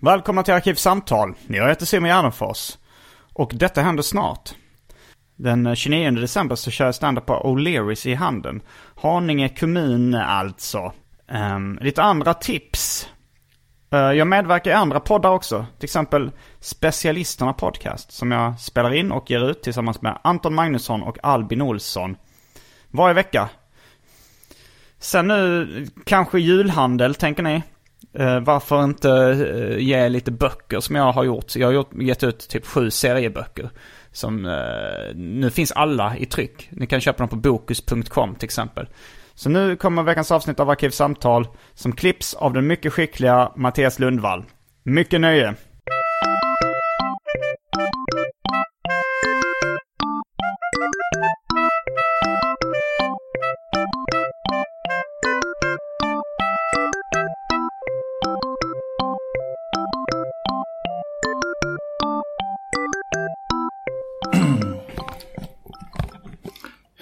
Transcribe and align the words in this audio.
Välkomna 0.00 0.42
till 0.42 0.54
Arkivsamtal. 0.54 1.34
Jag 1.46 1.68
heter 1.68 1.86
Simon 1.86 2.08
Gärdenfors. 2.08 2.78
Och 3.32 3.50
detta 3.54 3.80
händer 3.80 4.02
snart. 4.02 4.54
Den 5.36 5.76
29 5.76 6.10
december 6.10 6.56
så 6.56 6.70
kör 6.70 6.84
jag 6.84 6.94
stand-up 6.94 7.26
på 7.26 7.32
O'Learys 7.32 8.08
i 8.08 8.14
Handen. 8.14 8.62
Haninge 8.96 9.48
kommun 9.48 10.14
alltså. 10.14 10.92
Um, 11.32 11.78
lite 11.82 12.02
andra 12.02 12.34
tips. 12.34 13.08
Uh, 13.94 14.00
jag 14.00 14.26
medverkar 14.26 14.70
i 14.70 14.74
andra 14.74 15.00
poddar 15.00 15.30
också. 15.30 15.66
Till 15.78 15.86
exempel 15.86 16.30
Specialisterna 16.60 17.52
Podcast. 17.52 18.12
Som 18.12 18.32
jag 18.32 18.60
spelar 18.60 18.94
in 18.94 19.12
och 19.12 19.30
ger 19.30 19.50
ut 19.50 19.62
tillsammans 19.62 20.02
med 20.02 20.18
Anton 20.24 20.54
Magnusson 20.54 21.02
och 21.02 21.18
Albin 21.22 21.62
Olsson. 21.62 22.16
Varje 22.90 23.14
vecka. 23.14 23.48
Sen 24.98 25.28
nu 25.28 25.86
kanske 26.04 26.40
julhandel 26.40 27.14
tänker 27.14 27.42
ni. 27.42 27.62
Eh, 28.18 28.40
varför 28.40 28.84
inte 28.84 29.10
eh, 29.10 29.78
ge 29.78 30.08
lite 30.08 30.30
böcker 30.30 30.80
som 30.80 30.96
jag 30.96 31.12
har 31.12 31.24
gjort. 31.24 31.56
Jag 31.56 31.68
har 31.68 31.72
gjort, 31.72 31.90
gett 31.94 32.24
ut 32.24 32.48
typ 32.48 32.66
sju 32.66 32.90
serieböcker. 32.90 33.70
Som 34.12 34.46
eh, 34.46 35.14
nu 35.14 35.50
finns 35.50 35.72
alla 35.72 36.16
i 36.16 36.26
tryck. 36.26 36.68
Ni 36.70 36.86
kan 36.86 37.00
köpa 37.00 37.18
dem 37.18 37.28
på 37.28 37.36
bokus.com 37.36 38.34
till 38.34 38.46
exempel. 38.46 38.88
Så 39.34 39.48
nu 39.48 39.76
kommer 39.76 40.02
veckans 40.02 40.30
avsnitt 40.30 40.60
av 40.60 40.70
Arkivsamtal 40.70 41.48
som 41.74 41.92
klipps 41.92 42.34
av 42.34 42.52
den 42.52 42.66
mycket 42.66 42.92
skickliga 42.92 43.52
Mattias 43.56 43.98
Lundvall. 43.98 44.44
Mycket 44.82 45.20
nöje! 45.20 45.54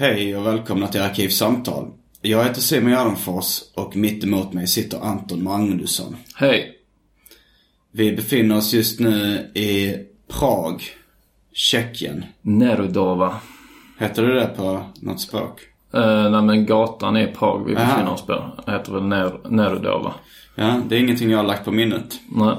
Hej 0.05 0.37
och 0.37 0.47
välkomna 0.47 0.89
till 0.89 1.01
Arkivsamtal. 1.01 1.91
Jag 2.23 2.45
heter 2.45 2.61
Simon 2.61 2.91
Gärdenfors 2.91 3.61
och 3.75 3.97
mitt 3.97 4.25
emot 4.25 4.53
mig 4.53 4.67
sitter 4.67 4.99
Anton 4.99 5.45
Magnusson. 5.45 6.17
Hej. 6.35 6.79
Vi 7.93 8.13
befinner 8.13 8.57
oss 8.57 8.73
just 8.73 9.01
nu 9.01 9.51
i 9.55 9.97
Prag, 10.29 10.83
Tjeckien. 11.53 12.25
Nerudova. 12.43 13.35
Heter 13.99 14.23
det 14.23 14.41
det 14.41 14.47
på 14.47 14.85
något 15.01 15.21
språk? 15.21 15.61
Uh, 15.95 16.31
nej 16.31 16.43
men 16.43 16.67
gatan 16.67 17.17
är 17.17 17.27
Prag 17.27 17.65
vi 17.67 17.75
befinner 17.75 18.13
oss 18.13 18.27
på. 18.27 18.53
Det 18.67 18.73
heter 18.73 18.93
väl 18.93 19.03
Ner 19.03 19.41
Nerudova. 19.49 20.15
Ja, 20.55 20.81
det 20.89 20.97
är 20.97 21.01
ingenting 21.01 21.31
jag 21.31 21.39
har 21.39 21.45
lagt 21.45 21.65
på 21.65 21.73
minnet. 21.73 22.21
Nej. 22.29 22.57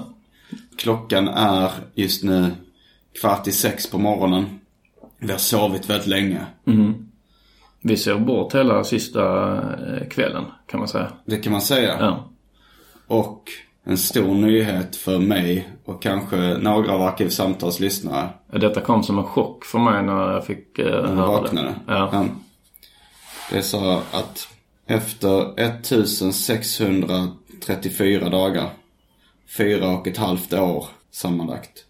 Klockan 0.77 1.27
är 1.27 1.71
just 1.93 2.23
nu 2.23 2.51
kvart 3.21 3.47
i 3.47 3.51
sex 3.51 3.89
på 3.89 3.97
morgonen. 3.97 4.59
Vi 5.19 5.31
har 5.31 5.39
sovit 5.39 5.89
väldigt 5.89 6.07
länge. 6.07 6.45
Vi 7.87 7.97
ser 7.97 8.19
bort 8.19 8.55
hela 8.55 8.83
sista 8.83 9.53
eh, 9.57 10.07
kvällen 10.09 10.45
kan 10.67 10.79
man 10.79 10.87
säga. 10.87 11.11
Det 11.25 11.37
kan 11.37 11.51
man 11.51 11.61
säga. 11.61 11.97
Ja. 11.99 12.29
Och 13.07 13.43
en 13.83 13.97
stor 13.97 14.33
nyhet 14.35 14.95
för 14.95 15.19
mig 15.19 15.69
och 15.85 16.01
kanske 16.01 16.37
några 16.57 16.91
av 16.93 17.01
Arkivsamtals 17.01 17.79
lyssnare. 17.79 18.29
Detta 18.51 18.81
kom 18.81 19.03
som 19.03 19.17
en 19.17 19.23
chock 19.23 19.65
för 19.65 19.79
mig 19.79 20.03
när 20.03 20.31
jag 20.31 20.45
fick 20.45 20.77
När 20.77 20.85
du 20.85 20.91
höra 20.91 21.27
vaknade. 21.27 21.67
det. 21.67 21.75
Ja. 21.87 22.25
Det 23.51 23.57
är 23.57 23.61
så 23.61 23.91
att 24.11 24.47
efter 24.87 25.59
1634 25.59 28.29
dagar, 28.29 28.69
fyra 29.57 29.89
och 29.89 30.07
ett 30.07 30.17
halvt 30.17 30.53
år 30.53 30.85
sammanlagt, 31.11 31.85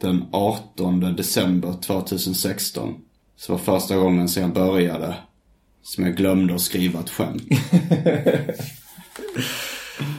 den 0.00 0.24
18 0.32 1.00
december 1.16 1.74
2016, 1.86 2.94
så 3.36 3.52
var 3.52 3.58
första 3.58 3.96
gången 3.96 4.28
sedan 4.28 4.42
jag 4.42 4.52
började 4.52 5.14
som 5.82 6.04
jag 6.04 6.16
glömde 6.16 6.54
att 6.54 6.60
skriva 6.60 7.00
ett 7.00 7.10
skämt. 7.10 7.42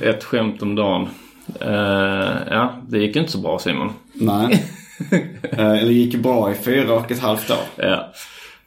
Ett 0.02 0.24
skämt 0.24 0.62
om 0.62 0.76
dagen. 0.76 1.10
Eh, 1.62 2.38
ja, 2.50 2.82
det 2.90 3.00
gick 3.00 3.16
inte 3.16 3.32
så 3.32 3.38
bra 3.38 3.60
Simon. 3.60 3.94
Nej. 4.14 4.66
Eh, 5.52 5.72
Det 5.72 5.94
gick 5.94 6.16
bra 6.16 6.52
i 6.52 6.56
fyra 6.56 6.94
och 6.94 7.12
ett 7.12 7.20
halvt 7.20 7.50
år. 7.52 7.58
Ja. 7.76 8.12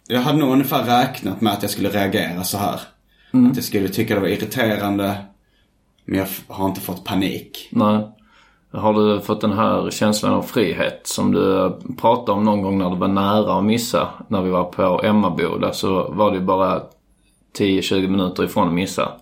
Jag 0.09 0.21
hade 0.21 0.39
nog 0.39 0.53
ungefär 0.53 0.83
räknat 0.85 1.41
med 1.41 1.53
att 1.53 1.63
jag 1.63 1.71
skulle 1.71 1.89
reagera 1.89 2.45
så 2.45 2.59
här. 2.59 2.81
Att 3.31 3.57
jag 3.57 3.65
skulle 3.65 3.89
tycka 3.89 4.15
det 4.15 4.21
var 4.21 4.29
irriterande. 4.29 5.17
Men 6.05 6.19
jag 6.19 6.27
har 6.47 6.69
inte 6.69 6.81
fått 6.81 7.05
panik. 7.05 7.69
Nej. 7.73 8.09
Har 8.71 8.95
du 8.95 9.21
fått 9.21 9.41
den 9.41 9.53
här 9.53 9.91
känslan 9.91 10.33
av 10.33 10.43
frihet 10.43 11.01
som 11.05 11.33
du 11.33 11.73
pratade 12.01 12.39
om 12.39 12.45
någon 12.45 12.63
gång 12.63 12.79
när 12.79 12.91
du 12.91 12.97
var 12.97 13.09
nära 13.09 13.59
att 13.59 13.65
missa? 13.65 14.09
När 14.29 14.43
vi 14.43 14.51
var 14.51 14.65
på 14.65 15.01
Emmaboda 15.05 15.73
så 15.73 16.09
var 16.09 16.31
det 16.31 16.41
bara 16.41 16.83
10-20 17.59 18.09
minuter 18.09 18.45
ifrån 18.45 18.69
att 18.69 18.75
missa. 18.75 19.13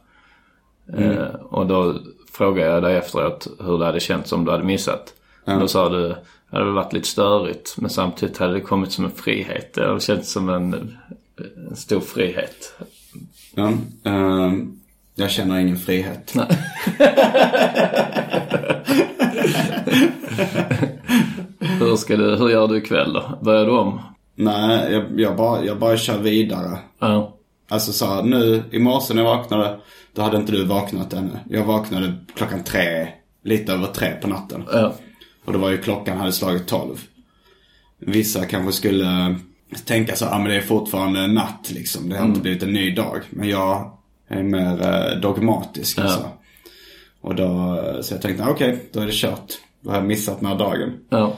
Eh, 0.98 1.34
och 1.50 1.66
då 1.66 1.94
frågade 2.32 2.70
jag 2.70 2.82
dig 2.82 2.96
efteråt 2.96 3.46
hur 3.60 3.78
det 3.78 3.86
hade 3.86 4.00
känts 4.00 4.32
om 4.32 4.44
du 4.44 4.50
hade 4.50 4.64
missat. 4.64 5.14
Och 5.44 5.60
Då 5.60 5.68
sa 5.68 5.88
du, 5.88 6.08
det 6.50 6.58
hade 6.58 6.70
varit 6.70 6.92
lite 6.92 7.08
störigt 7.08 7.74
men 7.78 7.90
samtidigt 7.90 8.38
hade 8.38 8.52
det 8.52 8.60
kommit 8.60 8.92
som 8.92 9.04
en 9.04 9.10
frihet. 9.10 9.74
Det 9.74 9.86
hade 9.86 10.00
känts 10.00 10.32
som 10.32 10.48
en, 10.48 10.96
en 11.70 11.76
stor 11.76 12.00
frihet. 12.00 12.74
Ja, 13.54 13.72
ehm, 14.04 14.80
jag 15.18 15.30
känner 15.30 15.58
ingen 15.58 15.76
frihet. 15.76 16.34
Hur, 21.58 21.96
ska 21.96 22.16
du, 22.16 22.36
hur 22.36 22.48
gör 22.48 22.68
du 22.68 22.78
ikväll 22.78 23.12
då? 23.12 23.38
Börjar 23.42 23.64
du 23.64 23.70
om? 23.70 24.00
Nej, 24.34 24.92
jag, 24.92 25.20
jag, 25.20 25.36
bara, 25.36 25.64
jag 25.64 25.78
bara 25.78 25.96
kör 25.96 26.18
vidare. 26.18 26.78
Ja. 26.98 27.36
Alltså 27.68 27.92
så 27.92 28.06
här, 28.06 28.22
nu 28.22 28.62
i 28.70 28.78
morse 28.78 29.14
när 29.14 29.22
jag 29.22 29.36
vaknade, 29.36 29.78
då 30.12 30.22
hade 30.22 30.36
inte 30.36 30.52
du 30.52 30.64
vaknat 30.64 31.12
ännu. 31.12 31.38
Jag 31.50 31.64
vaknade 31.64 32.14
klockan 32.34 32.64
tre, 32.64 33.08
lite 33.44 33.72
över 33.72 33.86
tre 33.86 34.10
på 34.22 34.28
natten. 34.28 34.64
Ja. 34.72 34.94
Och 35.44 35.52
då 35.52 35.58
var 35.58 35.70
ju 35.70 35.78
klockan 35.78 36.18
hade 36.18 36.32
slagit 36.32 36.66
tolv. 36.66 36.96
Vissa 37.98 38.44
kanske 38.44 38.72
skulle 38.72 39.36
tänka 39.84 40.16
så 40.16 40.24
här, 40.24 40.34
ah, 40.34 40.38
men 40.38 40.48
det 40.48 40.56
är 40.56 40.60
fortfarande 40.60 41.26
natt 41.26 41.70
liksom. 41.70 42.08
Det 42.08 42.18
har 42.18 42.26
inte 42.26 42.40
blivit 42.40 42.62
en 42.62 42.72
ny 42.72 42.90
dag. 42.90 43.20
Men 43.30 43.48
jag 43.48 43.92
är 44.28 44.42
mer 44.42 44.82
eh, 44.82 45.20
dogmatisk. 45.20 45.98
Alltså. 45.98 46.30
Och 47.20 47.34
då, 47.34 47.78
så 48.02 48.14
jag 48.14 48.22
tänkte, 48.22 48.44
ah, 48.44 48.50
okej, 48.50 48.88
då 48.92 49.00
är 49.00 49.06
det 49.06 49.12
kört. 49.12 49.52
Då 49.80 49.90
har 49.90 49.96
jag 49.96 50.06
missat 50.06 50.40
den 50.40 50.48
här 50.48 50.58
dagen. 50.58 50.92
Ja. 51.08 51.36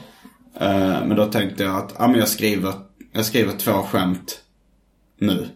Eh, 0.59 1.05
men 1.05 1.15
då 1.15 1.25
tänkte 1.25 1.63
jag 1.63 1.75
att, 1.75 2.01
ah, 2.01 2.07
men 2.07 2.19
jag 2.19 2.27
skriver, 2.27 2.73
jag 3.11 3.25
skriver 3.25 3.53
två 3.53 3.71
skämt 3.71 4.39
nu. 5.19 5.47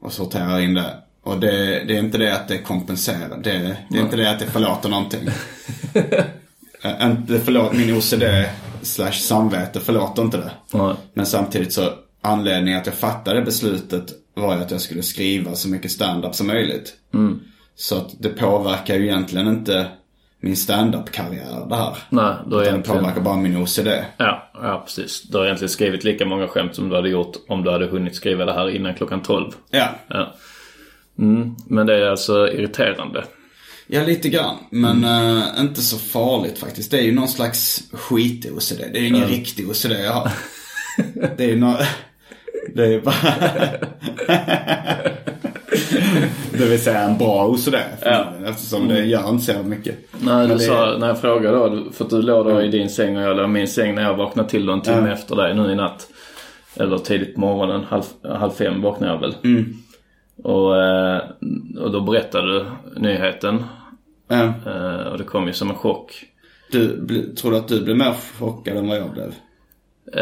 Och 0.00 0.12
sorterar 0.12 0.60
in 0.60 0.74
det. 0.74 0.96
Och 1.22 1.40
det, 1.40 1.84
det 1.84 1.96
är 1.96 1.98
inte 1.98 2.18
det 2.18 2.34
att 2.34 2.48
det 2.48 2.58
kompenserar. 2.58 3.38
Det, 3.42 3.76
det 3.90 3.98
är 3.98 4.02
inte 4.02 4.16
det 4.16 4.30
att 4.30 4.38
det 4.38 4.46
förlåter 4.46 4.88
någonting. 4.88 5.28
Eh, 6.82 7.06
inte 7.06 7.40
förlåt, 7.40 7.72
min 7.72 7.96
OCD 7.96 8.22
slash 8.82 9.12
samvete 9.12 9.80
förlåter 9.80 10.22
inte 10.22 10.36
det. 10.36 10.50
Nej. 10.72 10.94
Men 11.14 11.26
samtidigt 11.26 11.72
så 11.72 11.90
anledningen 12.20 12.80
att 12.80 12.86
jag 12.86 12.94
fattade 12.94 13.42
beslutet 13.42 14.12
var 14.34 14.56
ju 14.56 14.62
att 14.62 14.70
jag 14.70 14.80
skulle 14.80 15.02
skriva 15.02 15.54
så 15.54 15.68
mycket 15.68 15.90
stand-up 15.90 16.34
som 16.34 16.46
möjligt. 16.46 16.94
Så 17.76 17.96
att 17.96 18.10
det 18.18 18.28
påverkar 18.28 18.94
ju 18.96 19.04
egentligen 19.04 19.48
inte 19.48 19.86
min 20.40 20.56
stand-up-karriär 20.56 21.66
det 21.68 21.76
här. 21.76 21.96
Nej, 22.10 22.34
då 22.46 22.56
är 22.58 22.62
Utan 22.62 22.64
det 22.64 22.66
egentligen... 22.70 23.00
påverkar 23.00 23.20
bara 23.20 23.36
min 23.36 23.56
OCD. 23.56 23.88
Ja, 24.16 24.50
ja, 24.54 24.82
precis. 24.86 25.22
Du 25.22 25.38
har 25.38 25.44
egentligen 25.44 25.68
skrivit 25.70 26.04
lika 26.04 26.26
många 26.26 26.48
skämt 26.48 26.74
som 26.74 26.88
du 26.88 26.96
hade 26.96 27.08
gjort 27.08 27.36
om 27.48 27.64
du 27.64 27.70
hade 27.70 27.86
hunnit 27.86 28.14
skriva 28.16 28.44
det 28.44 28.52
här 28.52 28.70
innan 28.76 28.94
klockan 28.94 29.22
12. 29.22 29.52
Ja, 29.70 29.88
Ja. 30.08 30.34
Mm, 31.18 31.56
men 31.66 31.86
det 31.86 31.94
är 31.94 32.10
alltså 32.10 32.48
irriterande. 32.52 33.24
ja 33.86 34.02
lite 34.02 34.28
grann. 34.28 34.56
Men 34.70 35.04
eh, 35.04 35.42
inte 35.60 35.80
så 35.82 35.98
farligt 35.98 36.58
faktiskt. 36.58 36.90
Det 36.90 36.98
är 36.98 37.02
ju 37.02 37.12
någon 37.14 37.28
slags 37.28 37.82
skit-OCD. 37.92 38.78
Det 38.92 38.98
är 38.98 39.02
ju 39.02 39.08
ingen 39.08 39.28
riktig 39.28 39.68
OCD 39.70 39.90
jag 39.92 40.12
har. 40.12 40.30
det 41.36 41.44
är 41.44 41.48
ju 41.48 41.56
nå... 41.56 41.78
Det 42.74 42.94
är 42.94 43.00
bara... 43.00 43.14
det 46.58 46.64
vill 46.66 46.82
säga 46.82 47.00
en 47.00 47.18
bra 47.18 47.46
OCD. 47.48 47.74
Ja. 48.04 48.32
Eftersom 48.46 48.88
det 48.88 49.04
gör 49.04 49.28
inte 49.30 49.44
så 49.44 49.62
mycket. 49.62 49.94
Nej, 50.20 50.48
du 50.48 50.54
det- 50.54 50.60
sa, 50.60 50.96
när 50.98 51.06
jag 51.08 51.20
frågade 51.20 51.56
då, 51.58 51.92
för 51.92 52.04
att 52.04 52.10
du 52.10 52.22
låg 52.22 52.46
då 52.46 52.62
i 52.62 52.68
din 52.68 52.88
säng 52.90 53.16
och 53.16 53.22
jag 53.22 53.36
låg 53.36 53.44
i 53.44 53.48
min 53.48 53.68
säng 53.68 53.94
när 53.94 54.02
jag 54.02 54.16
vaknade 54.16 54.48
till 54.48 54.66
då 54.66 54.72
en 54.72 54.80
timme 54.80 55.12
efter 55.12 55.36
dig 55.36 55.54
nu 55.54 55.72
i 55.72 55.74
natt. 55.74 56.06
Eller 56.76 56.98
tidigt 56.98 57.34
på 57.34 57.40
morgonen, 57.40 57.84
halv, 57.88 58.02
halv 58.22 58.50
fem 58.50 58.82
vaknade 58.82 59.12
jag 59.12 59.20
väl. 59.20 59.34
Och, 60.42 60.82
eh, 60.82 61.20
och 61.80 61.90
då 61.90 62.00
berättade 62.00 62.52
du 62.58 62.64
nyheten. 62.96 63.64
Eh, 64.30 64.50
Och 65.12 65.18
det 65.18 65.24
kom 65.24 65.46
ju 65.46 65.52
som 65.52 65.70
en 65.70 65.76
chock. 65.76 66.24
Du, 66.70 67.34
tror 67.34 67.50
du 67.50 67.56
att 67.56 67.68
du 67.68 67.84
blev 67.84 67.96
mer 67.96 68.14
chockad 68.38 68.76
än 68.76 68.88
vad 68.88 68.98
jag 68.98 69.10
blev? 69.12 69.34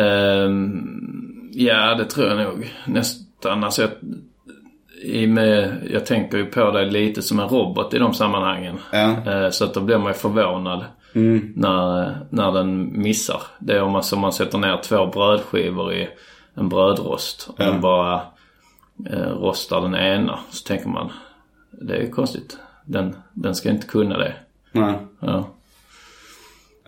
Ehm, 0.02 1.31
ja, 1.52 1.94
det 1.94 2.04
tror 2.04 2.28
jag 2.28 2.38
nog. 2.38 2.72
Nästan. 2.86 3.64
Alltså 3.64 3.82
jag, 3.82 3.90
i 5.02 5.26
med, 5.26 5.88
jag 5.90 6.06
tänker 6.06 6.38
ju 6.38 6.46
på 6.46 6.70
dig 6.70 6.90
lite 6.90 7.22
som 7.22 7.40
en 7.40 7.48
robot 7.48 7.94
i 7.94 7.98
de 7.98 8.14
sammanhangen. 8.14 8.78
Ja. 8.92 9.32
Eh, 9.32 9.50
så 9.50 9.64
att 9.64 9.74
då 9.74 9.80
blir 9.80 9.98
man 9.98 10.06
ju 10.06 10.14
förvånad 10.14 10.84
när, 11.54 12.18
när 12.30 12.52
den 12.52 13.02
missar. 13.02 13.42
Det 13.58 13.72
är 13.72 13.82
om 13.82 13.92
man, 13.92 14.02
som 14.02 14.20
man 14.20 14.32
sätter 14.32 14.58
ner 14.58 14.76
två 14.76 15.06
brödskivor 15.06 15.92
i 15.92 16.08
en 16.54 16.68
brödrost 16.68 17.48
och 17.48 17.54
den 17.58 17.80
bara 17.80 18.20
eh, 19.10 19.28
rostar 19.28 19.80
den 19.80 19.94
ena. 19.94 20.38
Så 20.50 20.66
tänker 20.66 20.88
man, 20.88 21.12
det 21.70 21.96
är 21.96 22.00
ju 22.00 22.10
konstigt. 22.10 22.58
Den, 22.84 23.16
den 23.32 23.54
ska 23.54 23.70
inte 23.70 23.86
kunna 23.86 24.18
det. 24.18 24.34
Nej. 24.72 24.94
Ja. 25.20 25.51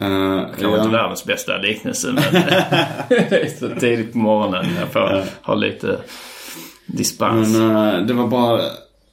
Uh, 0.03 0.41
Kanske 0.61 0.77
inte 0.79 0.89
världens 0.89 1.25
bästa 1.25 1.57
liknelse 1.57 2.07
men 2.13 2.33
det 2.33 2.39
är 3.43 3.47
så 3.75 3.81
tidigt 3.81 4.13
på 4.13 4.19
morgonen. 4.19 4.67
Jag 4.81 4.93
får 4.93 5.25
ha 5.43 5.55
lite 5.55 5.99
dispens. 6.87 7.57
Men 7.57 7.77
eh, 8.01 8.07
det 8.07 8.15
var 8.15 8.27
bara, 8.27 8.61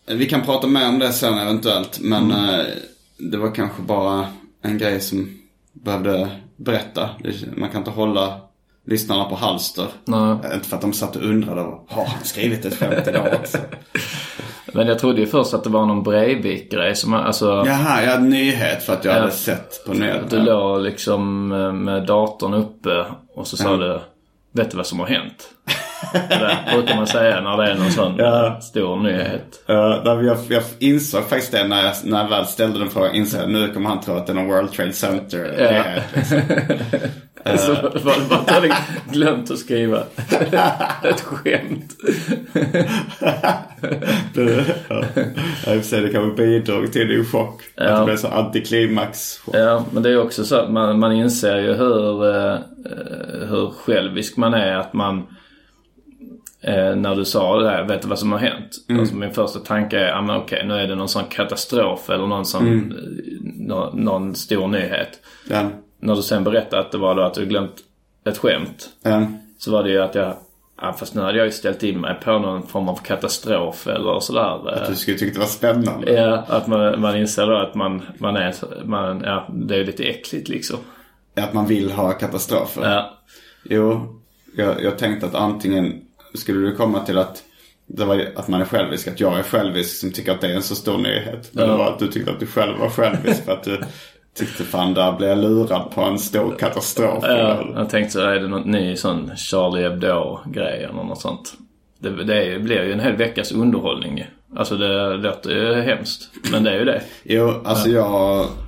vi 0.08 0.26
kan 0.30 0.42
prata 0.42 0.68
mer 0.68 0.88
om 0.90 1.00
det 1.00 1.14
sen 1.14 1.38
eventuellt. 1.38 2.00
Men 2.02 2.32
eh, 2.32 2.66
det 3.18 3.38
var 3.38 3.56
kanske 3.56 3.82
bara 3.82 4.28
en 4.64 4.78
grej 4.78 5.02
som 5.02 5.38
behövde 5.74 6.30
berätta. 6.56 7.10
Man 7.58 7.70
kan 7.70 7.78
inte 7.82 7.92
hålla 7.92 8.40
lyssnarna 8.88 9.26
på 9.26 9.36
halster. 9.36 9.88
Nej. 10.06 10.36
Eh, 10.44 10.54
Inte 10.56 10.68
för 10.70 10.76
att 10.76 10.82
de 10.82 10.94
satt 10.94 11.16
och 11.16 11.24
undrade, 11.24 11.62
har 11.62 12.06
han 12.06 12.24
skrivit 12.24 12.66
ett 12.66 12.78
skämt 12.80 13.08
idag 13.08 13.28
också? 13.42 13.58
Men 14.72 14.88
jag 14.88 15.00
trodde 15.00 15.22
ju 15.22 15.28
först 15.28 15.54
att 15.54 15.64
det 15.64 15.70
var 15.70 15.86
någon 15.86 16.04
Breivik-grej 16.04 16.96
som, 16.96 17.14
alltså. 17.14 17.64
Jaha, 17.68 18.04
jag 18.04 18.12
hade 18.12 18.24
nyhet 18.24 18.84
för 18.84 18.94
att 18.94 19.06
jag 19.06 19.16
Ja. 19.16 19.20
hade 19.20 19.32
sett 19.32 19.86
på 19.86 19.94
Du 19.94 20.00
nyheterna. 20.00 20.44
låg 20.44 20.82
liksom 20.82 21.52
eh, 21.52 21.74
med 21.74 22.06
datorn 22.06 22.54
uppe 22.54 23.06
och 23.36 23.48
så 23.48 23.58
sa 23.58 23.78
du 23.78 24.00
Vet 24.54 24.72
du 24.72 24.78
vad 24.78 24.86
som 24.88 25.00
har 25.00 25.08
hänt? 25.08 25.50
Det 26.14 26.58
brukar 26.74 26.96
man 26.96 27.08
säga 27.08 27.42
när 27.42 27.58
det 27.58 27.72
är 27.72 27.76
någon 27.76 27.92
sån 27.92 28.20
eh, 28.20 28.60
stor 28.60 28.98
nyhet. 28.98 29.64
Uh, 29.70 29.76
jag, 30.26 30.38
jag 30.50 30.64
insåg 30.80 31.24
faktiskt 31.30 31.52
det 31.52 31.68
när 31.68 31.84
jag, 31.86 31.94
när 32.04 32.22
jag 32.22 32.30
väl 32.30 32.46
ställde 32.46 32.80
den 32.80 32.90
frågan. 32.90 33.16
Insåg 33.16 33.42
jag 33.42 33.50
nu 33.50 33.68
kommer 33.74 33.90
han 33.90 34.02
tro 34.02 34.14
att 34.16 34.28
det 34.28 34.34
är 34.34 34.36
någon 34.36 34.48
World 34.48 34.72
Trade 34.72 34.94
Center. 34.94 35.56
Ja. 35.58 35.72
nyhet, 35.72 36.04
liksom. 36.16 36.42
Så 37.58 37.74
var 37.74 38.20
det 38.20 38.30
bara 38.30 38.40
att 38.40 38.48
du 38.48 38.54
hade 38.54 38.76
glömt 39.12 39.52
att 39.52 39.58
skriva 39.58 39.98
ett 41.04 41.22
skämt. 41.22 41.96
Det, 44.34 44.66
ja. 44.90 45.04
Jag 45.66 45.86
säga 45.86 46.02
det 46.02 46.10
kanske 46.10 46.44
bidrog 46.44 46.92
till 46.94 47.08
din 47.08 47.26
chock. 47.26 47.62
Att 47.76 47.86
Ja. 47.90 48.00
det 48.00 48.06
blev 48.06 48.18
så 48.18 48.28
antiklimax. 48.28 49.40
Ja, 49.54 49.86
men 49.92 50.04
det 50.04 50.10
är 50.10 50.22
också 50.22 50.44
så 50.46 50.56
att 50.56 50.72
man, 50.72 51.00
man 51.00 51.12
inser 51.12 51.58
ju 51.58 51.74
hur, 51.74 52.30
eh, 52.36 52.54
eh, 52.54 53.48
hur 53.50 53.70
självisk 53.70 54.38
man 54.38 54.54
är. 54.54 54.76
Att 54.78 54.94
man, 54.94 55.18
eh, 56.64 56.96
när 56.96 57.16
du 57.16 57.26
sa 57.26 57.60
det 57.60 57.64
där, 57.66 57.84
vet 57.88 58.02
du 58.02 58.08
vad 58.08 58.20
som 58.20 58.32
har 58.32 58.40
hänt? 58.40 58.70
Alltså 59.00 59.16
min 59.16 59.32
första 59.34 59.60
tanke 59.60 60.00
är, 60.00 60.08
ja 60.08 60.22
men 60.22 60.36
okej, 60.36 60.66
nu 60.68 60.74
är 60.74 60.88
det 60.88 60.96
någon 60.96 61.10
sån 61.10 61.24
katastrof 61.30 62.10
eller 62.10 62.28
någon 62.28 62.46
sån, 62.46 62.68
eh, 62.92 62.98
nå, 63.42 63.92
någon 63.94 64.36
stor 64.36 64.68
nyhet. 64.68 65.20
Ja. 65.50 65.70
När 66.02 66.16
du 66.16 66.22
sen 66.22 66.44
berättade 66.44 66.82
att 66.82 66.92
det 66.92 66.98
var 66.98 67.16
då 67.16 67.22
att 67.22 67.34
du 67.34 67.46
glömt 67.46 67.76
ett 68.26 68.38
skämt. 68.38 68.90
Ja. 69.04 69.26
Så 69.58 69.72
var 69.72 69.84
det 69.84 69.90
ju 69.90 70.02
att 70.02 70.16
jag, 70.16 70.34
ja, 70.82 70.94
fast 70.94 71.16
nu 71.16 71.22
hade 71.22 71.38
jag 71.38 71.46
ju 71.46 71.52
ställt 71.52 71.84
in 71.84 72.02
mig 72.02 72.16
på 72.24 72.40
någon 72.40 72.68
form 72.68 72.90
av 72.90 72.96
katastrof 72.96 73.88
eller 73.88 74.20
sådär. 74.20 74.82
eh. 74.84 74.90
Du 74.90 74.96
skulle 74.96 75.18
tycka 75.18 75.34
det 75.34 75.40
var 75.40 75.46
spännande. 75.46 76.14
Ja, 76.14 76.44
att 76.48 76.68
man, 76.68 77.02
man 77.02 77.18
inser 77.18 77.48
då 77.48 77.58
att 77.58 77.76
man, 77.76 78.02
man 78.18 78.36
är, 78.36 78.54
man, 78.86 79.22
ja, 79.26 79.48
det 79.54 79.76
är 79.76 79.86
lite 79.86 80.04
äckligt 80.04 80.50
liksom. 80.50 80.78
Att 81.36 81.54
man 81.54 81.66
vill 81.68 81.92
ha 81.92 82.12
katastrofer. 82.12 82.82
Ja, 82.92 83.18
Jo, 83.64 84.16
jag, 84.56 84.84
jag 84.84 84.98
tänkte 84.98 85.26
att 85.26 85.36
antingen 85.36 86.02
skulle 86.34 86.60
du 86.60 86.76
komma 86.76 87.00
till 87.06 87.18
att 87.18 87.44
det 87.88 88.06
var 88.06 88.28
att 88.36 88.48
man 88.48 88.62
är 88.62 88.66
självisk, 88.66 89.08
att 89.08 89.20
jag 89.20 89.40
är 89.40 89.44
självisk 89.44 90.00
som 90.00 90.12
tycker 90.12 90.32
att 90.32 90.42
det 90.42 90.48
är 90.48 90.56
en 90.56 90.62
så 90.64 90.76
stor 90.76 90.98
nyhet. 90.98 91.52
Eller 91.56 91.78
var 91.78 91.88
att 91.94 92.00
du 92.00 92.08
tyckte 92.08 92.32
att 92.32 92.40
du 92.40 92.46
själv 92.46 92.78
var 92.80 92.90
självisk 92.90 93.46
för 93.46 93.52
att 93.52 93.64
du 93.64 93.82
tyckte 94.36 94.64
fan 94.64 94.94
där 94.94 95.12
blev 95.12 95.30
jag 95.30 95.38
lurad 95.38 95.92
på 95.92 96.02
en 96.02 96.20
stor 96.20 96.56
katastrof. 96.60 97.24
ja, 97.28 97.64
jag 97.76 97.90
tänkte 97.90 98.14
så 98.14 98.20
är 98.20 98.40
det 98.40 98.48
något 98.48 98.66
ny 98.66 98.96
sån 98.96 99.32
Charlie 99.36 99.84
Hebdo-grej 99.84 100.84
eller 100.84 101.04
något 101.04 101.22
sånt. 101.22 101.54
Det, 102.00 102.24
det 102.24 102.60
blir 102.64 102.84
ju 102.84 102.94
en 102.94 103.00
hel 103.00 103.16
veckas 103.16 103.52
underhållning 103.52 104.18
ju. 104.18 104.24
Alltså 104.56 104.78
det 104.78 105.18
låter 105.18 105.50
ju 105.52 105.82
hemskt. 105.82 106.30
Men 106.52 106.64
det 106.64 106.72
är 106.72 106.80
ju 106.80 106.86
det. 106.86 107.02
Jo, 107.24 107.54
alltså 107.66 107.90
jag 107.90 108.04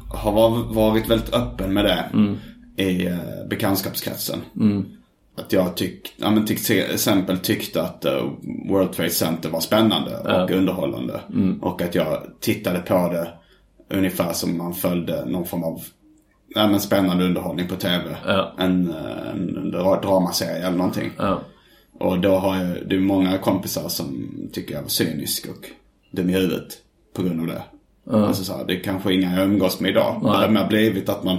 har 0.10 0.32
var- 0.32 0.74
varit 0.74 1.10
väldigt 1.10 1.34
öppen 1.36 1.74
med 1.74 1.86
det 1.86 2.04
i 2.84 3.08
eh, 3.08 3.16
bekantskapskretsen. 3.50 4.40
Att 5.38 5.54
jag 5.54 5.76
tyck, 5.78 6.14
ja, 6.18 6.32
men 6.32 6.46
till 6.46 6.56
exempel 6.94 7.38
tyckte 7.40 7.82
att 7.82 8.06
eh, 8.06 8.24
World 8.70 8.92
Trade 8.94 9.10
Center 9.10 9.50
var 9.50 9.60
spännande 9.60 10.18
och 10.18 10.52
underhållande. 10.52 11.20
Och 11.62 11.82
att 11.82 11.96
jag 11.96 12.18
tittade 12.40 12.80
på 12.80 12.94
det 12.94 13.28
ungefär 13.90 14.34
som 14.34 14.58
man 14.58 14.74
följde 14.74 15.26
någon 15.26 15.46
form 15.46 15.64
av 15.64 15.82
ja, 16.56 16.68
men 16.68 16.80
spännande 16.80 17.26
underhållning 17.26 17.68
på 17.68 17.76
tv. 17.76 18.18
Ja. 18.26 18.54
En, 18.60 18.94
en 19.34 19.72
dra- 19.74 20.02
dramaserie 20.02 20.68
eller 20.68 20.78
någonting. 20.78 21.12
Ja. 21.18 21.42
Och 22.00 22.20
då 22.20 22.36
har 22.36 22.58
jag, 22.64 22.90
det 22.90 22.96
är 22.96 23.00
många 23.00 23.38
kompisar 23.38 23.90
som 23.90 24.30
tycker 24.54 24.74
jag 24.76 24.82
var 24.82 24.90
cynisk 24.90 25.48
och 25.50 25.66
dum 26.12 26.30
i 26.30 26.34
huvudet 26.34 26.68
på 27.16 27.24
grund 27.24 27.40
av 27.42 27.48
det. 27.48 27.64
Alltså 28.12 28.44
så 28.44 28.58
här, 28.58 28.66
det 28.66 28.74
är 28.80 28.84
kanske 28.84 29.14
inga 29.14 29.36
jag 29.40 29.46
umgås 29.46 29.80
med 29.80 29.92
idag. 29.92 30.20
Det 30.24 30.30
har 30.30 30.50
mer 30.50 30.68
blivit 30.68 31.10
att 31.10 31.24
man 31.24 31.38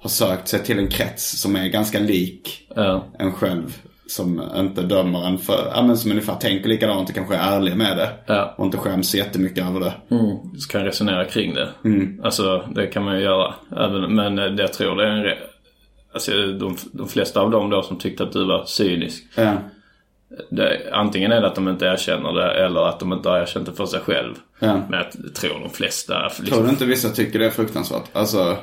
har 0.00 0.10
sökt 0.10 0.48
sig 0.48 0.60
till 0.64 0.78
en 0.78 0.88
krets 0.88 1.40
som 1.40 1.56
är 1.56 1.68
ganska 1.68 1.98
lik 1.98 2.66
Ja. 2.76 3.04
en 3.18 3.32
själv. 3.32 3.78
Som 4.06 4.42
inte 4.56 4.82
dömer 4.82 5.26
en 5.26 5.38
för, 5.38 5.72
ja 5.74 5.82
men 5.82 5.96
som 5.96 6.10
ungefär 6.10 6.34
tänker 6.34 6.68
likadant 6.68 7.08
och 7.08 7.14
kanske 7.14 7.34
är 7.34 7.56
ärlig 7.56 7.76
med 7.76 7.96
det. 7.96 8.08
Ja. 8.26 8.54
Och 8.58 8.64
inte 8.64 8.76
skäms 8.78 9.14
jättemycket 9.14 9.64
över 9.66 9.80
det. 9.80 9.94
Mm, 10.10 10.36
så 10.58 10.68
kan 10.68 10.84
resonera 10.84 11.24
kring 11.24 11.54
det. 11.54 11.68
Alltså 12.22 12.68
det 12.74 12.86
kan 12.86 13.04
man 13.04 13.16
ju 13.16 13.22
göra. 13.22 13.54
Även, 13.76 14.14
men 14.14 14.38
eh, 14.38 14.44
det 14.46 14.62
jag 14.62 14.72
tror 14.72 14.96
det 14.96 15.04
är 15.04 15.10
en... 15.10 15.24
re- 15.24 15.38
Alltså 16.14 16.30
de, 16.32 16.76
de 16.92 17.08
flesta 17.08 17.40
av 17.40 17.50
dem 17.50 17.70
då 17.70 17.82
som 17.82 17.98
tyckte 17.98 18.22
att 18.22 18.32
du 18.32 18.44
var 18.44 18.64
cynisk. 18.64 19.24
Ja. 19.36 19.52
Det, 20.50 20.80
antingen 20.92 21.32
är 21.32 21.40
det 21.40 21.46
att 21.46 21.54
de 21.54 21.68
inte 21.68 21.86
erkänner 21.86 22.32
det 22.32 22.64
eller 22.64 22.88
att 22.88 23.00
de 23.00 23.12
inte 23.12 23.28
har 23.28 23.38
erkänt 23.38 23.66
det 23.66 23.72
för 23.72 23.86
sig 23.86 24.00
själv. 24.00 24.34
Ja. 24.58 24.74
Men 24.88 24.92
jag 25.00 25.34
tror 25.34 25.60
de 25.60 25.70
flesta... 25.70 26.28
Tror 26.28 26.44
Liksom, 26.44 26.64
du 26.64 26.70
inte 26.70 26.84
vissa 26.84 27.08
tycker 27.08 27.38
det 27.38 27.46
är 27.46 27.50
fruktansvärt? 27.50 28.04
Alltså, 28.12 28.56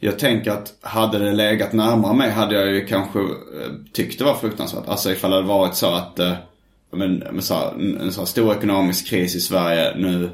jag 0.00 0.18
tänker 0.18 0.50
att 0.50 0.74
hade 0.80 1.18
det 1.18 1.32
legat 1.32 1.72
närmare 1.72 2.14
mig 2.14 2.30
hade 2.30 2.54
jag 2.54 2.74
ju 2.74 2.86
kanske 2.86 3.18
eh, 3.18 3.72
tyckt 3.92 4.18
det 4.18 4.24
var 4.24 4.34
fruktansvärt. 4.34 4.88
Alltså 4.88 5.12
ifall 5.12 5.30
det 5.30 5.36
hade 5.36 5.48
varit 5.48 5.74
så 5.74 5.94
att, 5.94 6.18
eh, 6.18 6.32
men, 6.92 7.42
så 7.42 7.54
här, 7.54 7.70
en, 8.00 8.12
så 8.12 8.20
här 8.20 8.26
stor 8.26 8.54
ekonomisk 8.54 9.08
kris 9.08 9.36
i 9.36 9.40
Sverige 9.40 9.96
nu. 9.96 10.30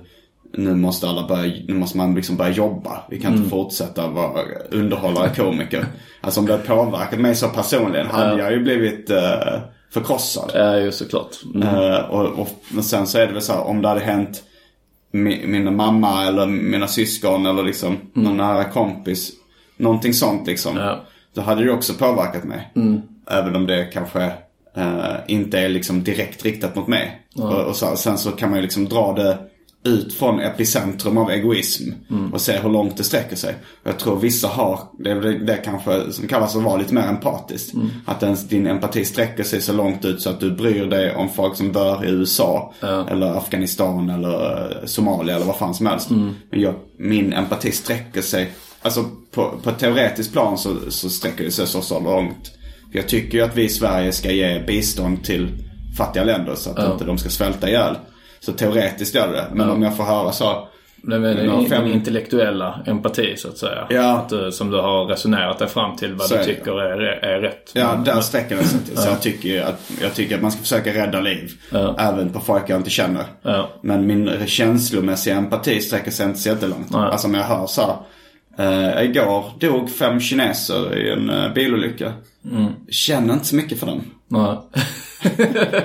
Nu 0.54 0.74
måste 0.74 1.08
alla 1.08 1.26
börja, 1.26 1.52
nu 1.68 1.74
måste 1.74 1.96
man 1.96 2.14
liksom 2.14 2.36
börja 2.36 2.50
jobba. 2.50 3.02
Vi 3.10 3.20
kan 3.20 3.36
inte 3.36 3.50
fortsätta 3.50 4.08
vara 4.08 4.42
underhållare 4.70 5.34
komiker. 5.36 5.86
Alltså 6.24 6.40
om 6.40 6.46
det 6.46 6.52
hade 6.52 6.64
påverkat 6.64 7.20
mig 7.20 7.34
så 7.34 7.48
personligen 7.48 8.06
hade 8.06 8.38
jag 8.38 8.52
ju 8.52 8.62
blivit 8.62 9.10
eh, 9.10 9.60
förkrossad. 9.90 10.50
Ja, 10.54 10.78
ju 10.78 10.92
såklart. 10.92 11.36
Mm. 11.54 11.68
Eh, 11.68 11.98
och, 11.98 12.38
och, 12.38 12.48
men 12.68 12.84
sen 12.84 13.06
så 13.06 13.18
är 13.18 13.26
det 13.26 13.32
väl 13.32 13.42
så 13.42 13.52
här, 13.52 13.60
om 13.60 13.82
det 13.82 13.88
hade 13.88 14.00
hänt 14.00 14.42
mi, 15.12 15.46
min 15.46 15.76
mamma 15.76 16.26
eller 16.26 16.46
mina 16.46 16.88
syskon 16.88 17.46
eller 17.46 17.62
liksom 17.62 17.96
någon 18.12 18.36
nära 18.36 18.64
kompis. 18.64 19.32
Någonting 19.82 20.14
sånt 20.14 20.46
liksom. 20.46 20.76
Ja. 20.76 21.00
Då 21.34 21.40
hade 21.40 21.64
det 21.64 21.72
också 21.72 21.94
påverkat 21.94 22.44
mig. 22.44 22.72
Även 23.30 23.56
om 23.56 23.66
det 23.66 23.84
kanske 23.84 24.24
eh, 24.76 25.14
inte 25.26 25.58
är 25.58 25.68
liksom 25.68 26.04
direkt 26.04 26.44
riktat 26.44 26.74
mot 26.76 26.88
mig. 26.88 27.22
Och, 27.36 27.64
och 27.64 27.76
så, 27.76 27.96
sen 27.96 28.18
så 28.18 28.30
kan 28.30 28.50
man 28.50 28.58
ju 28.58 28.62
liksom 28.62 28.84
dra 28.88 29.12
det 29.12 29.38
ut 29.84 30.14
från 30.14 30.40
epicentrum 30.40 31.18
av 31.18 31.30
egoism 31.30 31.90
och 32.32 32.40
se 32.40 32.58
hur 32.58 32.68
långt 32.70 32.96
det 32.96 33.04
sträcker 33.04 33.36
sig. 33.36 33.54
Jag 33.82 33.98
tror 33.98 34.16
vissa 34.16 34.48
har, 34.48 34.80
det 34.98 35.10
är 35.10 35.20
det 35.46 35.56
kanske 35.56 36.12
som 36.12 36.28
kallas 36.28 36.56
att 36.56 36.62
vara 36.62 36.76
lite 36.76 36.94
mer 36.94 37.02
empatiskt. 37.02 37.74
Att 38.06 38.22
ens, 38.22 38.48
din 38.48 38.66
empati 38.66 39.04
sträcker 39.04 39.42
sig 39.42 39.60
så 39.62 39.72
långt 39.72 40.04
ut 40.04 40.22
så 40.22 40.30
att 40.30 40.40
du 40.40 40.50
bryr 40.50 40.86
dig 40.86 41.14
om 41.14 41.28
folk 41.28 41.56
som 41.56 41.72
dör 41.72 42.04
i 42.04 42.08
USA. 42.10 42.74
Eller 43.10 43.26
Afghanistan 43.36 44.10
eller 44.10 44.70
eh, 44.70 44.86
Somalia 44.86 45.36
eller 45.36 45.46
vad 45.46 45.56
fan 45.56 45.74
som 45.74 45.86
helst. 45.86 46.10
Men 46.50 46.60
jag, 46.60 46.74
min 46.96 47.32
empati 47.32 47.72
sträcker 47.72 48.22
sig, 48.22 48.50
alltså 48.82 49.04
på, 49.34 49.54
på 49.62 49.70
ett 49.70 49.78
teoretiskt 49.78 50.32
plan 50.32 50.58
så, 50.58 50.76
så 50.90 51.10
sträcker 51.10 51.44
det 51.44 51.50
sig 51.50 51.66
så, 51.66 51.80
så 51.82 52.00
långt. 52.00 52.52
Jag 52.92 53.08
tycker 53.08 53.38
ju 53.38 53.44
att 53.44 53.56
vi 53.56 53.64
i 53.64 53.68
Sverige 53.68 54.12
ska 54.12 54.30
ge 54.30 54.60
bistånd 54.66 55.24
till 55.24 55.48
fattiga 55.98 56.24
länder 56.24 56.54
så 56.54 56.70
att 56.70 56.92
inte 56.92 57.04
de 57.04 57.18
ska 57.18 57.28
svälta 57.30 57.68
ihjäl. 57.68 57.94
Så 58.40 58.52
teoretiskt 58.52 59.14
gör 59.14 59.32
det. 59.32 59.46
Men 59.52 59.70
om 59.70 59.82
jag 59.82 59.96
får 59.96 60.04
höra 60.04 60.32
så. 60.32 60.68
Ja, 61.06 61.18
din 61.18 61.66
fem- 61.68 61.86
intellektuella 61.86 62.82
empati 62.86 63.34
så 63.36 63.48
att 63.48 63.58
säga. 63.58 63.86
Ja. 63.90 64.18
Att, 64.18 64.28
du- 64.28 64.52
som 64.52 64.70
du 64.70 64.76
har 64.76 65.06
resonerat 65.06 65.58
dig 65.58 65.68
fram 65.68 65.96
till 65.96 66.14
vad 66.14 66.26
Så 66.28 66.36
du 66.36 66.44
tycker 66.44 66.80
är, 66.80 67.00
är 67.24 67.40
rätt. 67.40 67.70
Ja, 67.72 68.02
där 68.04 68.20
sträcker 68.20 68.56
det 68.56 68.64
sig 68.64 68.80
till. 68.80 68.96
Så 68.96 69.08
jag 69.08 69.20
tycker, 69.22 69.62
att, 69.62 69.90
jag 70.02 70.14
tycker 70.14 70.34
att 70.36 70.42
man 70.42 70.52
ska 70.52 70.60
försöka 70.60 70.94
rädda 70.94 71.20
liv. 71.20 71.50
Även 71.98 72.30
på 72.32 72.40
folk 72.40 72.62
jag 72.66 72.76
inte 72.80 72.90
känner. 72.90 73.24
Ja. 73.42 73.68
Men 73.82 74.06
min 74.06 74.30
känslomässiga 74.46 75.36
empati 75.36 75.80
sträcker 75.80 76.10
sig 76.10 76.26
inte 76.26 76.38
så 76.38 76.48
jättelångt. 76.48 76.90
Nej. 76.90 77.00
Alltså 77.00 77.26
om 77.26 77.34
jag 77.34 77.42
hör 77.44 77.66
så 77.66 77.80
här, 77.82 77.96
eh, 78.58 79.02
igår 79.02 79.44
dog 79.58 79.90
fem 79.90 80.20
kineser 80.20 80.98
i 80.98 81.10
en 81.10 81.30
uh, 81.30 81.52
bilolycka. 81.52 82.12
Mm. 82.50 82.72
Känner 82.90 83.34
inte 83.34 83.46
så 83.46 83.56
mycket 83.56 83.78
för 83.78 83.86
dem. 83.86 84.02
Nej. 84.28 84.56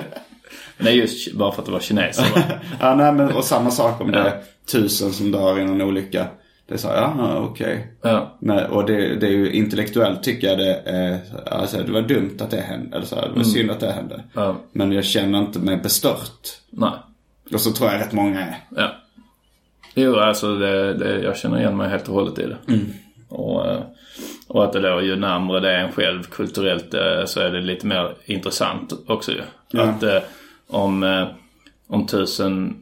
Men 0.77 0.88
är 0.88 0.91
just 0.91 1.33
bara 1.33 1.51
för 1.51 1.62
att 1.62 1.65
det 1.65 1.71
var 1.71 1.79
kineser 1.79 2.24
va? 2.36 2.41
Ja, 2.79 2.95
nej, 2.95 3.13
men, 3.13 3.31
och 3.31 3.43
samma 3.43 3.71
sak 3.71 4.01
om 4.01 4.12
det 4.12 4.19
är 4.19 4.41
tusen 4.71 5.13
som 5.13 5.31
dör 5.31 5.59
i 5.59 5.65
någon 5.65 5.81
olycka. 5.81 6.27
Det 6.67 6.74
är 6.74 6.77
så, 6.77 6.88
här, 6.88 6.95
ja 6.95 7.38
okej. 7.39 7.93
Ja. 8.01 8.38
Nej, 8.39 8.65
och 8.65 8.86
det, 8.86 9.15
det 9.15 9.27
är 9.27 9.31
ju 9.31 9.51
intellektuellt 9.51 10.24
tycker 10.24 10.47
jag 10.47 10.57
det 10.57 10.81
är, 10.86 11.19
alltså 11.51 11.77
det 11.77 11.91
var 11.91 12.01
dumt 12.01 12.38
att 12.39 12.51
det 12.51 12.62
hände. 12.62 12.95
Eller 12.95 13.05
så 13.05 13.15
det 13.15 13.31
var 13.36 13.43
synd 13.43 13.71
att 13.71 13.79
det 13.79 13.91
hände. 13.91 14.15
Mm. 14.15 14.27
Ja. 14.33 14.55
Men 14.71 14.91
jag 14.91 15.05
känner 15.05 15.39
inte 15.39 15.59
mig 15.59 15.77
bestört. 15.77 16.47
Nej. 16.69 16.91
Och 17.53 17.62
så 17.62 17.71
tror 17.71 17.91
jag 17.91 18.01
rätt 18.01 18.13
många 18.13 18.39
är. 18.41 18.57
Ja. 18.75 18.95
Jo, 20.00 20.16
alltså 20.16 20.56
det, 20.56 20.94
det, 20.94 21.22
jag 21.22 21.38
känner 21.38 21.58
igen 21.60 21.77
mig 21.77 21.89
helt 21.89 22.08
och 22.08 22.13
hållet 22.13 22.39
i 22.39 22.46
det. 22.46 22.58
Mm. 22.74 22.86
Och, 23.30 23.66
eh, 23.68 23.80
och 24.48 24.63
att 24.63 24.74
det 24.74 24.80
då 24.80 25.01
ju 25.01 25.16
närmare 25.16 25.60
det 25.60 25.72
är 25.72 25.80
en 25.84 25.92
själv 25.92 26.24
kulturellt 26.24 26.94
eh, 26.94 27.25
så 27.25 27.39
är 27.39 27.50
det 27.51 27.62
lite 27.62 27.86
mer 27.88 28.13
intressant 28.25 28.94
också 29.08 29.32
ju. 29.32 29.42
Ja. 29.72 29.82
Att 29.84 30.04
eh, 30.04 30.20
om, 30.68 31.25
om 31.88 32.08
tusen 32.08 32.75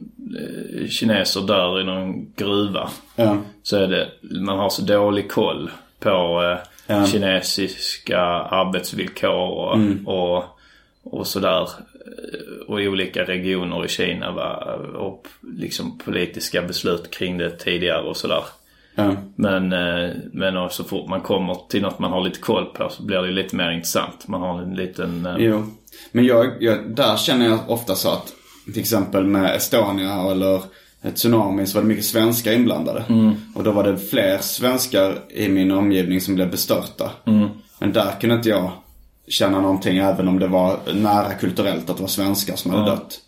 kineser 0.90 1.40
dör 1.40 1.80
i 1.80 1.84
någon 1.84 2.32
gruva 2.36 2.88
Ja. 3.16 3.36
så 3.62 3.76
är 3.76 3.86
det, 3.88 4.08
man 4.40 4.58
har 4.58 4.68
så 4.70 4.82
dålig 4.82 5.30
koll 5.30 5.70
på 6.00 6.42
Ja. 6.86 7.06
kinesiska 7.06 8.20
arbetsvillkor 8.20 9.30
och, 9.50 9.74
Mm. 9.76 10.06
och, 10.06 10.44
och 11.04 11.26
sådär. 11.26 11.68
Eh, 12.06 12.68
Och 12.68 12.82
i 12.82 12.88
olika 12.88 13.22
regioner 13.24 13.84
i 13.84 13.88
Kina 13.88 14.32
va? 14.32 14.74
och 14.96 15.26
liksom 15.56 15.98
politiska 15.98 16.62
beslut 16.62 17.10
kring 17.10 17.38
det 17.38 17.50
tidigare 17.50 18.02
och 18.02 18.16
sådär. 18.16 18.42
Ja. 18.94 19.16
Men, 19.36 19.72
eh, 19.72 20.10
men 20.32 20.70
så 20.70 20.84
fort 20.84 21.08
man 21.08 21.20
kommer 21.20 21.56
till 21.68 21.82
något 21.82 21.98
man 21.98 22.12
har 22.12 22.24
lite 22.24 22.40
koll 22.40 22.64
på 22.64 22.88
så 22.90 23.02
blir 23.02 23.18
det 23.22 23.30
lite 23.30 23.56
mer 23.56 23.70
intressant. 23.70 24.28
Man 24.28 24.40
har 24.40 24.62
en 24.62 24.74
liten... 24.74 25.26
eh, 25.26 25.34
Jo. 25.38 25.66
Men 26.12 26.24
jag, 26.24 26.52
jag, 26.60 26.90
där 26.96 27.16
känner 27.16 27.46
jag 27.46 27.58
ofta 27.70 27.94
så 27.94 28.08
att 28.08 28.32
till 28.72 28.80
exempel 28.80 29.24
med 29.24 29.56
Estonia 29.56 30.30
eller 30.30 30.62
ett 31.02 31.16
tsunami 31.16 31.66
så 31.66 31.74
var 31.78 31.82
det 31.82 31.88
mycket 31.88 32.04
svenskar 32.04 32.52
inblandade. 32.52 33.04
Och 33.54 33.64
då 33.64 33.70
var 33.72 33.84
det 33.84 33.98
fler 33.98 34.38
svenskar 34.38 35.18
i 35.28 35.48
min 35.48 35.70
omgivning 35.70 36.20
som 36.20 36.34
blev 36.34 36.50
bestörta. 36.50 37.10
Men 37.78 37.92
där 37.92 38.20
kunde 38.20 38.36
inte 38.36 38.48
jag 38.48 38.70
känna 39.28 39.60
någonting 39.60 39.98
även 39.98 40.28
om 40.28 40.38
det 40.38 40.48
var 40.48 40.78
nära 40.94 41.34
kulturellt 41.34 41.90
att 41.90 41.96
det 41.96 42.02
var 42.02 42.08
svenskar 42.08 42.56
som 42.56 42.70
hade 42.70 42.90
dött. 42.90 43.20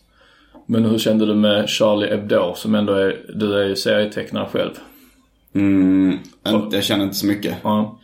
Men 0.67 0.85
hur 0.85 0.99
kände 0.99 1.27
du 1.27 1.35
med 1.35 1.69
Charlie 1.69 2.11
Hebdo 2.11 2.55
som 2.55 2.75
ändå 2.75 2.93
är, 2.93 3.17
du 3.35 3.55
är 3.63 3.69
ju 3.69 3.77
serietecknare 3.77 4.49
själv. 4.53 4.71
Mm, 5.55 6.19
inte, 6.49 6.77
jag 6.77 6.85
känner 6.85 7.05
inte 7.05 7.17
så 7.17 7.27
mycket. 7.27 7.57
Ja. 7.63 7.99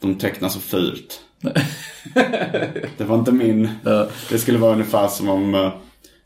De 0.00 0.14
tecknar 0.14 0.48
så 0.48 0.60
fult. 0.60 1.20
det 2.98 3.04
var 3.04 3.18
inte 3.18 3.32
min... 3.32 3.68
Det 4.30 4.38
skulle 4.38 4.58
vara 4.58 4.72
ungefär 4.72 5.08
som 5.08 5.28
om... 5.28 5.54
eh, 5.54 5.72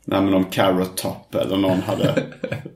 Nej 0.09 0.21
men 0.21 0.33
om 0.33 0.45
Carrot 0.45 0.97
Top 0.97 1.35
eller 1.35 1.57
någon 1.57 1.81
hade 1.81 2.23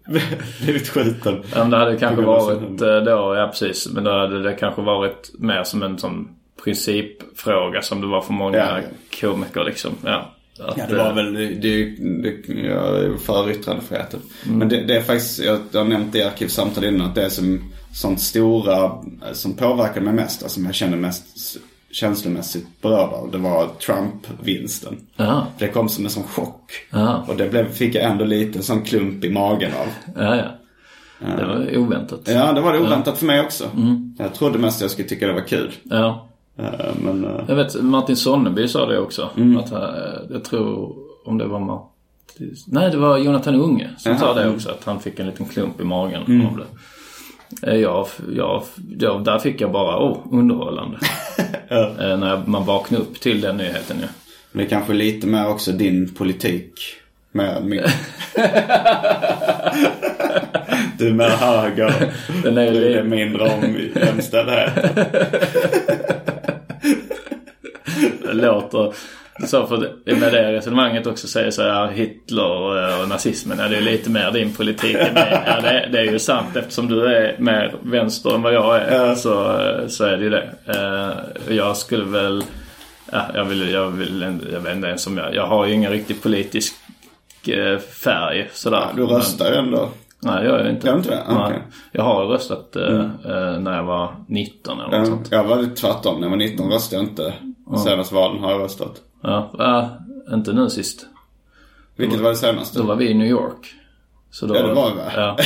blivit 0.62 0.90
skjuten. 0.90 1.44
Ja, 1.54 1.58
men 1.60 1.70
det 1.70 1.78
hade 1.78 1.98
kanske 1.98 2.22
varit 2.22 2.82
eh, 2.82 2.98
då, 2.98 3.36
ja 3.36 3.48
precis. 3.48 3.90
Men 3.92 4.04
då 4.04 4.12
hade 4.12 4.44
det 4.44 4.54
kanske 4.54 4.82
varit 4.82 5.32
mer 5.40 5.64
som 5.64 5.84
en 5.84 5.98
sån 5.98 6.28
principfråga 6.64 7.82
som 7.82 8.02
det 8.02 8.08
var 8.08 8.22
för 8.22 8.34
många 8.34 8.58
Ja. 8.58 8.80
komiker 9.22 9.64
liksom. 9.64 9.92
Ja, 10.06 10.32
Att, 10.60 10.78
Ja, 10.78 10.86
det 10.90 10.96
var 10.96 11.10
eh, 11.10 11.14
väl, 11.16 11.34
det, 11.34 11.84
det, 12.22 12.54
jag 12.68 13.22
för 13.22 13.52
yttrandefriheten. 13.52 14.20
Men 14.44 14.70
det, 14.70 14.84
det 14.84 14.96
är 14.96 15.02
faktiskt, 15.02 15.40
jag, 15.40 15.60
jag 15.72 15.80
har 15.80 15.88
nämnt 15.88 16.12
det 16.12 16.18
i 16.20 16.24
arkivsamtal 16.24 16.84
innan, 16.84 17.08
att 17.08 17.16
det 17.16 17.26
är 17.26 17.30
som 17.30 17.72
sånt 17.94 18.22
stora 18.22 18.84
eh, 18.86 19.34
som 19.34 19.54
påverkar 19.54 20.02
mig 20.02 20.14
mest, 20.14 20.44
alltså 20.44 20.56
som 20.56 20.66
jag 20.66 20.76
känner 20.76 20.98
mest 20.98 21.26
känslomässigt 21.92 22.68
berörd 22.82 23.10
av. 23.14 23.32
Det 23.32 23.38
var 23.38 23.68
Trump-vinsten. 23.86 24.98
Ja, 25.16 25.48
Det 25.60 25.68
kom 25.68 25.90
som 25.90 26.06
en 26.06 26.12
sån 26.12 26.24
chock. 26.24 26.72
Ja. 26.90 27.26
Och 27.28 27.36
det 27.36 27.50
blev, 27.50 27.72
fick 27.74 27.96
jag 27.96 28.04
ändå 28.04 28.26
lite 28.26 28.64
sån 28.64 28.82
klump 28.82 29.24
i 29.24 29.30
magen 29.30 29.72
av. 29.74 29.88
ja, 30.24 30.36
ja. 30.36 30.46
Det 31.38 31.46
var 31.46 31.78
oväntat. 31.78 32.20
Ja, 32.26 32.54
det 32.54 32.62
var 32.62 32.74
det 32.74 32.80
oväntat 32.80 33.18
för 33.18 33.26
mig 33.26 33.42
också. 33.42 33.70
Jag 34.18 34.34
trodde 34.34 34.60
mest 34.60 34.78
att 34.78 34.82
jag 34.82 34.92
skulle 34.92 35.08
tycka 35.08 35.28
det 35.28 35.34
var 35.34 35.48
kul. 35.48 35.72
Ja. 35.84 36.28
Eh, 36.58 36.66
Men, 37.02 37.26
eh, 37.26 37.42
Jag 37.48 37.56
vet, 37.56 37.82
Martin 37.84 38.16
Sonneby 38.18 38.68
sa 38.68 38.86
det 38.86 39.00
också. 39.00 39.30
Mm. 39.38 39.58
Att, 39.58 39.72
eh, 39.72 39.80
jag 40.30 40.44
tror, 40.44 40.96
om 41.26 41.38
det 41.38 41.46
var 41.46 41.60
Martin... 41.60 41.88
Nej, 42.68 42.92
det 42.92 42.98
var 42.98 43.18
Jonathan 43.18 43.56
Unge 43.56 43.90
som 43.98 44.12
Jaha, 44.12 44.20
sa 44.20 44.34
det 44.34 44.42
mm. 44.44 44.56
också. 44.56 44.70
Att 44.70 44.84
han 44.84 45.00
fick 45.00 45.20
en 45.20 45.26
liten 45.26 45.46
klump 45.46 45.82
i 45.82 45.84
magen 45.84 46.22
av 46.52 46.58
det. 46.58 46.66
Jag, 47.78 48.08
jag, 48.36 48.64
jag, 49.00 49.24
där 49.24 49.40
fick 49.40 49.62
jag 49.62 49.72
bara, 49.72 49.98
oh, 50.12 50.18
underhållande. 50.32 50.98
Eh, 51.70 52.18
När 52.18 52.30
jag, 52.30 52.48
man 52.48 52.66
vaknade 52.66 53.04
upp 53.04 53.20
till 53.20 53.42
den 53.42 53.58
nyheten 53.58 53.98
ju. 54.00 54.06
det 54.52 54.64
är 54.66 54.70
kanske 54.70 54.94
lite 54.94 55.28
mer 55.28 55.50
också 55.50 55.72
din 55.72 56.14
politik. 56.14 56.74
Med 57.32 57.66
min... 57.66 57.80
du 60.98 61.08
är 61.08 61.14
mer 61.14 61.30
höger. 61.30 62.14
Den 62.44 62.58
är 62.58 62.72
Du 62.72 62.78
är 62.86 62.90
lite- 62.90 63.04
mindre 63.04 63.44
om 63.44 63.78
jämställdhet. 63.96 64.74
Låter 68.32 68.94
så 69.48 69.68
för 69.68 69.78
med 70.06 70.32
det 70.34 70.52
resonemanget 70.54 71.08
också 71.08 71.28
säger 71.28 71.52
så 71.52 71.62
här 71.64 71.88
Hitler 71.88 73.02
och 73.02 73.10
nazismen. 73.10 73.58
Ja, 73.60 73.68
det 73.68 73.78
är 73.78 73.82
lite 73.82 74.10
mer 74.10 74.32
din 74.32 74.54
politik 74.54 74.96
än 74.96 75.14
min. 75.14 75.24
Ja, 75.46 75.62
det, 75.62 75.90
det 75.92 76.00
är 76.00 76.04
ju 76.12 76.20
sant 76.20 76.56
eftersom 76.56 76.88
du 76.88 77.06
är 77.06 77.36
mer 77.40 77.76
vänster 77.84 78.36
än 78.36 78.42
vad 78.42 78.54
jag 78.54 78.78
är. 78.78 79.08
Ja. 79.08 79.16
Så, 79.16 79.58
så 79.88 80.04
är 80.06 80.18
det 80.18 80.24
ju 80.24 80.30
det. 80.30 80.50
Eh, 80.68 81.56
Jag 81.56 81.78
skulle 81.78 82.04
väl... 82.06 82.44
Ja, 83.12 83.22
jag, 83.34 83.46
vill, 83.46 83.72
jag, 83.72 83.88
vill, 83.88 84.38
jag 84.54 84.60
vet 84.60 84.76
inte 84.76 84.88
ens 84.88 85.08
om 85.08 85.18
jag... 85.18 85.36
Jag 85.36 85.48
har 85.48 85.66
ju 85.66 85.74
ingen 85.74 85.92
riktig 85.92 86.24
politisk 86.24 86.74
eh, 87.48 87.78
färg 87.80 88.50
sådär. 88.54 88.88
Du 88.96 89.06
röstar 89.06 89.52
ju 89.52 89.56
ändå. 89.58 89.90
Nej, 90.24 90.46
jag 90.46 90.60
gör 90.60 90.70
inte 90.70 90.88
Gör 90.88 90.98
inte 90.98 91.10
det? 91.10 91.22
Okej. 91.30 91.62
Jag 91.92 92.04
har 92.04 92.26
röstat 92.26 92.76
eh, 92.76 93.00
eh, 93.26 93.60
när 93.60 93.76
jag 93.76 93.84
var 93.84 94.16
19 94.28 94.80
eller 94.80 94.90
något 94.90 94.98
Ja, 94.98 95.06
sånt. 95.06 95.28
jag 95.32 95.44
var 95.44 95.76
tvärtom. 95.76 96.16
När 96.16 96.24
jag 96.26 96.30
var 96.30 96.38
19 96.38 96.72
röstade 96.72 97.02
jag 97.02 97.10
inte. 97.12 97.34
Senaste 97.80 98.16
valen 98.16 98.44
har 98.44 98.52
jag 98.52 98.62
röstat. 98.62 99.02
Ja, 99.24 99.52
ja, 99.58 99.90
inte 100.34 100.54
nu 100.54 100.70
sist. 100.70 101.06
Vilket 101.96 102.20
var 102.20 102.30
det 102.30 102.36
senaste? 102.36 102.80
Då 102.80 102.86
var 102.86 102.96
vi 102.96 103.10
i 103.10 103.14
New 103.14 103.28
York. 103.28 103.76
Så 104.32 104.46
då, 104.46 104.56
Ja, 104.56 104.68
det 104.68 104.74
var 104.74 104.92
vi? 104.92 105.02
Ja. 105.16 105.38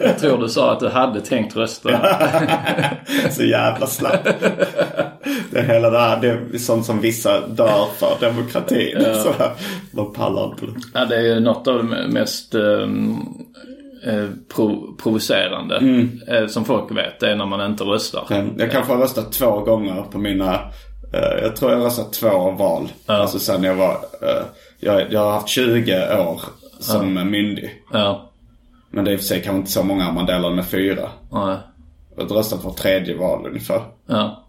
jag 0.06 0.18
tror 0.18 0.38
du 0.38 0.48
sa 0.48 0.72
att 0.72 0.80
du 0.80 0.88
hade 0.88 1.20
tänkt 1.20 1.56
rösta. 1.56 2.00
Så 3.30 3.42
jävla 3.42 3.86
slapp. 3.86 4.24
Det 5.50 5.58
är 5.58 5.62
hela 5.62 5.90
det 5.90 5.98
här, 5.98 6.20
det 6.20 6.28
är 6.28 6.58
sånt 6.58 6.86
som 6.86 7.00
vissa 7.00 7.46
dör 7.46 7.86
för, 7.98 8.16
demokratin. 8.20 9.04
Så 9.14 9.32
här, 9.38 9.50
de 9.92 10.12
pallar 10.12 10.44
inte 10.44 10.66
det. 10.66 10.72
Ja, 10.94 11.04
det 11.04 11.16
är 11.16 11.34
ju 11.34 11.40
något 11.40 11.68
av 11.68 11.86
det 11.86 12.08
mest 12.08 12.54
ehm, 12.54 13.16
eh, 14.06 14.28
pro- 14.54 14.96
provocerande 15.02 15.76
eh, 16.28 16.46
som 16.46 16.64
folk 16.64 16.90
vet. 16.90 17.20
Det 17.20 17.30
är 17.30 17.36
när 17.36 17.46
man 17.46 17.70
inte 17.70 17.84
röstar. 17.84 18.24
Men 18.28 18.54
Jag 18.58 18.70
kanske 18.72 18.92
har 18.92 19.00
röstat 19.00 19.32
två 19.32 19.60
gånger 19.60 20.02
på 20.12 20.18
mina, 20.18 20.54
eh, 21.14 21.42
jag 21.42 21.56
tror 21.56 21.70
jag 21.70 21.78
har 21.78 21.84
röstat 21.84 22.12
två 22.12 22.50
val. 22.50 22.88
Alltså 23.06 23.38
sen 23.38 23.62
jag 23.64 23.74
var, 23.74 23.92
eh, 24.22 24.44
jag, 24.80 25.12
jag 25.12 25.20
har 25.20 25.32
haft 25.32 25.48
20 25.48 26.18
år 26.18 26.40
som 26.80 27.14
myndig. 27.30 27.82
Ja, 27.92 28.30
Men 28.90 29.04
det 29.04 29.10
är 29.10 29.12
i 29.12 29.16
och 29.16 29.20
för 29.20 29.26
sig 29.26 29.42
kanske 29.42 29.58
inte 29.58 29.70
så 29.70 29.82
många 29.82 30.08
om 30.08 30.14
man 30.14 30.26
delar 30.26 30.50
med 30.50 30.66
fyra. 30.66 31.08
nej. 31.32 31.56
Jag 32.18 32.24
har 32.28 32.36
röstat 32.36 32.64
var 32.64 32.72
tredje 32.72 33.16
val 33.16 33.46
ungefär. 33.46 33.82
Ja. 34.06 34.44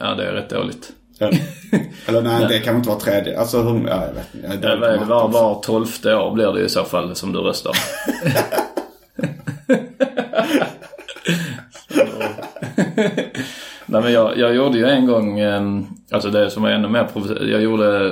ja, 0.00 0.14
det 0.14 0.26
är 0.26 0.32
rätt 0.32 0.50
dåligt. 0.50 0.90
Eller 2.06 2.22
nej, 2.22 2.46
det 2.48 2.58
kan 2.58 2.76
inte 2.76 2.88
vara 2.88 2.98
tredje. 3.00 3.40
Alltså 3.40 3.62
hur, 3.62 3.88
ja, 3.88 4.02
jag 4.06 4.12
vet 4.14 4.34
inte. 4.34 4.66
Jag 4.68 4.72
är 4.82 4.92
Ja, 4.92 4.98
det, 4.98 5.04
var, 5.04 5.28
var 5.28 5.60
tolfte 5.62 6.14
år 6.14 6.34
blir 6.34 6.52
det 6.52 6.60
i 6.60 6.68
så 6.68 6.84
fall 6.84 7.14
som 7.16 7.32
du 7.32 7.38
röstar. 7.38 7.72
Nej 13.94 14.02
men 14.02 14.12
jag, 14.12 14.38
jag 14.38 14.54
gjorde 14.54 14.78
ju 14.78 14.84
en 14.86 15.06
gång, 15.06 15.38
eh, 15.38 15.62
alltså 16.10 16.30
det 16.30 16.50
som 16.50 16.62
var 16.62 16.70
ännu 16.70 16.88
mer. 16.88 17.08
Jag 17.40 17.62
gjorde 17.62 18.10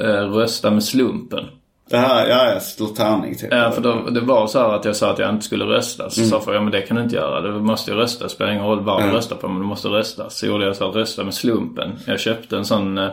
eh, 0.00 0.30
rösta 0.30 0.70
med 0.70 0.84
slumpen. 0.84 1.44
Det 1.90 1.96
här, 1.96 2.28
ja, 2.28 2.52
jag 2.52 2.62
slår 2.62 2.88
tärning 2.88 3.34
typ. 3.34 3.48
Ja, 3.50 3.70
för 3.70 3.82
då, 3.82 4.10
det 4.10 4.20
var 4.20 4.46
så 4.46 4.58
här 4.58 4.74
att 4.74 4.84
jag 4.84 4.96
sa 4.96 5.10
att 5.10 5.18
jag 5.18 5.30
inte 5.30 5.44
skulle 5.44 5.64
rösta. 5.64 6.10
Så 6.10 6.24
sa 6.24 6.40
folk, 6.40 6.56
ja 6.56 6.60
men 6.60 6.72
det 6.72 6.82
kan 6.82 6.96
du 6.96 7.02
inte 7.02 7.16
göra. 7.16 7.40
Du 7.40 7.60
måste 7.60 7.90
ju 7.90 7.96
rösta. 7.96 8.24
Det 8.24 8.30
spelar 8.30 8.52
ingen 8.52 8.64
roll 8.64 8.80
vad 8.80 9.02
du 9.02 9.10
röstar 9.10 9.36
på, 9.36 9.48
men 9.48 9.58
du 9.58 9.66
måste 9.66 9.88
rösta. 9.88 10.30
Så 10.30 10.46
gjorde 10.46 10.64
jag 10.64 10.76
så 10.76 10.88
att 10.88 10.96
rösta 10.96 11.24
med 11.24 11.34
slumpen. 11.34 11.90
Jag 12.06 12.20
köpte 12.20 12.56
en 12.56 12.64
sån 12.64 12.98
eh, 12.98 13.10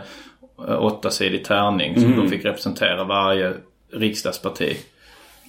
åttasidig 0.80 1.46
tärning 1.46 2.02
som 2.02 2.16
då 2.16 2.28
fick 2.28 2.46
representera 2.46 3.04
varje 3.04 3.54
riksdagsparti. 3.94 4.78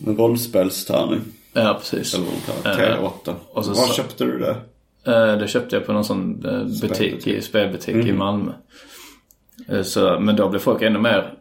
En 0.06 0.16
rollspelstärning. 0.16 1.20
Ja, 1.52 1.76
precis. 1.78 2.14
Eller 2.14 2.24
vad 2.24 2.34
de 2.34 2.70
kallar 2.72 2.86
det. 2.86 2.96
T8. 2.96 3.34
och 3.52 3.64
så 3.64 3.72
Var 3.72 3.86
köpte 3.86 4.24
du 4.24 4.38
det? 4.38 4.56
Eh, 5.06 5.36
Det 5.38 5.48
köpte 5.48 5.76
jag 5.76 5.86
på 5.86 5.92
någon 5.92 6.04
sån 6.04 6.44
eh, 6.46 6.88
butik, 6.88 7.26
i, 7.26 7.40
spelbutik 7.40 7.96
i 8.06 8.12
Malmö. 8.12 8.52
Eh, 9.68 9.82
Så, 9.82 10.20
men 10.20 10.36
då 10.36 10.48
blev 10.48 10.58
folk 10.60 10.82
ännu 10.82 10.98
mer 10.98 11.34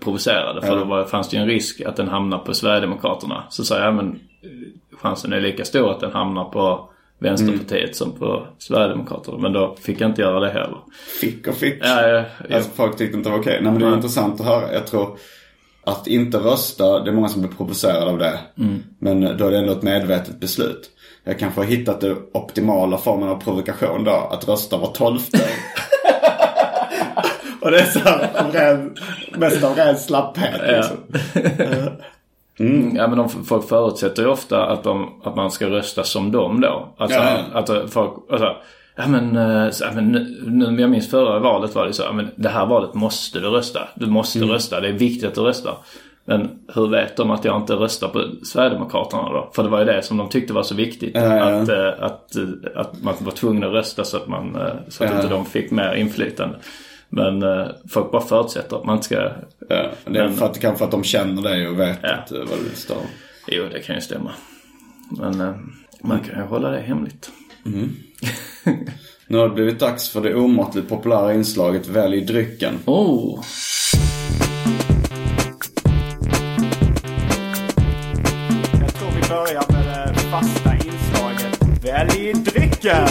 provocerade. 0.00 0.62
För 0.66 0.76
då 0.78 0.84
var, 0.84 1.04
fanns 1.04 1.28
det 1.28 1.36
ju 1.36 1.42
en 1.42 1.48
risk 1.48 1.80
att 1.80 1.96
den 1.96 2.08
hamnar 2.08 2.38
på 2.38 2.54
Sverigedemokraterna. 2.54 3.44
Så 3.50 3.64
sa 3.64 3.78
jag, 3.78 3.94
men 3.94 4.06
eh, 4.08 4.96
chansen 4.98 5.32
är 5.32 5.40
lika 5.40 5.64
stor 5.64 5.90
att 5.90 6.00
den 6.00 6.12
hamnar 6.12 6.44
på 6.44 6.90
Vänsterpartiet 7.18 7.96
som 7.96 8.12
på 8.12 8.46
Sverigedemokraterna. 8.58 9.38
Men 9.38 9.52
då 9.52 9.76
fick 9.80 10.00
jag 10.00 10.10
inte 10.10 10.22
göra 10.22 10.40
det 10.40 10.50
heller. 10.50 10.78
Fick 11.20 11.46
och 11.48 11.54
fick. 11.54 11.78
Ja, 11.80 12.08
ja, 12.08 12.24
ja. 12.48 12.56
Alltså 12.56 12.70
folk 12.74 12.96
tyckte 12.96 13.16
inte 13.16 13.28
det 13.28 13.32
var 13.32 13.40
okej. 13.40 13.58
Nej 13.62 13.72
men 13.72 13.80
det 13.82 13.86
är 13.88 13.94
intressant 13.94 14.40
att 14.40 14.46
höra. 14.46 14.72
Jag 14.72 14.86
tror 14.86 15.18
att 15.84 16.06
inte 16.06 16.38
rösta, 16.38 17.00
det 17.00 17.10
är 17.10 17.14
många 17.14 17.28
som 17.28 17.42
blir 17.42 17.50
provocerade 17.52 18.10
av 18.10 18.18
det. 18.18 18.38
Men 18.98 19.20
då 19.20 19.46
är 19.46 19.50
det 19.50 19.58
ändå 19.58 19.72
ett 19.72 19.82
medvetet 19.82 20.40
beslut. 20.40 20.90
Jag 21.24 21.38
kanske 21.38 21.60
har 21.60 21.66
hittat 21.66 22.00
den 22.00 22.16
optimala 22.32 22.98
formen 22.98 23.28
av 23.28 23.40
provokation 23.40 24.04
då. 24.04 24.10
Att 24.10 24.48
rösta 24.48 24.76
var 24.76 24.86
tolfte. 24.92 25.38
och 27.60 27.70
det 27.70 27.80
är 27.80 27.84
så 27.84 27.98
här, 27.98 28.28
ren, 28.52 28.96
mest 29.36 29.64
av 29.64 29.74
ren 29.76 29.96
slapphet 29.96 30.60
liksom. 30.68 30.96
Ja 32.96 33.08
men 33.08 33.18
de, 33.18 33.28
folk 33.44 33.68
förutsätter 33.68 34.22
ju 34.22 34.28
ofta 34.28 34.66
att, 34.66 34.82
de, 34.82 35.20
att 35.24 35.36
man 35.36 35.50
ska 35.50 35.66
rösta 35.66 36.04
som 36.04 36.32
dem 36.32 36.60
då. 36.60 36.88
Alltså, 36.96 37.18
Ja. 37.18 37.38
att 37.52 37.90
folk, 37.92 38.12
alltså, 38.30 38.56
ja 38.96 39.06
men, 39.06 39.36
eh, 39.36 39.70
så, 39.70 39.84
ja, 39.84 39.90
men 39.94 40.08
nu, 40.08 40.42
nu, 40.46 40.80
jag 40.80 40.90
minns 40.90 41.10
förra 41.10 41.38
valet 41.38 41.74
var 41.74 41.86
det 41.86 41.92
så, 41.92 42.02
ja, 42.02 42.12
men 42.12 42.30
det 42.36 42.48
här 42.48 42.66
valet 42.66 42.94
måste 42.94 43.38
du 43.40 43.48
rösta. 43.48 43.88
Du 43.94 44.06
måste 44.06 44.38
Mm. 44.38 44.50
rösta, 44.50 44.80
det 44.80 44.88
är 44.88 44.92
viktigt 44.92 45.28
att 45.28 45.34
du 45.34 45.40
röstar. 45.40 45.76
Men 46.30 46.48
hur 46.74 46.88
vet 46.88 47.16
de 47.16 47.30
att 47.30 47.44
jag 47.44 47.56
inte 47.56 47.72
röstar 47.72 48.08
på 48.08 48.24
Sverigedemokraterna 48.44 49.22
då? 49.22 49.50
För 49.54 49.62
det 49.62 49.68
var 49.68 49.78
ju 49.78 49.84
det 49.84 50.02
som 50.02 50.16
de 50.16 50.28
tyckte 50.28 50.52
var 50.52 50.62
så 50.62 50.74
viktigt. 50.74 51.10
Ja. 51.14 51.42
Att, 51.42 51.68
eh, 51.68 51.88
att, 52.00 52.36
eh, 52.36 52.42
att 52.76 53.02
man 53.02 53.14
var 53.20 53.32
tvungen 53.32 53.64
att 53.64 53.72
rösta 53.72 54.04
så 54.04 54.16
att, 54.16 54.28
man, 54.28 54.56
eh, 54.56 54.72
så 54.88 55.04
att 55.04 55.10
Ja. 55.10 55.16
inte 55.16 55.28
de 55.28 55.46
fick 55.46 55.70
mer 55.70 55.94
inflytande. 55.94 56.56
Men 57.08 57.42
folk 57.90 58.10
bara 58.12 58.22
förutsätter 58.22 58.76
att 58.76 58.84
man 58.84 58.94
inte 58.94 59.04
ska... 59.04 59.14
Ja, 59.14 59.30
det 59.68 60.18
är 60.18 60.24
Men- 60.24 60.32
för 60.34 60.46
att, 60.46 60.60
kanske 60.60 60.84
att 60.84 60.90
de 60.90 61.04
känner 61.04 61.42
dig 61.42 61.68
och 61.68 61.80
vet 61.80 61.98
Ja. 62.02 62.08
att, 62.14 62.30
vad 62.32 62.58
du 62.70 62.76
står. 62.76 62.96
Jo, 63.46 63.64
det 63.72 63.80
kan 63.80 63.94
ju 63.94 64.00
stämma. 64.00 64.30
Men 65.18 65.36
man 66.02 66.20
kan 66.20 66.38
ju 66.38 66.44
hålla 66.46 66.70
det 66.70 66.80
hemligt. 66.80 67.30
Nu 69.26 69.38
har 69.38 69.48
det 69.48 69.54
blivit 69.54 69.80
dags 69.80 70.10
för 70.10 70.20
det 70.20 70.34
omåttligt 70.34 70.88
populära 70.88 71.34
inslaget 71.34 71.88
Välj 71.88 72.20
drycken. 72.20 72.74
Oh! 72.86 73.40
Inslaget 82.00 82.14
Välj 82.14 82.32
drycken! 82.32 83.06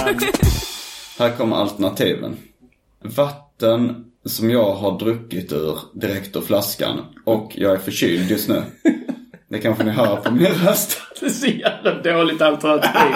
Här 1.20 1.38
kommer 1.38 1.56
alternativen. 1.56 2.38
Vatten 3.02 4.06
som 4.26 4.50
jag 4.50 4.74
har 4.76 5.00
druckit 5.00 5.52
ur 5.54 5.80
direkt 5.94 6.36
ur 6.36 6.42
flaskan 6.42 7.00
och 7.26 7.52
jag 7.56 7.74
är 7.74 7.78
förkyld 7.78 8.32
just 8.32 8.50
nu. 8.50 8.64
Det 9.50 9.60
kanske 9.60 9.84
ni 9.84 9.92
hör 9.92 10.16
på 10.16 10.32
min 10.32 10.46
röst. 10.46 11.02
Det 11.20 11.26
är 11.26 11.30
så 11.30 11.48
jävla 11.48 12.02
dåligt 12.02 12.42
alternativ. 12.42 13.16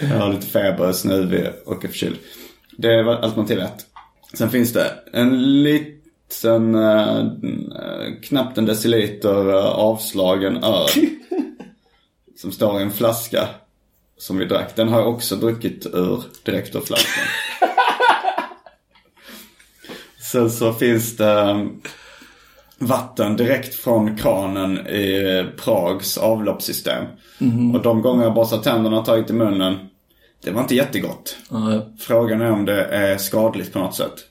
Jag 0.00 0.18
har 0.18 0.32
lite 0.32 0.46
feber, 0.46 0.92
snuvig 0.92 1.46
och 1.66 1.84
är 1.84 1.88
förkyld. 1.88 2.16
Det 2.76 3.02
var 3.02 3.14
alternativ 3.16 3.58
ett. 3.58 3.86
Sen 4.34 4.50
finns 4.50 4.72
det 4.72 4.92
en 5.12 5.62
liten, 5.62 5.97
eh, 6.74 8.20
knappt 8.22 8.58
en 8.58 8.66
deciliter 8.66 9.48
eh, 9.48 9.66
avslagen 9.66 10.64
öl. 10.64 10.88
som 12.36 12.52
står 12.52 12.80
i 12.80 12.82
en 12.82 12.90
flaska 12.90 13.48
som 14.18 14.38
vi 14.38 14.44
drack. 14.44 14.76
Den 14.76 14.88
har 14.88 15.00
jag 15.00 15.08
också 15.08 15.36
druckit 15.36 15.86
ur 15.86 16.22
direkt 16.44 16.76
ur 16.76 16.80
flaskan. 16.80 17.24
Sen 20.32 20.50
så 20.50 20.72
finns 20.72 21.16
det 21.16 21.40
eh, 21.40 21.66
vatten 22.78 23.36
direkt 23.36 23.74
från 23.74 24.16
kranen 24.16 24.86
i 24.86 25.44
Prags 25.56 26.18
avloppssystem. 26.18 27.04
Och 27.74 27.82
de 27.82 28.02
gånger 28.02 28.24
jag 28.24 28.34
borstat 28.34 28.64
tänderna 28.64 28.98
och 28.98 29.04
tagit 29.04 29.30
i 29.30 29.32
munnen, 29.32 29.76
det 30.44 30.50
var 30.50 30.60
inte 30.60 30.74
jättegott. 30.74 31.36
Nej. 31.50 31.80
Frågan 31.98 32.40
är 32.40 32.50
om 32.50 32.64
det 32.64 32.84
är 32.84 33.18
skadligt 33.18 33.72
på 33.72 33.78
något 33.78 33.94
sätt. 33.94 34.27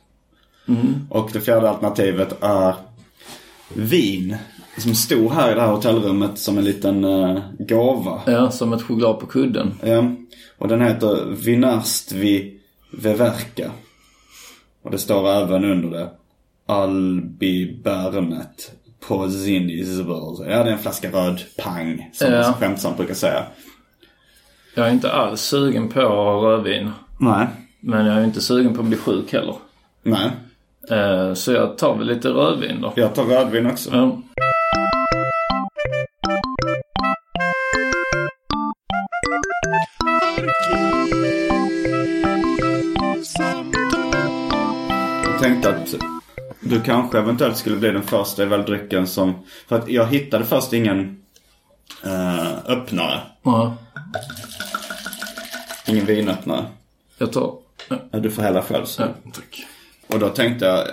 Och 1.09 1.29
det 1.33 1.41
fjärde 1.41 1.69
alternativet 1.69 2.43
är 2.43 2.75
vin. 3.73 4.37
Som 4.77 4.95
stod 4.95 5.31
här 5.31 5.51
i 5.51 5.53
det 5.55 5.61
här 5.61 5.71
hotellrummet 5.71 6.37
som 6.37 6.57
en 6.57 6.63
liten 6.63 7.05
uh, 7.05 7.39
gåva. 7.59 8.21
ja, 8.25 8.51
som 8.51 8.73
ett 8.73 8.81
choklad 8.81 9.19
på 9.19 9.25
kudden. 9.25 9.73
Ja. 9.83 10.03
Och 10.57 10.67
den 10.67 10.81
heter 10.81 11.25
Vinarstvi 11.25 12.59
Veverka. 12.91 13.71
Och 14.83 14.91
det 14.91 14.97
står 14.97 15.29
även 15.29 15.65
under 15.65 15.89
det. 15.89 16.09
Albi 16.65 17.79
Bernet 17.83 18.71
på 19.07 19.29
Zinnisburg. 19.29 20.51
Ja, 20.51 20.63
det 20.63 20.69
är 20.69 20.73
en 20.73 20.79
flaska 20.79 21.11
röd 21.11 21.41
pang. 21.57 22.09
Som 22.13 22.31
Ja. 22.33 22.41
man 22.41 22.53
skämtsamt 22.53 22.97
brukar 22.97 23.13
säga. 23.13 23.43
Jag 24.75 24.87
är 24.87 24.91
inte 24.91 25.11
alls 25.11 25.41
sugen 25.41 25.89
på 25.89 25.99
rödvin. 26.41 26.91
Nej. 27.19 27.47
Men 27.79 28.05
jag 28.05 28.17
är 28.17 28.23
inte 28.23 28.41
sugen 28.41 28.73
på 28.75 28.81
att 28.81 28.87
bli 28.87 28.97
sjuk 28.97 29.33
heller. 29.33 29.55
Nej. 30.03 30.31
Eh, 30.91 31.33
så 31.33 31.51
jag 31.51 31.77
tar 31.77 31.95
väl 31.97 32.07
lite 32.07 32.29
rödvin 32.29 32.81
då. 32.81 32.93
Jag 32.95 33.15
tar 33.15 33.23
rödvin 33.23 33.67
också. 33.67 33.89
Ja. 33.93 34.21
Jag 45.23 45.39
tänkte 45.41 45.69
att 45.69 45.95
du 46.59 46.81
kanske 46.81 47.17
eventuellt 47.19 47.57
skulle 47.57 47.75
bli 47.77 47.91
den 47.91 48.03
första 48.03 48.43
i 48.43 48.45
väldrycken 48.45 49.07
som... 49.07 49.33
För 49.67 49.75
att 49.75 49.89
jag 49.89 50.05
hittade 50.07 50.45
först 50.45 50.73
ingen 50.73 51.23
eh, 52.05 52.57
öppnare. 52.65 53.21
ja. 53.43 53.75
Ingen 55.87 56.05
vinöppnare. 56.05 56.65
Jag 57.17 57.33
tar... 57.33 57.53
Ja, 58.11 58.19
Du 58.19 58.31
får 58.31 58.41
hälla 58.41 58.61
själv 58.61 58.85
så. 58.85 59.01
ja, 59.01 59.07
tack. 59.33 59.65
Och 60.07 60.19
då 60.19 60.29
tänkte 60.29 60.65
jag... 60.65 60.87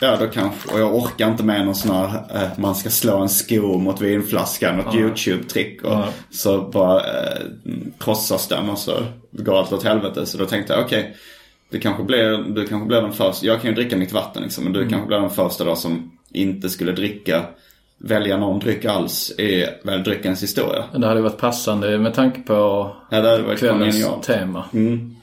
Ja, 0.00 0.16
då 0.16 0.26
kanske... 0.26 0.72
Och 0.74 0.80
jag 0.80 0.94
orkar 0.94 1.28
inte 1.28 1.44
med 1.44 1.64
någon 1.64 1.74
sån 1.74 1.96
här... 1.96 2.06
Eh, 2.34 2.48
man 2.58 2.74
ska 2.74 2.90
slå 2.90 3.18
en 3.18 3.28
sko 3.28 3.78
mot 3.78 4.00
vinflaskan. 4.00 4.76
Något 4.76 4.94
YouTube-trick. 4.94 5.82
Och 5.82 5.92
Ja. 5.92 6.08
så 6.30 6.60
bara 6.62 7.00
eh, 7.00 7.40
krossas 7.98 8.48
den 8.48 8.70
och 8.70 8.78
så 8.78 8.92
går 9.30 9.58
allt 9.58 9.72
åt 9.72 9.84
helvete. 9.84 10.26
Så 10.26 10.38
då 10.38 10.46
tänkte 10.46 10.72
jag, 10.72 10.84
okej. 10.84 11.16
du, 11.70 11.80
kanske 11.80 12.02
blir, 12.02 12.38
du 12.54 12.66
kanske 12.66 12.86
blir 12.88 13.02
den 13.02 13.12
första. 13.12 13.46
Jag 13.46 13.60
kan 13.60 13.70
ju 13.70 13.74
dricka 13.76 13.96
mitt 13.96 14.12
vatten 14.12 14.42
liksom. 14.42 14.64
Men 14.64 14.72
du 14.72 14.88
kanske 14.88 15.06
blir 15.06 15.18
den 15.18 15.30
första 15.30 15.64
då 15.64 15.76
som 15.76 16.10
inte 16.30 16.70
skulle 16.70 16.92
dricka... 16.92 17.44
Välja 18.04 18.36
någon 18.36 18.58
dryck 18.58 18.84
alls 18.84 19.30
i 19.30 19.66
väldryckens 19.82 20.42
historia. 20.42 20.84
Men 20.92 21.00
Det 21.00 21.06
hade 21.06 21.20
varit 21.20 21.38
passande 21.38 21.98
med 21.98 22.14
tanke 22.14 22.40
på 22.40 22.54
Ja, 23.10 23.20
det 23.20 23.30
hade 23.30 23.42
varit 23.42 23.58
kvällens 23.58 23.94
genialt. 23.96 24.22
tema. 24.22 24.64
Mm. 24.72 25.16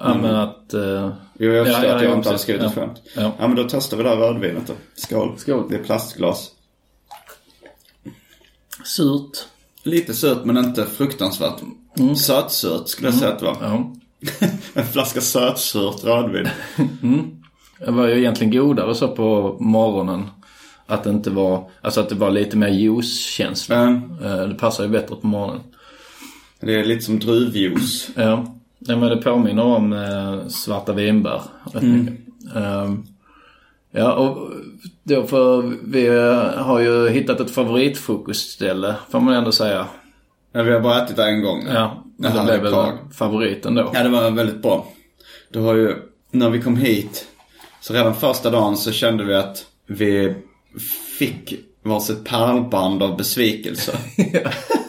Ja, 0.00 0.14
men 0.22 0.34
att... 0.34 0.74
eh, 0.74 1.10
Jo, 1.38 1.50
jag 1.52 1.56
Ja, 1.56 1.64
förstår 1.64 1.84
ja, 1.90 1.96
att 1.96 2.02
jag 2.02 2.10
ja, 2.12 2.16
inte 2.16 2.28
hade 2.28 2.38
skrivit 2.38 2.62
ett 2.62 2.72
Ja. 2.76 2.80
skämt. 2.82 3.02
Ja. 3.16 3.32
Ja. 3.38 3.48
men 3.48 3.56
då 3.56 3.66
testar 3.70 3.96
vi 3.96 4.02
det 4.02 4.08
här 4.08 4.16
rödvinet 4.16 4.66
då. 4.66 4.72
Skål. 4.94 5.34
Skål. 5.38 5.66
Det 5.70 5.74
är 5.76 5.84
plastglas. 5.84 6.50
surt. 8.84 9.44
Lite 9.82 10.14
surt 10.14 10.44
men 10.44 10.56
inte 10.56 10.84
fruktansvärt. 10.86 11.60
Sötsurt 12.16 12.88
skulle 12.88 13.08
jag 13.08 13.14
säga 13.18 13.32
att 13.32 13.38
det 13.38 13.44
var. 13.44 13.56
Ja. 13.60 13.92
En 14.74 14.86
flaska 14.86 15.20
sötsurt 15.20 16.04
rödvin. 16.04 16.48
Det 17.78 17.90
var 17.90 18.06
ju 18.08 18.18
egentligen 18.18 18.52
godare 18.52 18.94
så 18.94 19.08
på 19.08 19.56
morgonen. 19.60 20.26
Att 20.86 21.04
det 21.04 21.10
inte 21.10 21.30
var, 21.30 21.70
alltså 21.80 22.00
att 22.00 22.08
det 22.08 22.14
var 22.14 22.30
lite 22.30 22.56
mer 22.56 22.68
juicekänsla. 22.68 23.76
Mm. 23.80 24.18
Det 24.48 24.54
passar 24.54 24.84
ju 24.84 24.90
bättre 24.90 25.16
på 25.16 25.26
morgonen. 25.26 25.62
Det 26.60 26.74
är 26.74 26.84
lite 26.84 27.04
som 27.04 27.18
druvjuice. 27.18 28.08
Ja. 28.14 28.55
Nej, 28.88 28.96
men 28.96 29.08
det 29.08 29.16
påminner 29.16 29.62
om 29.62 29.92
eh, 29.92 30.48
svarta 30.48 30.92
vinbär 30.92 31.42
mycket. 31.80 32.14
Ehm, 32.56 33.06
ja, 33.90 34.12
och 34.12 34.50
då 35.02 35.26
för 35.26 35.72
vi 35.84 36.06
eh, 36.06 36.62
har 36.62 36.80
ju 36.80 37.08
hittat 37.08 37.40
ett 37.40 37.50
favoritfrukostställe 37.50 38.94
får 39.10 39.20
man 39.20 39.34
ändå 39.34 39.52
säga. 39.52 39.86
Ja, 40.52 40.62
vi 40.62 40.72
har 40.72 40.80
bara 40.80 41.04
ätit 41.04 41.16
det 41.16 41.24
en 41.24 41.42
gång. 41.42 41.66
Ja, 41.68 42.04
Det 42.16 42.44
blev 42.44 42.62
väl 42.62 42.92
favoriten 43.14 43.74
då. 43.74 43.90
Ja, 43.94 44.02
det 44.02 44.08
var 44.08 44.30
väldigt 44.30 44.62
bra. 44.62 44.86
Det 45.52 45.58
var 45.58 45.74
ju, 45.74 45.94
när 46.30 46.50
vi 46.50 46.62
kom 46.62 46.76
hit, 46.76 47.26
så 47.80 47.94
redan 47.94 48.14
första 48.14 48.50
dagen 48.50 48.76
så 48.76 48.92
kände 48.92 49.24
vi 49.24 49.34
att 49.34 49.66
vi 49.86 50.34
fick 51.18 51.54
varsitt 51.82 52.24
pärlband 52.24 53.02
av 53.02 53.16
besvikelse. 53.16 53.92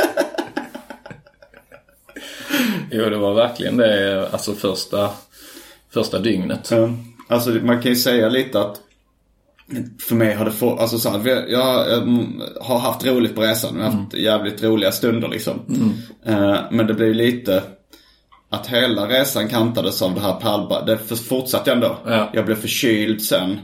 Jo, 2.98 3.10
det 3.10 3.18
var 3.18 3.34
verkligen 3.34 3.78
det, 3.78 4.30
alltså 4.32 4.54
första, 4.54 5.10
första 5.90 6.20
dygnet. 6.20 6.72
Ja, 6.72 6.90
Alltså 7.28 7.50
man 7.50 7.82
kan 7.82 7.92
ju 7.92 7.96
säga 7.96 8.30
lite 8.30 8.62
att 8.62 8.82
för 10.08 10.16
mig 10.16 10.34
har 10.34 10.46
det 10.46 10.52
fått, 10.52 10.80
alltså 10.80 11.00
så 11.00 11.10
här, 11.10 11.46
jag, 11.50 11.94
mm, 11.94 12.42
har 12.62 12.80
haft 12.80 13.06
roligt 13.06 13.36
på 13.36 13.42
resan. 13.42 13.76
Vi 13.76 13.84
har 13.84 13.92
haft 13.92 14.14
jävligt 14.14 14.64
roliga 14.64 14.92
stunder 14.92 15.28
liksom. 15.28 15.60
Eh, 16.26 16.58
men 16.72 16.88
det 16.88 16.94
blev 16.94 17.16
lite 17.16 17.64
att 18.50 18.68
hela 18.68 19.08
resan 19.08 19.48
kantades 19.48 20.02
av 20.02 20.14
det 20.14 20.22
här 20.22 20.34
pärlbandet. 20.34 21.10
Det 21.10 21.16
fortsatte 21.16 21.72
ändå. 21.72 21.98
Ja. 22.06 22.30
Jag 22.34 22.46
blev 22.46 22.56
förkyld 22.56 23.22
sen. 23.22 23.60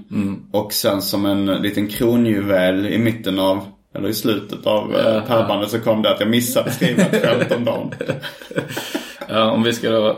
Och 0.51 0.73
sen 0.73 1.01
som 1.01 1.25
en 1.25 1.45
liten 1.45 1.87
kronjuvel 1.87 2.87
i 2.87 2.97
mitten 2.97 3.39
av, 3.39 3.65
eller 3.95 4.09
i 4.09 4.13
slutet 4.13 4.67
av 4.67 4.95
uh, 4.95 5.25
pärlbandet 5.27 5.69
så 5.69 5.79
kom 5.79 6.01
det 6.01 6.11
att 6.11 6.19
jag 6.19 6.29
missade 6.29 6.71
skriva 6.71 7.03
ett 7.03 7.21
skämt 7.21 7.51
om 7.55 7.65
dagen. 7.65 7.93
Ja, 9.27 9.51
om 9.51 9.63
vi 9.63 9.73
ska 9.73 9.89
då... 9.89 10.17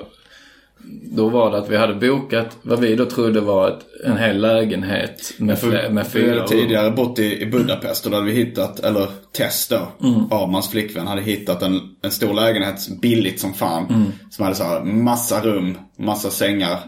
Då 1.12 1.30
var 1.30 1.52
det 1.52 1.58
att 1.58 1.70
vi 1.70 1.78
hade 1.78 1.94
bokat 1.94 2.58
vad 2.62 2.80
vi 2.80 2.96
då 2.96 3.06
trodde 3.06 3.42
var 3.42 3.68
ett, 3.70 3.86
en 4.06 4.18
hel 4.18 4.42
lägenhet 4.42 5.34
med, 5.38 5.60
fler, 5.60 5.90
med 5.90 6.04
Vi 6.06 6.10
fyra 6.10 6.28
hade 6.30 6.42
rum. 6.42 6.48
tidigare 6.48 6.92
bott 6.92 7.20
i, 7.20 7.42
i 7.42 7.46
Budapest 7.46 8.06
och 8.06 8.12
då 8.12 8.18
hade 8.18 8.32
vi 8.32 8.36
hittat, 8.36 8.80
eller 8.80 9.08
Tess 9.38 9.68
då, 9.68 9.88
Armans 10.36 10.70
flickvän 10.70 11.08
hade 11.08 11.22
hittat 11.22 11.62
en, 11.62 11.80
en 12.02 12.12
stor 12.12 12.34
lägenhet 12.34 12.88
billigt 13.02 13.40
som 13.40 13.54
fan. 13.54 14.12
Som 14.30 14.44
hade 14.44 14.56
så 14.56 14.64
här 14.64 14.84
massa 14.84 15.42
rum, 15.42 15.78
massa 15.98 16.30
sängar. 16.30 16.80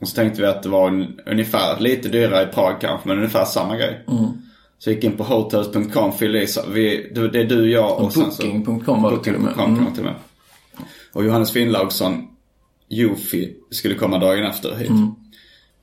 Och 0.00 0.08
så 0.08 0.14
tänkte 0.14 0.40
vi 0.42 0.46
att 0.48 0.62
det 0.62 0.68
var 0.68 0.88
en, 0.88 1.20
ungefär, 1.26 1.80
lite 1.80 2.08
dyrare 2.08 2.42
i 2.42 2.46
Prag 2.46 2.80
kanske, 2.80 3.08
men 3.08 3.16
ungefär 3.16 3.44
samma 3.44 3.76
grej. 3.76 4.04
Så 4.78 4.90
jag 4.90 4.94
gick 4.94 5.04
in 5.04 5.16
på 5.16 5.24
hotels.com, 5.24 6.12
fyllde 6.12 6.42
i, 6.42 6.46
så 6.46 6.60
vi, 6.72 7.12
det, 7.14 7.40
är 7.40 7.44
du, 7.44 7.70
jag 7.70 8.00
och, 8.00 8.12
sen 8.12 8.32
så... 8.32 8.42
Booking.com 8.42 9.02
var 9.02 9.10
det 9.10 9.18
till 9.18 9.34
och 9.34 9.40
med. 9.40 10.14
Mm. 11.14 11.18
och 11.18 11.24
Johannes 11.24 11.52
Finnlaugsson, 11.52 12.28
Jofi, 12.88 13.56
skulle 13.70 13.94
komma 13.94 14.18
dagen 14.18 14.44
efter 14.44 14.76
hit. 14.76 14.90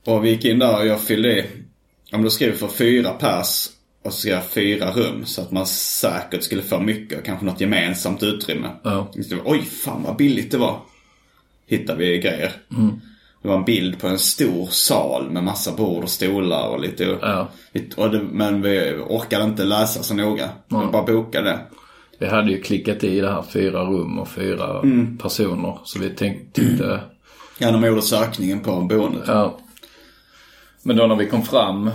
Och 0.06 0.24
vi 0.24 0.30
gick 0.30 0.44
in 0.44 0.58
där 0.58 0.80
och 0.80 0.86
jag 0.86 1.00
fyllde 1.00 1.38
i, 1.38 1.46
om 2.12 2.22
du 2.22 2.30
skriver 2.30 2.56
för 2.56 2.68
fyra 2.68 3.10
pers 3.10 3.66
och 4.04 4.12
så 4.12 4.20
skrev 4.20 4.40
fyra 4.40 4.90
rum 4.90 5.26
så 5.26 5.42
att 5.42 5.50
man 5.50 5.66
säkert 5.66 6.42
skulle 6.42 6.62
få 6.62 6.80
mycket 6.80 7.18
och 7.18 7.24
kanske 7.24 7.46
något 7.46 7.60
gemensamt 7.60 8.22
utrymme. 8.22 8.68
Ja. 8.82 9.10
Det 9.14 9.34
var, 9.34 9.42
Oj, 9.44 9.62
fan 9.62 10.02
vad 10.02 10.16
billigt 10.16 10.50
det 10.50 10.58
var. 10.58 10.80
Hittade 11.66 11.98
vi 11.98 12.18
grejer. 12.18 12.52
Det 13.42 13.48
var 13.48 13.56
en 13.56 13.64
bild 13.64 14.00
på 14.00 14.08
en 14.08 14.18
stor 14.18 14.66
sal 14.66 15.30
med 15.30 15.44
massa 15.44 15.72
bord 15.72 16.02
och 16.02 16.10
stolar 16.10 16.68
och 16.68 16.80
lite... 16.80 17.18
Ja. 17.20 17.48
Och 17.96 18.10
det, 18.10 18.22
men 18.22 18.62
vi 18.62 18.94
orkade 19.08 19.44
inte 19.44 19.64
läsa 19.64 20.02
så 20.02 20.14
noga. 20.14 20.48
Vi 20.68 20.92
bara 20.92 21.02
bokade. 21.02 21.58
Vi 22.20 22.26
hade 22.26 22.50
ju 22.50 22.60
klickat 22.60 23.04
i 23.04 23.20
det 23.20 23.30
här 23.30 23.42
fyra 23.42 23.82
rum 23.84 24.18
och 24.18 24.28
fyra 24.28 24.80
Mm. 24.82 25.18
personer. 25.18 25.78
Så 25.84 25.98
vi 25.98 26.10
tänkte, 26.10 27.00
Ja, 27.58 27.72
man 27.72 27.84
gjorde 27.88 28.02
sökningen 28.02 28.60
på 28.60 28.80
boendet. 28.80 29.22
ja. 29.26 29.58
Men 30.82 30.96
då 30.96 31.06
när 31.06 31.16
vi 31.16 31.26
kom 31.26 31.42
fram 31.42 31.90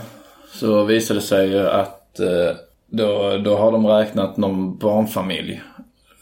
så 0.53 0.83
visade 0.83 1.19
det 1.19 1.23
sig 1.25 1.49
ju 1.49 1.67
att 1.67 2.19
eh, 2.19 2.55
då, 2.91 3.38
då 3.45 3.57
har 3.57 3.71
de 3.71 3.85
räknat 3.88 4.38
någon 4.38 4.77
barnfamilj. 4.77 5.61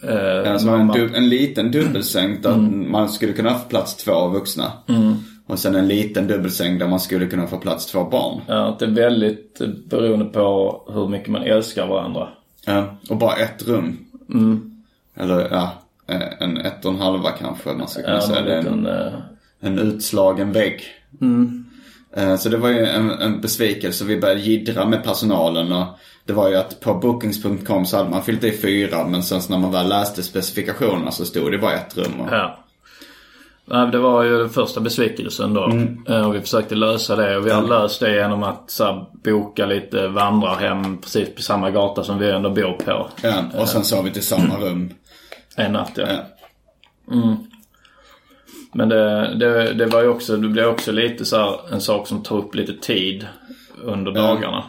Eh, 0.03 0.51
Alltså 0.51 0.67
en, 0.69 0.77
mamma- 0.77 0.93
du, 0.93 1.15
en 1.15 1.29
liten 1.29 1.71
dubbelsäng 1.71 2.41
där 2.41 2.55
man 2.91 3.09
skulle 3.09 3.33
kunna 3.33 3.53
få 3.59 3.69
plats 3.69 3.95
två 3.95 4.27
vuxna. 4.27 4.71
Och 5.47 5.59
sen 5.59 5.75
en 5.75 5.87
liten 5.87 6.27
dubbelsäng 6.27 6.77
där 6.77 6.87
man 6.87 6.99
skulle 6.99 7.25
kunna 7.27 7.47
få 7.47 7.57
plats 7.57 7.85
två 7.85 8.03
barn. 8.03 8.41
Ja, 8.47 8.75
det 8.79 8.85
är 8.85 8.89
väldigt 8.89 9.61
beroende 9.89 10.25
på 10.25 10.81
hur 10.93 11.07
mycket 11.07 11.29
man 11.29 11.43
älskar 11.43 11.87
varandra. 11.87 12.27
Ja, 12.65 12.95
och 13.09 13.17
bara 13.17 13.35
ett 13.35 13.67
rum. 13.67 13.97
Eller 15.15 15.47
ja, 15.51 15.71
eh, 16.07 16.21
en 16.39 16.57
ett 16.57 16.85
och 16.85 16.91
en 16.93 16.99
halva 16.99 17.31
kanske 17.31 17.73
man 17.73 17.87
ska 17.87 18.01
kunna 18.01 18.15
Ja, 18.15 18.21
säga. 18.21 18.39
är 18.39 18.45
en, 18.45 18.63
liten, 18.63 18.85
eh, 18.85 19.13
en 19.59 19.79
utslagen 19.79 20.51
vägg. 20.51 20.81
Eh, 22.15 22.35
Så 22.35 22.49
det 22.49 22.57
var 22.57 22.69
ju 22.69 22.85
en, 22.85 23.09
en 23.09 23.41
besvikelse. 23.41 24.05
Vi 24.05 24.19
började 24.19 24.39
jiddra 24.41 24.85
med 24.85 25.03
personalen 25.03 25.71
och 25.71 25.85
det 26.25 26.33
var 26.33 26.49
ju 26.49 26.55
att 26.55 26.79
på 26.79 26.93
bookings.com 26.93 27.85
så 27.85 27.97
hade 27.97 28.09
man 28.09 28.23
fyllt 28.23 28.43
i 28.43 28.51
fyra 28.51 29.07
men 29.07 29.23
sen 29.23 29.41
när 29.49 29.57
man 29.57 29.71
väl 29.71 29.89
läste 29.89 30.23
specifikationerna 30.23 31.11
så 31.11 31.25
stod 31.25 31.51
det 31.51 31.57
bara 31.57 31.73
ett 31.73 31.97
rum. 31.97 32.19
Och, 32.19 32.27
Ja. 32.31 32.62
Nej, 33.65 33.91
det 33.91 33.97
var 33.97 34.23
ju 34.23 34.37
den 34.37 34.49
första 34.49 34.79
besvikelsen 34.81 35.53
då. 35.53 35.71
Eh, 36.13 36.27
Och 36.27 36.35
vi 36.35 36.39
försökte 36.41 36.75
lösa 36.75 37.15
det. 37.15 37.37
Och 37.37 37.47
vi 37.47 37.51
har 37.51 37.67
löst 37.67 37.99
det 37.99 38.15
genom 38.15 38.43
att 38.43 38.71
så 38.71 38.83
här, 38.83 39.05
boka 39.23 39.65
lite 39.65 40.07
vandrarhem 40.07 40.97
precis 40.97 41.35
på 41.35 41.41
samma 41.41 41.71
gata 41.71 42.03
som 42.03 42.19
vi 42.19 42.29
ändå 42.31 42.49
bor 42.49 42.73
på. 42.85 43.07
ja, 43.21 43.43
och 43.57 43.69
sen 43.69 43.83
sov 43.83 44.03
vi 44.03 44.11
till 44.11 44.23
samma 44.25 44.57
rum. 44.59 44.93
En 45.57 45.71
natt 45.73 45.91
ja. 45.95 46.05
Ja. 46.09 47.37
Men 48.73 48.89
det, 48.89 49.35
det, 49.39 49.73
det 49.73 49.85
var 49.85 50.01
ju 50.01 50.07
också, 50.07 50.37
det 50.37 50.47
blev 50.47 50.67
också 50.67 50.91
lite 50.91 51.25
så 51.25 51.37
här, 51.37 51.59
en 51.73 51.81
sak 51.81 52.07
som 52.07 52.23
tar 52.23 52.37
upp 52.37 52.55
lite 52.55 52.73
tid 52.73 53.27
under 53.83 54.11
dagarna. 54.11 54.63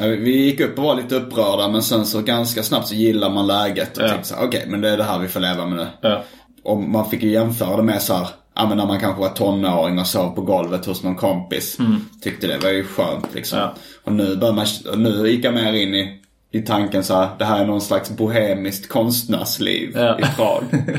Ja, 0.00 0.06
vi 0.06 0.44
gick 0.44 0.60
upp 0.60 0.78
och 0.78 0.84
var 0.84 0.94
lite 0.94 1.16
upprörda 1.16 1.68
men 1.68 1.82
sen 1.82 2.06
så 2.06 2.20
ganska 2.22 2.62
snabbt 2.62 2.86
så 2.86 2.94
gillar 2.94 3.30
man 3.30 3.46
läget 3.46 3.96
och 3.96 4.04
Ja. 4.04 4.08
tänkte 4.08 4.28
så 4.28 4.34
okej 4.44 4.64
men 4.68 4.80
det 4.80 4.88
är 4.90 4.96
det 4.96 5.04
här 5.04 5.18
vi 5.18 5.28
får 5.28 5.40
leva 5.40 5.66
med 5.66 5.76
nu. 5.76 5.86
Ja. 6.00 6.22
Och 6.62 6.78
man 6.78 7.10
fick 7.10 7.22
ju 7.22 7.30
jämföra 7.30 7.76
det 7.76 7.82
med 7.82 8.02
så 8.02 8.14
här, 8.14 8.28
ja 8.54 8.66
men 8.68 8.76
när 8.76 8.86
man 8.86 9.00
kanske 9.00 9.20
var 9.20 9.28
tonåring 9.28 9.98
och 9.98 10.06
sov 10.06 10.34
på 10.34 10.40
golvet 10.42 10.86
hos 10.86 11.02
någon 11.02 11.16
kompis. 11.16 11.78
Tyckte 12.22 12.46
det 12.46 12.58
var 12.58 12.70
ju 12.70 12.84
skönt 12.84 13.34
liksom. 13.34 13.58
Ja. 13.58 13.74
Och 14.04 14.12
nu 14.12 14.36
börjar 14.36 14.54
man, 14.54 14.66
nu 15.02 15.28
gick 15.30 15.44
jag 15.44 15.54
mer 15.54 15.72
in 15.72 15.94
i, 15.94 16.20
i 16.52 16.60
tanken 16.62 17.04
så 17.04 17.14
här, 17.14 17.28
det 17.38 17.44
här 17.44 17.60
är 17.60 17.66
någon 17.66 17.80
slags 17.80 18.10
bohemiskt 18.10 18.88
konstnärsliv 18.88 19.92
Ja. 19.94 20.18
i 20.18 20.22
Prag. 20.36 20.64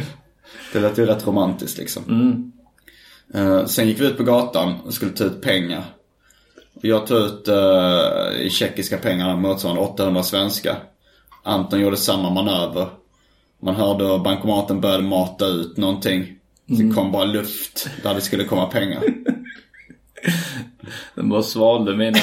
det 0.74 0.80
lät 0.80 0.98
ju 0.98 1.06
rätt 1.06 1.28
romantiskt 1.28 1.78
liksom. 1.78 2.52
Eh, 3.34 3.66
sen 3.66 3.88
gick 3.88 4.00
vi 4.02 4.06
ut 4.08 4.18
på 4.18 4.24
gatan 4.24 4.76
och 4.86 4.94
skulle 4.94 5.12
ta 5.12 5.24
ut 5.24 5.42
pengar. 5.42 5.84
Jag 6.82 7.08
tog 7.08 7.18
ut 7.18 7.50
i 8.40 8.50
tjeckiska 8.50 8.98
pengar 8.98 9.38
motsvarande 9.38 9.82
800 9.82 10.24
svenska. 10.24 10.76
Anton 11.44 11.80
gjorde 11.82 11.98
samma 11.98 12.30
manöver. 12.30 12.88
Man 13.62 13.76
hörde 13.76 14.06
hur 14.06 14.20
bankomaten 14.20 14.82
började 14.82 15.04
mata 15.04 15.46
ut 15.46 15.78
någonting. 15.78 16.26
Det 16.66 16.96
kom 16.96 17.12
bara 17.12 17.26
luft 17.26 17.90
där 18.04 18.14
det 18.14 18.22
skulle 18.22 18.44
komma 18.44 18.66
pengar. 18.66 19.04
Den 21.16 21.30
bara 21.30 21.44
svalde 21.44 21.96
mina, 21.96 22.18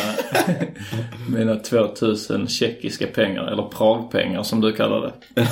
mina 1.29 1.57
2000 1.57 2.49
tjeckiska 2.49 3.07
pengar. 3.07 3.47
Eller 3.47 3.63
Pragpengar 3.63 4.43
som 4.43 4.61
du 4.61 4.73
kallar 4.73 5.01
det. 5.01 5.13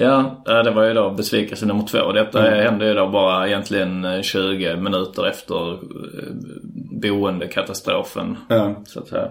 ja, 0.00 0.44
eh, 0.48 0.62
det 0.62 0.70
var 0.70 0.84
ju 0.84 0.94
då 0.94 1.10
besvikelse 1.10 1.66
nummer 1.66 1.86
två. 1.86 2.12
Detta 2.12 2.42
hände 2.42 2.86
ju 2.86 2.94
då 2.94 3.08
bara 3.08 3.48
egentligen 3.48 4.04
eh, 4.04 4.22
20 4.22 4.76
minuter 4.76 5.26
efter 5.26 5.72
eh, 5.72 5.78
boendekatastrofen. 7.02 8.36
Ja. 8.48 8.74
Så 8.86 9.00
att 9.00 9.08
säga. 9.08 9.30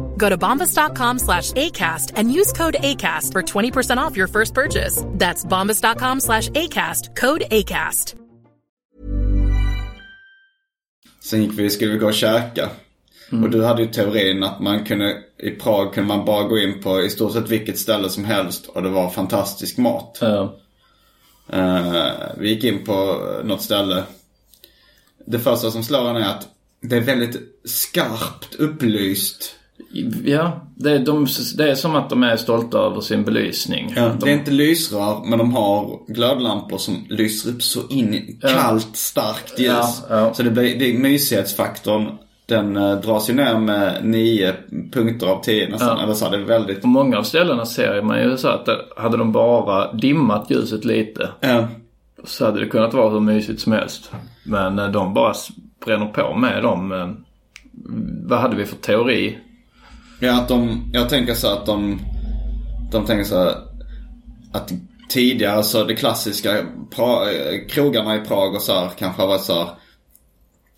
Go 0.21 0.29
to 0.29 0.37
bombas.com 0.37 1.19
slash 1.19 1.51
ACAST 1.51 2.11
and 2.15 2.31
use 2.39 2.53
code 2.53 2.75
ACAST 2.79 3.31
for 3.31 3.41
20% 3.41 3.97
off 3.97 4.17
your 4.17 4.27
first 4.27 4.53
purchase. 4.53 5.03
That's 5.07 5.45
bombas.com 5.45 6.19
slash 6.19 6.49
ACAST, 6.49 7.15
code 7.15 7.43
ACAST. 7.51 8.15
Sen 11.23 11.43
gick 11.43 11.59
vi, 11.59 11.69
skulle 11.69 11.91
vi 11.91 11.97
gå 11.97 12.07
och 12.07 12.13
käka. 12.13 12.69
Och 13.31 13.49
du 13.49 13.63
hade 13.63 13.81
ju 13.81 13.87
teorin 13.87 14.43
att 14.43 14.59
man 14.59 14.85
kunde, 14.85 15.23
i 15.37 15.51
Prag 15.51 15.93
kunde 15.93 16.07
man 16.07 16.25
bara 16.25 16.43
gå 16.43 16.59
in 16.59 16.81
på 16.81 17.01
i 17.01 17.09
stort 17.09 17.33
sett 17.33 17.49
vilket 17.49 17.79
ställe 17.79 18.09
som 18.09 18.25
helst 18.25 18.67
och 18.67 18.83
det 18.83 18.89
var 18.89 19.09
fantastisk 19.09 19.77
mat. 19.77 20.17
Ja. 20.21 20.59
Eh, 21.49 22.11
vi 22.37 22.49
gick 22.49 22.63
in 22.63 22.85
på 22.85 23.21
något 23.43 23.61
ställe. 23.61 24.03
Det 25.25 25.39
första 25.39 25.71
som 25.71 25.83
slår 25.83 26.09
en 26.09 26.15
är 26.15 26.29
att 26.29 26.47
det 26.81 26.95
är 26.95 27.01
väldigt 27.01 27.61
skarpt 27.65 28.55
upplyst. 28.55 29.55
Ja, 30.25 30.61
det 30.75 30.91
är, 30.91 30.99
de, 30.99 31.27
det 31.57 31.71
är 31.71 31.75
som 31.75 31.95
att 31.95 32.09
de 32.09 32.23
är 32.23 32.37
stolta 32.37 32.77
över 32.77 33.01
sin 33.01 33.23
belysning. 33.23 33.93
Ja, 33.95 34.01
de, 34.01 34.19
Det 34.25 34.31
är 34.31 34.33
inte 34.37 34.51
lysrör, 34.51 35.29
men 35.29 35.39
de 35.39 35.53
har 35.53 35.99
glödlampor 36.07 36.77
som 36.77 37.05
lyser 37.09 37.49
upp 37.49 37.63
så 37.63 37.79
in 37.89 38.13
i 38.13 38.39
kallt, 38.41 38.95
starkt 38.97 39.59
ljus. 39.59 39.67
Ja, 39.69 39.93
ja. 40.09 40.33
Så 40.33 40.43
det 40.43 40.49
blir, 40.51 40.79
det 40.79 40.85
är 40.95 40.99
mysighetsfaktorn. 40.99 42.07
Den 42.45 42.77
eh, 42.77 42.95
dras 43.01 43.29
ju 43.29 43.33
ner 43.33 43.57
med 43.59 44.05
nio 44.05 44.53
punkter 44.91 45.27
av 45.27 45.43
tio 45.43 45.69
nästan. 45.69 45.97
Ja. 45.97 46.03
Eller 46.03 46.13
så, 46.13 46.29
det 46.29 46.37
är 46.37 46.41
väldigt... 46.41 46.81
På 46.81 46.87
många 46.87 47.17
av 47.17 47.23
ställena 47.23 47.65
ser 47.65 48.01
man 48.01 48.19
ju 48.23 48.37
så 48.37 48.47
att 48.47 48.65
det- 48.65 48.81
hade 48.97 49.17
de 49.17 49.31
bara 49.31 49.93
dimmat 49.93 50.45
ljuset 50.51 50.85
lite 50.85 51.29
Ja. 51.39 51.67
så 52.23 52.45
hade 52.45 52.59
det 52.59 52.65
kunnat 52.65 52.93
vara 52.93 53.09
hur 53.09 53.19
mysigt 53.19 53.61
som 53.61 53.71
helst. 53.73 54.11
Men 54.43 54.79
eh, 54.79 54.91
de 54.91 55.13
bara 55.13 55.33
bränner 55.85 56.05
på 56.05 56.35
med 56.35 56.63
dem. 56.63 56.91
eh, 56.91 57.09
Vad 58.27 58.39
hade 58.39 58.55
vi 58.55 58.65
för 58.65 58.75
teori? 58.75 59.37
Ja, 60.23 60.41
att 60.41 60.47
de, 60.47 60.89
jag 60.93 61.09
tänker 61.09 61.33
så 61.33 61.47
att 61.47 61.65
de, 61.65 62.01
de 62.91 63.05
tänker 63.05 63.23
så 63.23 63.43
här, 63.43 63.55
att 64.51 64.71
tidigare 65.09 65.63
så 65.63 65.83
det 65.83 65.95
klassiska 65.95 66.65
pra, 66.95 67.25
krogarna 67.69 68.15
i 68.15 68.19
Prag 68.19 68.55
och 68.55 68.61
så 68.61 68.73
här 68.73 68.89
kanske 68.97 69.21
har 69.21 69.27
varit 69.27 69.41
så 69.41 69.53
här, 69.53 69.69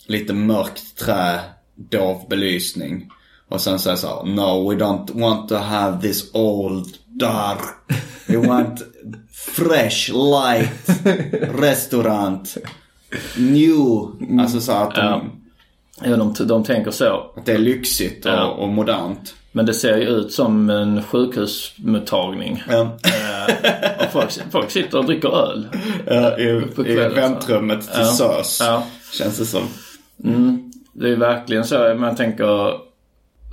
lite 0.07 0.33
mörkt 0.33 0.97
trä, 0.97 1.39
dov 1.75 2.29
belysning. 2.29 3.09
Och 3.49 3.61
sen 3.61 3.73
det 3.73 3.97
så 3.97 4.07
här, 4.07 4.23
no 4.23 4.69
we 4.69 4.75
don't 4.75 5.21
want 5.21 5.49
to 5.49 5.55
have 5.55 6.01
this 6.01 6.33
old 6.33 6.87
dark. 7.05 7.59
We 8.27 8.37
want 8.37 8.81
fresh 9.31 10.11
light 10.13 10.89
restaurant. 11.59 12.57
New. 13.37 13.81
Alltså 14.39 14.61
så 14.61 14.71
att 14.71 14.95
de, 14.95 15.42
Ja. 16.01 16.17
De, 16.17 16.33
de 16.47 16.63
tänker 16.63 16.91
så. 16.91 17.31
att 17.37 17.45
det 17.45 17.51
är 17.51 17.57
lyxigt 17.57 18.25
och, 18.25 18.31
Ja. 18.31 18.45
och 18.45 18.69
modernt. 18.69 19.35
Men 19.51 19.65
det 19.65 19.73
ser 19.73 19.97
ju 19.97 20.03
ut 20.07 20.31
som 20.33 20.69
en 20.69 21.03
sjukhusmottagning. 21.03 22.63
Ja. 22.69 22.97
Och 23.99 24.11
folk, 24.11 24.31
folk 24.51 24.71
sitter 24.71 24.97
och 24.97 25.05
dricker 25.05 25.29
öl. 25.49 25.67
Ja, 26.07 26.37
i, 26.37 26.63
i 26.85 26.95
väntrummet 26.95 27.81
till 27.81 27.91
Ja. 28.01 28.05
SÖS. 28.05 28.59
Ja. 28.61 28.83
Känns 29.13 29.37
det 29.37 29.45
som. 29.45 29.61
Det 30.93 31.09
är 31.09 31.15
verkligen 31.15 31.63
så. 31.63 31.95
Man 31.97 32.15
tänker 32.15 32.71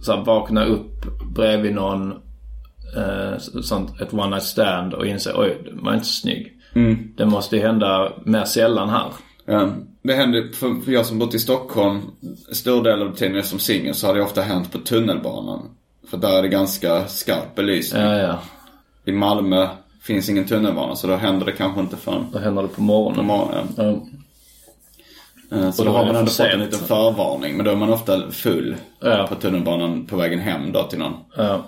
så 0.02 0.12
här, 0.16 0.24
vakna 0.24 0.64
upp 0.64 1.04
bredvid 1.34 1.74
någon. 1.74 2.10
Eh, 2.96 3.38
sånt, 3.62 4.00
ett 4.00 4.12
one 4.14 4.26
night 4.30 4.42
stand 4.42 4.94
och 4.94 5.06
inse 5.06 5.32
oj, 5.34 5.72
man 5.82 5.92
är 5.92 5.96
inte 5.96 6.08
snygg. 6.08 6.52
Det 7.16 7.26
måste 7.26 7.56
ju 7.56 7.62
hända 7.62 8.12
mer 8.24 8.44
sällan 8.44 8.88
här. 8.88 9.06
Ja. 9.46 9.68
Det 10.02 10.14
händer, 10.14 10.48
för, 10.54 10.80
för 10.84 10.92
jag 10.92 11.06
som 11.06 11.18
bott 11.18 11.34
i 11.34 11.38
Stockholm, 11.38 12.00
stor 12.52 12.84
del 12.84 13.02
av 13.02 13.14
tiden 13.14 13.42
som 13.42 13.58
singel 13.58 13.94
så 13.94 14.06
har 14.06 14.14
det 14.14 14.22
ofta 14.22 14.42
hänt 14.42 14.72
på 14.72 14.78
tunnelbanan. 14.78 15.62
För 16.10 16.16
där 16.16 16.38
är 16.38 16.42
det 16.42 16.48
ganska 16.48 17.06
skarp 17.08 17.54
belysning. 17.54 18.02
Ja, 18.02 18.16
ja. 18.18 18.38
I 19.04 19.12
Malmö 19.12 19.68
finns 20.02 20.28
ingen 20.28 20.44
tunnelbana 20.46 20.96
så 20.96 21.06
då 21.06 21.16
händer 21.16 21.46
det 21.46 21.52
kanske 21.52 21.80
inte 21.80 21.96
förrän 21.96 22.26
Då 22.32 22.38
händer 22.38 22.62
det 22.62 22.68
på 22.68 22.74
på 22.74 22.82
morgonen. 22.82 23.26
morgonen. 23.26 23.66
Ja. 23.76 23.84
Ja. 25.48 25.56
Eh, 25.58 25.70
Så 25.70 25.82
Och 25.82 25.86
då 25.86 25.92
då 25.92 25.98
har 25.98 26.06
man 26.06 26.16
ändå 26.16 26.30
fått 26.30 26.46
en 26.46 26.60
liten 26.60 26.78
förvarning. 26.78 27.56
Men 27.56 27.64
då 27.66 27.70
är 27.72 27.76
man 27.76 27.92
ofta 27.92 28.30
full 28.30 28.76
Ja. 29.00 29.26
på 29.28 29.34
tunnelbanan 29.34 30.06
på 30.06 30.16
vägen 30.16 30.38
hem 30.40 30.72
då 30.72 30.82
till 30.82 30.98
någon. 30.98 31.12
Ja. 31.36 31.62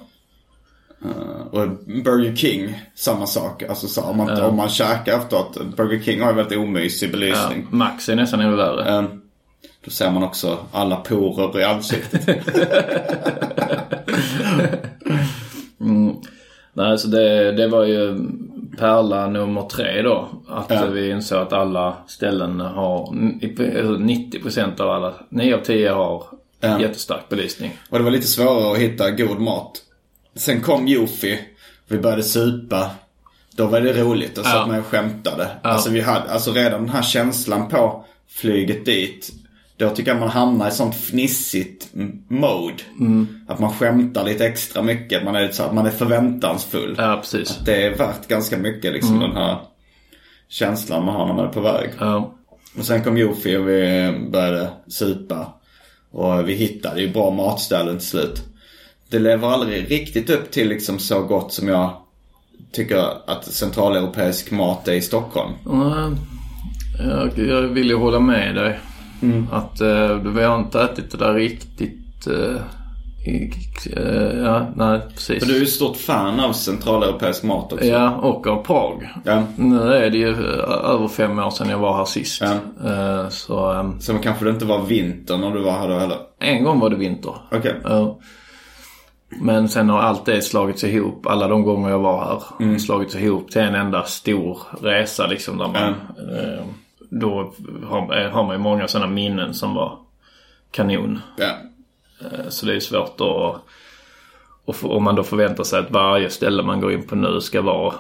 Och 1.51 1.69
Burger 2.05 2.37
King, 2.37 2.83
samma 2.95 3.27
sak. 3.27 3.63
Alltså 3.63 3.87
så 3.89 4.03
om 4.03 4.17
man, 4.17 4.41
om 4.43 4.57
man 4.57 4.69
käkar 4.69 5.19
efteråt. 5.19 5.59
Burger 5.77 6.01
King 6.03 6.21
har 6.23 6.31
ju 6.31 6.37
väldigt 6.37 6.59
omysig 6.59 7.07
Ja. 7.09 7.13
belysning. 7.13 7.67
Max 7.71 8.09
är 8.09 8.17
nästan 8.17 8.41
ännu 8.41 8.57
värre. 8.57 8.99
Eh, 8.99 9.05
Då 9.85 9.91
ser 9.91 10.11
man 10.11 10.23
också 10.23 10.59
alla 10.73 10.97
porer 10.97 11.61
i 11.61 11.65
ansiktet. 11.65 12.29
Nej, 16.75 16.99
så 16.99 17.09
det, 17.09 17.53
det 17.53 17.69
var 17.69 17.85
ju 17.85 18.21
pärla 18.79 19.27
nummer 19.29 19.63
tre 19.63 20.03
då. 20.03 20.29
Att 20.49 20.71
Ja. 20.71 20.87
vi 20.87 21.11
insåg 21.11 21.39
att 21.39 21.53
alla 21.53 21.95
ställen 22.07 22.61
har, 22.61 22.99
alltså 23.01 23.97
90% 23.97 24.81
av 24.81 24.91
alla, 24.91 25.15
9 25.29 25.55
av 25.57 25.61
10 25.61 25.91
har 25.93 26.25
Ja. 26.61 26.81
jättestark 26.81 27.29
belysning. 27.29 27.79
Och 27.91 27.99
det 27.99 28.05
var 28.05 28.11
lite 28.11 28.27
svårare 28.27 28.73
att 28.73 28.79
hitta 28.79 29.11
god 29.11 29.41
mat. 29.41 29.83
Sen 30.37 30.61
kom 30.61 30.89
Jofi. 30.89 31.41
Vi 31.89 31.99
började 31.99 32.23
supa. 32.23 32.91
Då 33.57 33.67
var 33.67 33.81
det 33.81 33.93
roligt. 33.93 34.35
Då 34.37 34.43
satt 34.43 34.55
Ja. 34.55 34.67
man 34.67 34.79
och 34.81 34.87
skämtade. 34.87 35.49
Alltså, 35.63 35.91
vi 35.91 36.01
hade, 36.01 36.31
alltså 36.31 36.53
redan 36.53 36.81
den 36.81 36.91
här 36.91 37.03
känslan 37.03 37.69
på 37.69 38.05
flyget 38.29 38.85
dit. 38.85 39.31
Då 39.77 39.91
tycker 39.91 40.11
jag 40.11 40.21
man 40.21 40.29
hamnar 40.29 40.69
i 40.69 40.71
sånt 40.71 40.95
fnissigt 40.95 41.89
mode. 42.29 42.83
Att 43.49 43.59
man 43.59 43.73
skämtar 43.73 44.25
lite 44.25 44.47
extra 44.47 44.83
mycket. 44.83 45.25
Man 45.25 45.37
är, 45.37 45.49
så 45.49 45.63
att 45.63 45.75
man 45.75 45.87
är 45.87 45.91
förväntansfull. 45.91 46.95
Ja, 46.99 47.17
precis. 47.21 47.59
Det 47.65 47.83
är 47.87 47.95
värt 47.97 48.29
ganska 48.29 48.59
mycket 48.59 48.93
liksom 48.93 49.21
den 49.21 49.33
här 49.37 49.59
känslan 50.49 51.05
man 51.05 51.15
har 51.15 51.27
när 51.27 51.35
man 51.35 51.47
är 51.47 51.53
på 51.53 51.61
väg. 51.61 51.91
Ja. 51.99 52.35
Och 52.79 52.85
sen 52.85 53.03
kom 53.05 53.19
Jofi 53.19 53.57
och 53.57 53.69
vi 53.69 54.11
började 54.33 54.71
supa. 54.89 55.53
Och 56.11 56.49
vi 56.49 56.55
hittade 56.55 57.01
ju 57.01 57.13
bra 57.13 57.31
matställen 57.31 57.99
till 57.99 58.09
slut. 58.09 58.43
Det 59.13 59.19
lever 59.19 59.49
aldrig 59.49 59.91
riktigt 59.91 60.31
upp 60.31 60.51
till 60.51 60.69
liksom 60.69 60.99
så 60.99 61.23
gott 61.23 61.53
som 61.53 61.69
jag 61.69 61.91
tycker 62.73 63.05
att 63.27 63.45
centraleuropeisk 63.45 64.51
mat 64.51 64.89
är 64.89 64.93
i 64.93 65.01
Stockholm. 65.03 65.53
Ja, 65.65 66.11
Jag, 66.99 67.47
jag 67.49 67.63
vill 67.63 67.87
ju 67.89 67.97
hålla 67.97 68.21
med 68.21 68.55
dig. 68.55 68.79
Att 69.53 69.81
eh, 69.81 70.15
vi 70.17 70.43
har 70.43 70.59
inte 70.59 70.81
ätit 70.83 71.11
det 71.11 71.19
där 71.19 71.35
riktigt. 71.35 72.27
Eh, 72.27 72.63
i, 73.27 73.51
eh, 73.97 74.39
ja, 74.39 74.67
nej 74.77 75.01
precis. 75.15 75.39
För 75.45 75.47
du 75.47 75.57
är 75.57 75.61
ju 75.61 75.67
stort 75.67 75.97
fan 75.97 76.41
av 76.41 76.53
centraleuropeisk 76.53 77.43
mat 77.43 77.73
också. 77.73 77.87
Ja, 77.87 78.11
och 78.11 78.47
av 78.47 78.65
Prag. 78.65 79.09
Ja. 79.25 79.43
Nu 79.57 79.93
är 79.95 80.11
det 80.11 80.19
ju 80.19 80.31
eh, 80.31 80.91
över 80.91 81.09
fem 81.09 81.39
år 81.39 81.51
sedan 81.51 81.69
jag 81.69 81.79
var 81.79 81.97
här 81.97 82.05
sist. 82.05 82.43
Ja. 82.43 82.53
Eh, 82.91 83.29
så 83.29 83.73
eh, 83.73 83.99
Så 84.01 84.19
kanske 84.19 84.45
det 84.45 84.51
inte 84.51 84.65
var 84.65 84.83
vinter 84.83 85.37
när 85.39 85.51
du 85.51 85.63
var 85.63 85.73
här 85.73 85.89
då 85.89 85.99
heller. 85.99 86.17
en 86.41 86.65
gång 86.65 86.81
var 86.81 86.91
det 86.91 86.97
vinter. 86.97 87.35
Okej. 87.53 87.75
Ja. 87.85 88.19
Men 89.41 89.69
sen 89.69 89.89
har 89.89 89.99
allt 89.99 90.25
det 90.25 90.43
slagits 90.43 90.85
ihop, 90.85 91.27
alla 91.27 91.49
de 91.49 91.63
gånger 91.63 91.91
jag 91.91 91.99
var 91.99 92.25
här, 92.25 92.43
Mm. 92.65 92.79
slagits 92.79 93.15
ihop 93.17 93.51
till 93.51 93.61
en 93.61 93.75
enda 93.75 94.05
stor 94.05 94.59
resa 94.83 95.27
liksom. 95.27 95.59
Där 95.59 95.69
man, 95.69 95.89
eh, 96.39 96.65
då 97.11 97.53
har, 97.89 98.21
eh, 98.25 98.31
har 98.31 98.45
man 98.45 98.57
ju 98.57 98.63
många 98.63 98.89
sådana 98.89 99.13
minnen 99.13 99.55
som 99.55 99.75
var 99.75 99.99
kanon. 100.71 101.19
Ja. 101.37 101.51
Eh, 102.21 102.49
Så 102.49 102.67
det 102.67 102.77
är 102.77 102.81
svårt 102.81 103.21
att... 103.21 103.61
Och 104.65 104.77
om 104.97 105.05
man 105.05 105.15
då 105.15 105.23
förväntar 105.23 105.65
sig 105.65 105.79
att 105.81 105.91
varje 105.91 106.31
ställe 106.31 106.63
man 106.63 106.81
går 106.81 106.93
in 106.93 107.07
på 107.07 107.17
nu 107.17 107.41
ska 107.41 107.63
vara 107.63 107.95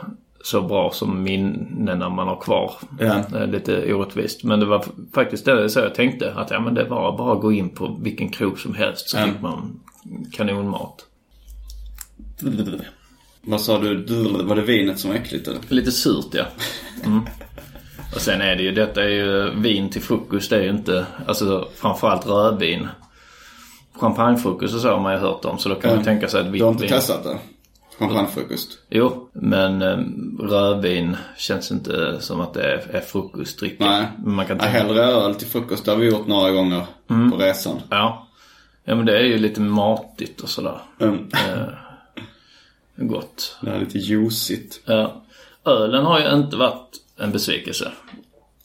så 0.44 0.60
bra 0.62 0.90
som 0.92 1.22
minnena 1.22 2.08
man 2.08 2.28
har 2.28 2.36
kvar. 2.40 2.72
Eh, 3.00 3.46
Lite 3.46 3.94
orättvist. 3.94 4.44
Men 4.44 4.60
det 4.60 4.66
var 4.66 4.84
faktiskt 5.14 5.44
det 5.44 5.68
så 5.70 5.80
jag 5.80 5.94
tänkte. 5.94 6.34
Att 6.34 6.50
ja, 6.50 6.60
men 6.60 6.74
det 6.74 6.84
var 6.84 7.18
bara 7.18 7.32
att 7.32 7.40
gå 7.40 7.52
in 7.52 7.68
på 7.68 7.98
vilken 8.02 8.28
krog 8.28 8.58
som 8.58 8.74
helst 8.74 9.08
så 9.10 9.16
Ja. 9.18 9.24
fick 9.24 9.40
man 9.40 9.80
kanonmat. 10.32 11.06
Vad 13.42 13.60
sa 13.60 13.78
du? 13.78 14.04
Var 14.42 14.56
det 14.56 14.62
vinet 14.62 14.98
som 14.98 15.10
var 15.10 15.16
äckligt 15.16 15.48
eller? 15.48 15.60
Lite 15.68 15.92
surt 15.92 16.26
ja. 16.32 16.44
Mm. 17.04 17.20
Och 18.14 18.20
sen 18.20 18.40
är 18.40 18.56
det 18.56 18.62
ju, 18.62 18.72
detta 18.72 19.02
är 19.04 19.08
ju 19.08 19.50
vin 19.60 19.90
till 19.90 20.02
frukost. 20.02 20.50
Det 20.50 20.56
är 20.56 20.62
ju 20.62 20.70
inte, 20.70 21.06
alltså 21.26 21.68
framförallt 21.74 22.26
rödvin. 22.26 22.88
Champagnefrukost 23.94 24.74
och 24.74 24.80
så 24.80 24.88
har 24.88 25.00
man 25.00 25.12
ju 25.12 25.18
hört 25.18 25.44
om. 25.44 25.58
Så 25.58 25.68
då 25.68 25.74
kan 25.74 25.90
man 25.90 25.98
Ja. 25.98 26.04
tänka 26.04 26.28
sig 26.28 26.40
att 26.40 26.46
vitt 26.46 26.58
Du 26.60 26.64
har 26.64 26.70
inte 26.72 26.82
vin. 26.82 26.92
testat 26.92 27.24
det? 27.24 27.38
Champagnefrukost? 27.98 28.78
Jo, 28.90 29.28
men 29.32 29.82
eh, 29.82 29.98
rödvin 30.48 31.16
känns 31.38 31.70
inte 31.70 32.16
som 32.20 32.40
att 32.40 32.54
det 32.54 32.62
är, 32.62 32.96
är 32.96 33.00
frukostdricka. 33.00 33.84
Nej. 33.84 34.06
Men 34.24 34.34
man 34.34 34.46
kan 34.46 34.56
Ja, 34.56 34.62
tänka, 34.62 34.78
hellre 34.78 35.02
öl 35.04 35.34
till 35.34 35.46
frukost. 35.48 35.84
Det 35.84 35.90
har 35.90 35.98
vi 35.98 36.06
gjort 36.10 36.26
några 36.26 36.50
gånger 36.50 36.86
på 37.06 37.36
resan. 37.38 37.80
ja. 37.90 38.28
ja, 38.84 38.94
men 38.94 39.06
det 39.06 39.18
är 39.18 39.22
ju 39.24 39.38
lite 39.38 39.60
matigt 39.60 40.40
och 40.40 40.48
sådär. 40.48 40.78
Mm. 41.00 41.18
Gott. 43.08 43.56
Det 43.60 43.70
är 43.70 43.80
lite 43.80 43.98
juicigt. 43.98 44.80
Ja. 44.84 45.22
Ölen 45.64 46.04
har 46.04 46.20
ju 46.20 46.34
inte 46.34 46.56
varit 46.56 46.96
en 47.18 47.32
besvikelse. 47.32 47.92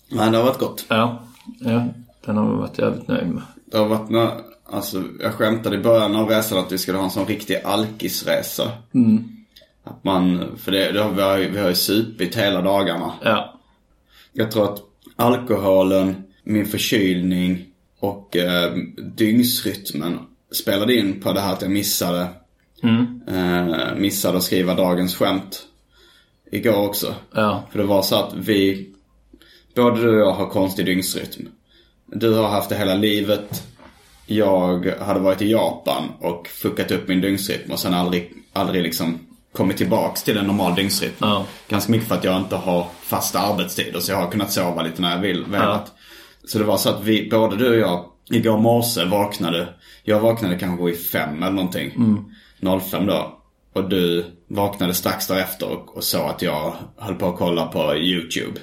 Nej, 0.10 0.32
det 0.32 0.38
har 0.38 0.44
varit 0.46 0.58
gott. 0.60 0.86
Ja, 0.88 1.24
ja 1.60 1.88
den 2.26 2.38
har 2.38 2.52
vi 2.52 2.58
varit 2.58 2.80
jävligt 2.80 3.08
nöjd 3.08 3.28
med. 3.28 3.44
Det 3.66 3.78
har 3.78 3.88
varit 3.88 4.10
några, 4.10 4.32
alltså 4.66 5.04
jag 5.20 5.34
skämtade 5.34 5.76
i 5.76 5.80
början 5.80 6.16
av 6.16 6.30
resan 6.30 6.58
att 6.58 6.72
vi 6.72 6.78
skulle 6.78 6.98
ha 6.98 7.06
en 7.06 7.12
sån 7.12 7.26
riktig 7.26 7.62
alkisresa. 7.66 8.72
Att 9.84 10.04
man, 10.04 10.52
för 10.58 10.72
det, 10.72 10.92
det 10.92 11.02
har, 11.02 11.12
vi, 11.12 11.22
har, 11.22 11.38
vi 11.38 11.60
har 11.60 11.70
ju 11.70 11.76
supit 11.76 12.36
hela 12.36 12.62
dagarna. 12.62 13.14
Ja, 13.24 13.60
Jag 14.34 14.52
tror 14.52 14.74
att 14.74 14.80
alkoholen, 15.16 16.24
min 16.44 16.66
förkylning 16.66 17.66
och 18.00 18.38
eh, 18.38 18.74
dygnsrytmen 19.16 20.20
spelade 20.52 20.96
in 20.96 21.22
på 21.22 21.34
det 21.34 21.40
här 21.40 21.54
att 21.54 21.62
jag 21.62 21.72
missade, 21.72 22.28
eh, 23.28 23.96
missade 23.96 24.38
att 24.38 24.44
skriva 24.44 24.74
dagens 24.74 25.16
skämt 25.16 25.64
igår 26.52 26.88
också. 26.88 27.16
ja, 27.36 27.64
För 27.72 27.80
det 27.80 27.86
var 27.86 28.02
så 28.02 28.16
att 28.16 28.34
vi, 28.34 28.90
både 29.76 30.02
du 30.02 30.10
och 30.10 30.28
jag 30.28 30.34
har 30.34 30.48
konstig 30.48 30.86
dygnsrytm. 30.86 31.48
Du 32.06 32.34
har 32.34 32.48
haft 32.48 32.70
det 32.70 32.76
hela 32.76 32.96
livet. 32.96 33.64
Jag 34.26 34.94
hade 35.00 35.20
varit 35.20 35.42
i 35.42 35.52
Japan 35.52 36.04
och 36.20 36.48
fuckat 36.48 36.92
upp 36.92 37.08
min 37.08 37.22
dygnsrytm 37.22 37.72
och 37.72 37.80
sen 37.80 37.94
aldrig, 37.94 38.34
aldrig 38.54 38.84
liksom 38.84 39.20
kommit 39.54 39.78
tillbaks 39.78 40.24
till 40.24 40.38
en 40.38 40.46
normal 40.48 40.76
dygnsrytm. 40.76 41.14
Ja. 41.20 41.46
Ganska 41.68 41.92
mycket 41.92 42.08
för 42.08 42.16
att 42.16 42.24
jag 42.24 42.38
inte 42.38 42.56
har 42.56 42.88
fasta 43.02 43.40
arbetstider 43.40 44.00
så 44.00 44.12
jag 44.12 44.18
har 44.18 44.32
kunnat 44.32 44.52
sova 44.52 44.82
lite 44.84 45.02
när 45.02 45.12
jag 45.16 45.22
vill, 45.22 45.46
velat. 45.46 45.92
Så 46.46 46.58
det 46.58 46.64
var 46.64 46.78
så 46.78 46.90
att 46.90 47.04
vi, 47.04 47.30
både 47.30 47.56
du 47.58 47.70
och 47.70 47.78
jag, 47.78 48.06
igår 48.30 48.58
morse 48.58 49.06
vaknade. 49.06 49.68
Jag 50.04 50.20
vaknade 50.20 50.58
kanske 50.60 50.86
vid 50.86 51.08
fem 51.08 51.44
eller 51.44 51.54
någonting. 51.56 51.92
05 52.82 53.06
då. 53.06 53.34
Och 53.74 53.90
du 53.90 54.26
vaknade 54.48 54.94
strax 54.94 55.28
därefter 55.28 55.70
och, 55.70 55.98
och 55.98 56.04
såg 56.04 56.30
att 56.30 56.42
jag 56.42 56.74
höll 56.98 57.16
på 57.16 57.28
att 57.28 57.38
kolla 57.38 57.66
på 57.66 57.96
YouTube. 57.96 58.60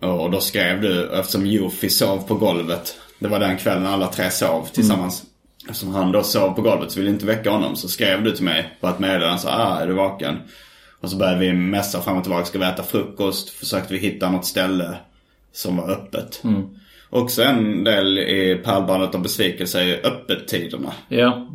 Och 0.00 0.30
då 0.30 0.40
skrev 0.40 0.80
du, 0.80 1.10
eftersom 1.18 1.46
Jofi 1.46 1.90
sov 1.90 2.18
på 2.28 2.34
golvet. 2.34 2.98
Det 3.18 3.28
var 3.28 3.40
den 3.40 3.56
kvällen 3.56 3.86
alla 3.86 4.06
tre 4.06 4.30
sov 4.30 4.68
tillsammans. 4.72 5.22
Eftersom 5.68 5.94
han 5.94 6.12
då 6.12 6.22
sov 6.22 6.52
på 6.54 6.62
golvet 6.62 6.90
så 6.90 6.98
ville 6.98 7.10
inte 7.10 7.26
väcka 7.26 7.50
honom. 7.50 7.76
Så 7.76 7.88
skrev 7.88 8.24
du 8.24 8.32
till 8.32 8.44
mig 8.44 8.76
på 8.80 8.88
ett 8.88 8.98
meddelande 8.98 9.38
så 9.38 9.48
ah, 9.48 9.80
är 9.80 9.86
du 9.86 9.92
vaken? 9.92 10.36
Och 11.00 11.10
så 11.10 11.16
började 11.16 11.38
vi 11.38 11.52
messa 11.52 12.00
fram 12.00 12.16
och 12.16 12.22
tillbaka. 12.22 12.44
Ska 12.44 12.58
vi 12.58 12.64
äta 12.64 12.82
frukost? 12.82 13.50
Försökte 13.50 13.92
vi 13.92 13.98
hitta 13.98 14.30
något 14.30 14.44
ställe 14.46 14.96
som 15.52 15.76
var 15.76 15.90
öppet. 15.90 16.42
Också 17.10 17.42
en 17.42 17.84
del 17.84 18.18
i 18.18 18.60
pärlbandet 18.64 19.14
av 19.14 19.22
besvikelse 19.22 19.82
är 19.82 20.06
öppettiderna. 20.06 20.92
ja. 21.08 21.48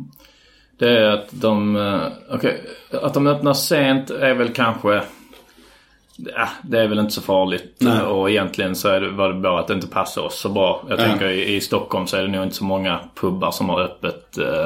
Det 0.82 0.98
är 0.98 1.10
att 1.10 1.28
de, 1.30 1.76
eh, 1.76 2.34
okej, 2.34 2.60
att 3.02 3.14
de 3.14 3.26
öppnar 3.26 3.54
sent 3.54 4.10
är 4.10 4.34
väl 4.34 4.48
kanske, 4.48 5.02
ja, 6.16 6.48
det 6.62 6.80
är 6.80 6.88
väl 6.88 6.98
inte 6.98 7.12
så 7.12 7.20
farligt. 7.22 7.74
Nej. 7.78 8.00
Och 8.02 8.30
egentligen 8.30 8.76
så 8.76 8.88
är 8.88 9.00
det, 9.00 9.10
var 9.10 9.28
det 9.32 9.40
bara 9.40 9.60
att 9.60 9.66
det 9.68 9.74
inte 9.74 9.86
passar 9.86 10.22
oss 10.22 10.38
så 10.40 10.48
bra. 10.48 10.84
Jag 10.88 11.00
Ja. 11.00 11.04
tänker 11.04 11.28
i, 11.28 11.54
i 11.54 11.60
Stockholm 11.60 12.06
så 12.06 12.16
är 12.16 12.22
det 12.22 12.28
nog 12.28 12.42
inte 12.42 12.56
så 12.56 12.64
många 12.64 13.00
pubbar 13.20 13.50
som 13.50 13.68
har 13.68 13.80
öppet 13.80 14.38
eh, 14.38 14.64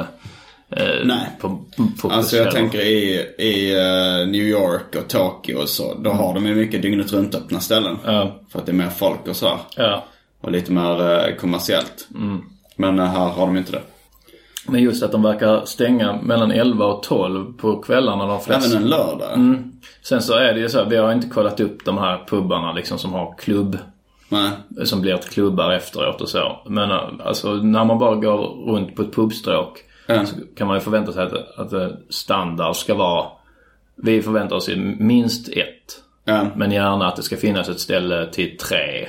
eh, 0.69 1.05
Nej. 1.05 1.29
på 1.41 1.65
frukostkvällar. 1.77 2.17
Alltså 2.17 2.37
jag 2.37 2.51
tänker 2.51 2.79
i, 2.79 3.13
i 3.37 3.73
eh, 3.75 4.27
New 4.27 4.43
York 4.47 4.95
och 4.95 5.07
Tokyo 5.09 5.57
och 5.61 5.69
så. 5.69 5.93
Då 5.93 6.09
har 6.09 6.33
de 6.33 6.45
ju 6.45 6.55
mycket 6.55 6.81
dygnet 6.81 7.13
runt 7.13 7.35
öppna 7.35 7.59
ställen. 7.59 7.97
Ja. 8.05 8.35
För 8.51 8.59
att 8.59 8.65
det 8.65 8.71
är 8.71 8.73
mer 8.73 8.89
folk 8.89 9.27
och 9.27 9.35
så. 9.35 9.59
Ja. 9.75 10.03
Och 10.41 10.51
lite 10.51 10.71
mer 10.71 11.35
kommersiellt. 11.39 12.07
Mm. 12.15 12.41
Men 12.75 12.99
här 12.99 13.25
har 13.29 13.45
de 13.45 13.57
inte 13.57 13.71
det. 13.71 13.81
Men 14.67 14.81
just 14.81 15.03
att 15.03 15.11
de 15.11 15.23
verkar 15.23 15.65
stänga 15.65 16.13
mellan 16.21 16.51
11 16.51 16.85
och 16.85 17.03
12 17.03 17.53
på 17.53 17.81
kvällarna 17.81 18.25
de 18.25 18.41
flesta. 18.41 18.69
Även 18.69 18.83
en 18.83 18.89
lördag. 18.89 19.33
Mm. 19.33 19.71
Sen 20.01 20.21
så 20.21 20.33
är 20.33 20.53
det 20.53 20.59
ju 20.59 20.69
så 20.69 20.77
här, 20.77 20.85
vi 20.85 20.97
har 20.97 21.11
inte 21.13 21.27
kollat 21.27 21.59
upp 21.59 21.85
de 21.85 21.97
här 21.97 22.23
pubbarna 22.27 22.73
liksom 22.73 22.97
som 22.97 23.13
har 23.13 23.35
klubb. 23.37 23.77
Nej. 24.29 24.49
Som 24.83 25.01
blir 25.01 25.17
till 25.17 25.29
klubbar 25.29 25.71
efteråt 25.71 26.21
och 26.21 26.29
så. 26.29 26.59
Men 26.65 26.91
äh, 26.91 26.97
alltså 27.25 27.53
när 27.53 27.85
man 27.85 27.99
bara 27.99 28.15
går 28.15 28.37
runt 28.71 28.95
på 28.95 29.01
ett 29.01 29.15
pubstråk. 29.15 29.83
Ja. 30.07 30.25
Så 30.25 30.35
kan 30.57 30.67
man 30.67 30.75
ju 30.77 30.81
förvänta 30.81 31.11
sig 31.13 31.23
att, 31.23 31.57
att 31.59 31.73
eh, 31.73 31.87
standard 32.09 32.75
ska 32.75 32.95
vara. 32.95 33.25
Vi 33.95 34.21
förväntar 34.21 34.55
oss 34.55 34.69
minst 34.99 35.49
ett. 35.49 36.03
Ja. 36.23 36.45
Men 36.55 36.71
gärna 36.71 37.07
att 37.07 37.15
det 37.15 37.23
ska 37.23 37.37
finnas 37.37 37.69
ett 37.69 37.79
ställe 37.79 38.27
till 38.31 38.57
tre. 38.57 39.07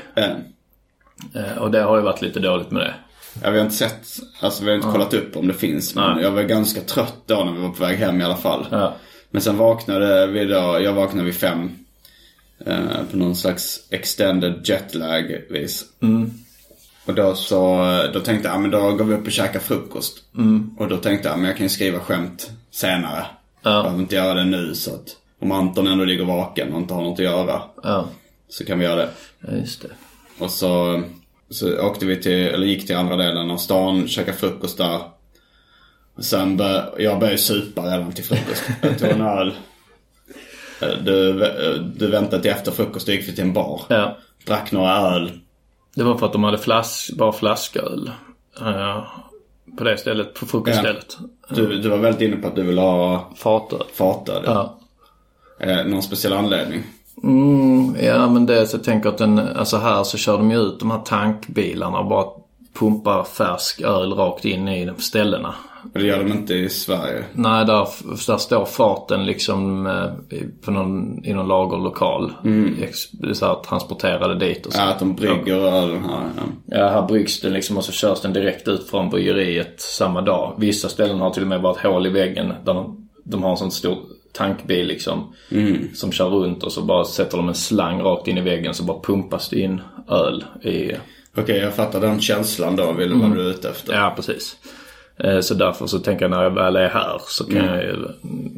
Eh, 1.35 1.59
Och 1.59 1.71
det 1.71 1.83
har 1.83 1.97
ju 1.97 2.03
varit 2.03 2.23
lite 2.23 2.41
dåligt 2.41 2.71
med 2.71 2.83
det. 2.83 2.95
Ja, 3.43 3.51
vi 3.51 3.59
har 3.59 3.65
inte 3.65 3.77
sett, 3.77 4.07
alltså 4.41 4.65
vi 4.65 4.71
har 4.71 4.77
inte 4.77 4.89
kollat 4.89 5.15
upp 5.15 5.37
om 5.37 5.49
det 5.49 5.55
finns. 5.55 5.95
Men 5.95 6.15
Nej. 6.15 6.25
jag 6.25 6.31
var 6.31 6.43
ganska 6.43 6.81
trött 6.81 7.15
då 7.27 7.45
när 7.45 7.53
vi 7.53 7.61
var 7.61 7.69
på 7.69 7.85
väg 7.85 7.99
hem 7.99 8.21
i 8.21 8.25
alla 8.25 8.37
fall. 8.37 8.67
Ja. 8.71 8.95
Men 9.31 9.43
sen 9.43 9.57
vaknade 9.57 10.27
vi 10.27 10.45
då, 10.45 10.79
jag 10.83 10.93
vaknade 10.93 11.25
vid 11.25 11.35
fem. 11.35 11.71
Eh, 12.67 12.77
på 13.11 13.17
någon 13.17 13.37
slags 13.37 13.81
extended 13.91 14.61
jetlag 14.69 15.41
vis. 15.51 15.85
Och 17.05 17.15
då 17.15 17.35
så, 17.35 17.85
då 18.15 18.21
tänkte 18.21 18.49
jag, 18.49 18.55
ja 18.57 18.61
men 18.61 18.71
då 18.71 18.93
går 18.93 19.05
vi 19.05 19.15
upp 19.15 19.27
och 19.27 19.33
käkar 19.33 19.61
frukost. 19.61 20.19
Och 20.79 20.89
då 20.89 20.97
tänkte 20.97 21.29
jag, 21.29 21.39
men 21.39 21.47
jag 21.49 21.57
kan 21.57 21.67
ju 21.67 21.71
skriva 21.71 21.99
skämt 22.01 22.51
senare. 22.71 23.27
Ja. 23.63 23.71
Jag 23.75 23.83
behöver 23.85 24.03
inte 24.03 24.15
göra 24.15 24.35
det 24.35 24.45
nu 24.45 24.75
så 24.75 24.95
att 24.95 25.17
om 25.41 25.53
Anton 25.53 25.87
ändå 25.87 26.05
ligger 26.05 26.25
vaken 26.25 26.73
och 26.73 26.81
inte 26.81 26.95
har 26.95 27.03
något 27.03 27.19
att 27.19 27.25
göra. 27.25 27.63
Ja, 27.83 28.09
Så 28.49 28.65
kan 28.65 28.79
vi 28.79 28.85
göra 28.85 28.97
det. 28.97 29.11
ja 29.41 29.53
just 29.53 29.83
det. 29.83 29.89
Och 30.39 30.51
så, 30.51 31.03
så 31.51 31.81
åkte 31.87 32.07
vi 32.07 32.23
till, 32.23 32.33
eller 32.47 32.67
gick 32.67 32.87
till 32.87 32.97
andra 32.97 33.17
delen 33.17 33.51
av 33.51 33.57
stan, 33.57 34.09
käkade 34.09 34.37
frukost 34.37 34.79
där. 34.79 35.01
Sen 36.19 36.57
bör, 36.57 36.95
jag 36.99 37.19
började 37.21 37.39
supa 37.39 37.83
redan 37.83 38.13
till 38.13 38.25
frukost. 38.25 38.63
Jag 38.83 38.99
tog 38.99 39.09
en 39.09 39.21
öl. 39.21 39.55
Du, 41.05 41.33
du 41.97 42.07
väntade 42.07 42.43
till 42.43 42.51
efter 42.51 42.73
frukost 42.73 43.09
och 43.09 43.15
gick 43.15 43.29
vi 43.29 43.33
till 43.35 43.45
en 43.45 43.53
bar. 43.53 43.83
Ja. 43.89 44.17
Drack 44.47 44.73
några 44.73 44.97
öl. 44.97 45.31
Det 45.95 46.05
var 46.05 46.19
för 46.19 46.27
att 46.27 46.33
de 46.33 46.45
hade 46.45 46.59
flask, 46.59 47.17
bara 47.17 47.33
flasköl. 47.33 48.11
eh, 48.61 49.05
på 49.79 49.85
det 49.85 49.97
stället, 49.99 50.35
på 50.35 50.47
frukoststället. 50.47 51.17
Du, 51.49 51.79
du 51.79 51.89
var 51.89 51.97
väldigt 51.99 52.23
inne 52.23 52.37
på 52.37 52.49
att 52.49 52.57
du 52.57 52.63
ville 52.63 52.81
ha 52.81 53.33
Fatöl. 53.37 53.83
fatöl. 53.95 54.43
Ja. 54.47 54.79
Eh, 55.61 55.85
någon 55.87 56.03
speciell 56.03 56.33
anledning? 56.33 56.83
Mm, 57.23 57.97
ja 58.03 58.29
men 58.31 58.47
det 58.47 58.73
jag 58.73 58.85
tänker 58.85 59.09
att 59.09 59.19
den, 59.19 59.39
alltså 59.39 59.77
här 59.77 60.03
så 60.05 60.19
kör 60.19 60.37
de 60.39 60.51
ju 60.51 60.59
ut 60.59 60.81
de 60.81 60.91
här 60.91 60.99
tankbilarna 60.99 61.99
och 61.99 62.09
bara 62.09 62.27
pumpar 62.79 63.25
färsk 63.25 63.81
öl 63.81 64.13
rakt 64.13 64.45
in 64.45 64.69
i 64.69 64.85
de 64.87 64.97
ställena. 65.03 65.55
Och 65.95 65.99
det 65.99 66.05
gör 66.07 66.19
de 66.25 66.33
inte 66.33 66.55
i 66.55 66.69
Sverige. 66.69 67.25
Nej, 67.33 67.65
där, 67.65 67.89
där 68.27 68.37
står 68.37 68.65
farten 68.65 69.25
liksom 69.27 69.87
eh, 69.87 70.37
i- 70.39 70.49
på 70.65 70.71
någon, 70.71 71.25
i 71.25 71.33
någon 71.35 71.49
lagerlokal. 71.49 72.33
Är 73.23 73.33
så 73.35 73.47
här, 73.47 73.55
transporterade 73.55 74.35
dit 74.39 74.67
och 74.67 74.73
så. 74.73 74.79
Ja, 74.81 74.89
att 74.89 74.99
de 74.99 75.15
brygger 75.15 75.55
ölen 75.57 76.05
här. 76.05 76.31
Ja. 76.37 76.43
Ja, 76.79 76.89
här 76.89 77.03
bryggs 77.07 77.41
den 77.41 77.53
liksom 77.53 77.77
och 77.77 77.85
så 77.85 77.93
körs 77.93 78.21
den 78.21 78.33
direkt 78.33 78.69
ut 78.69 78.91
från 78.91 79.11
bryggeriet 79.11 79.81
samma 79.81 80.21
dag. 80.21 80.55
Vissa 80.59 80.89
ställen 80.89 81.21
har 81.21 81.31
till 81.31 81.43
och 81.43 81.49
med 81.49 81.63
bara 81.63 81.73
ett 81.73 81.83
hål 81.87 82.07
i 82.07 82.11
väggen 82.11 82.53
där 82.65 82.75
de, 82.75 83.09
de 83.25 83.43
har 83.43 83.51
en 83.51 83.57
sån 83.57 83.71
stor 83.71 83.97
tankbil 84.33 84.87
liksom. 84.87 85.35
Som 85.95 86.13
kör 86.13 86.29
runt 86.29 86.63
och 86.63 86.73
så 86.73 86.83
bara 86.83 87.05
sätter 87.05 87.37
de 87.37 87.49
en 87.49 87.55
slang 87.55 88.01
rakt 88.01 88.29
in 88.29 88.39
i 88.39 88.41
väggen 88.41 88.75
så 88.75 88.83
bara 88.83 89.01
pumpas 89.01 89.49
det 89.49 89.61
in 89.61 89.81
öl 90.09 90.45
i... 90.63 90.93
Okej, 91.37 91.59
jag 91.59 91.75
fattar 91.75 92.01
den 92.01 92.21
känslan 92.21 92.77
då. 92.77 92.93
Vill 92.93 93.15
vad 93.15 93.35
du 93.35 93.41
är 93.47 93.51
ute 93.51 93.69
efter. 93.69 93.95
Ja, 93.95 94.13
precis. 94.17 94.57
Eh, 95.17 95.41
Så 95.41 95.55
därför 95.55 95.87
så 95.87 95.99
tänker 95.99 96.25
jag 96.25 96.31
när 96.31 96.43
jag 96.43 96.51
väl 96.55 96.77
är 96.77 96.89
här 96.89 97.21
så 97.29 97.45
kan 97.45 97.65
jag 97.65 97.83
ju 97.83 97.97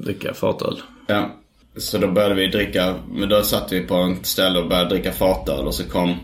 dricka 0.03 0.35
fatöl. 0.35 0.81
Ja. 1.07 1.31
Så 1.77 1.99
då 1.99 2.07
började 2.09 2.35
vi 2.35 2.47
dricka, 2.47 2.95
men 3.13 3.29
då 3.29 3.43
satt 3.43 3.73
vi 3.73 3.81
på 3.81 4.15
ett 4.21 4.27
ställe 4.27 4.59
och 4.59 4.69
började 4.69 4.89
dricka 4.91 5.13
fatöl 5.13 5.67
och 5.67 5.75
så 5.75 5.85
kom 5.85 6.15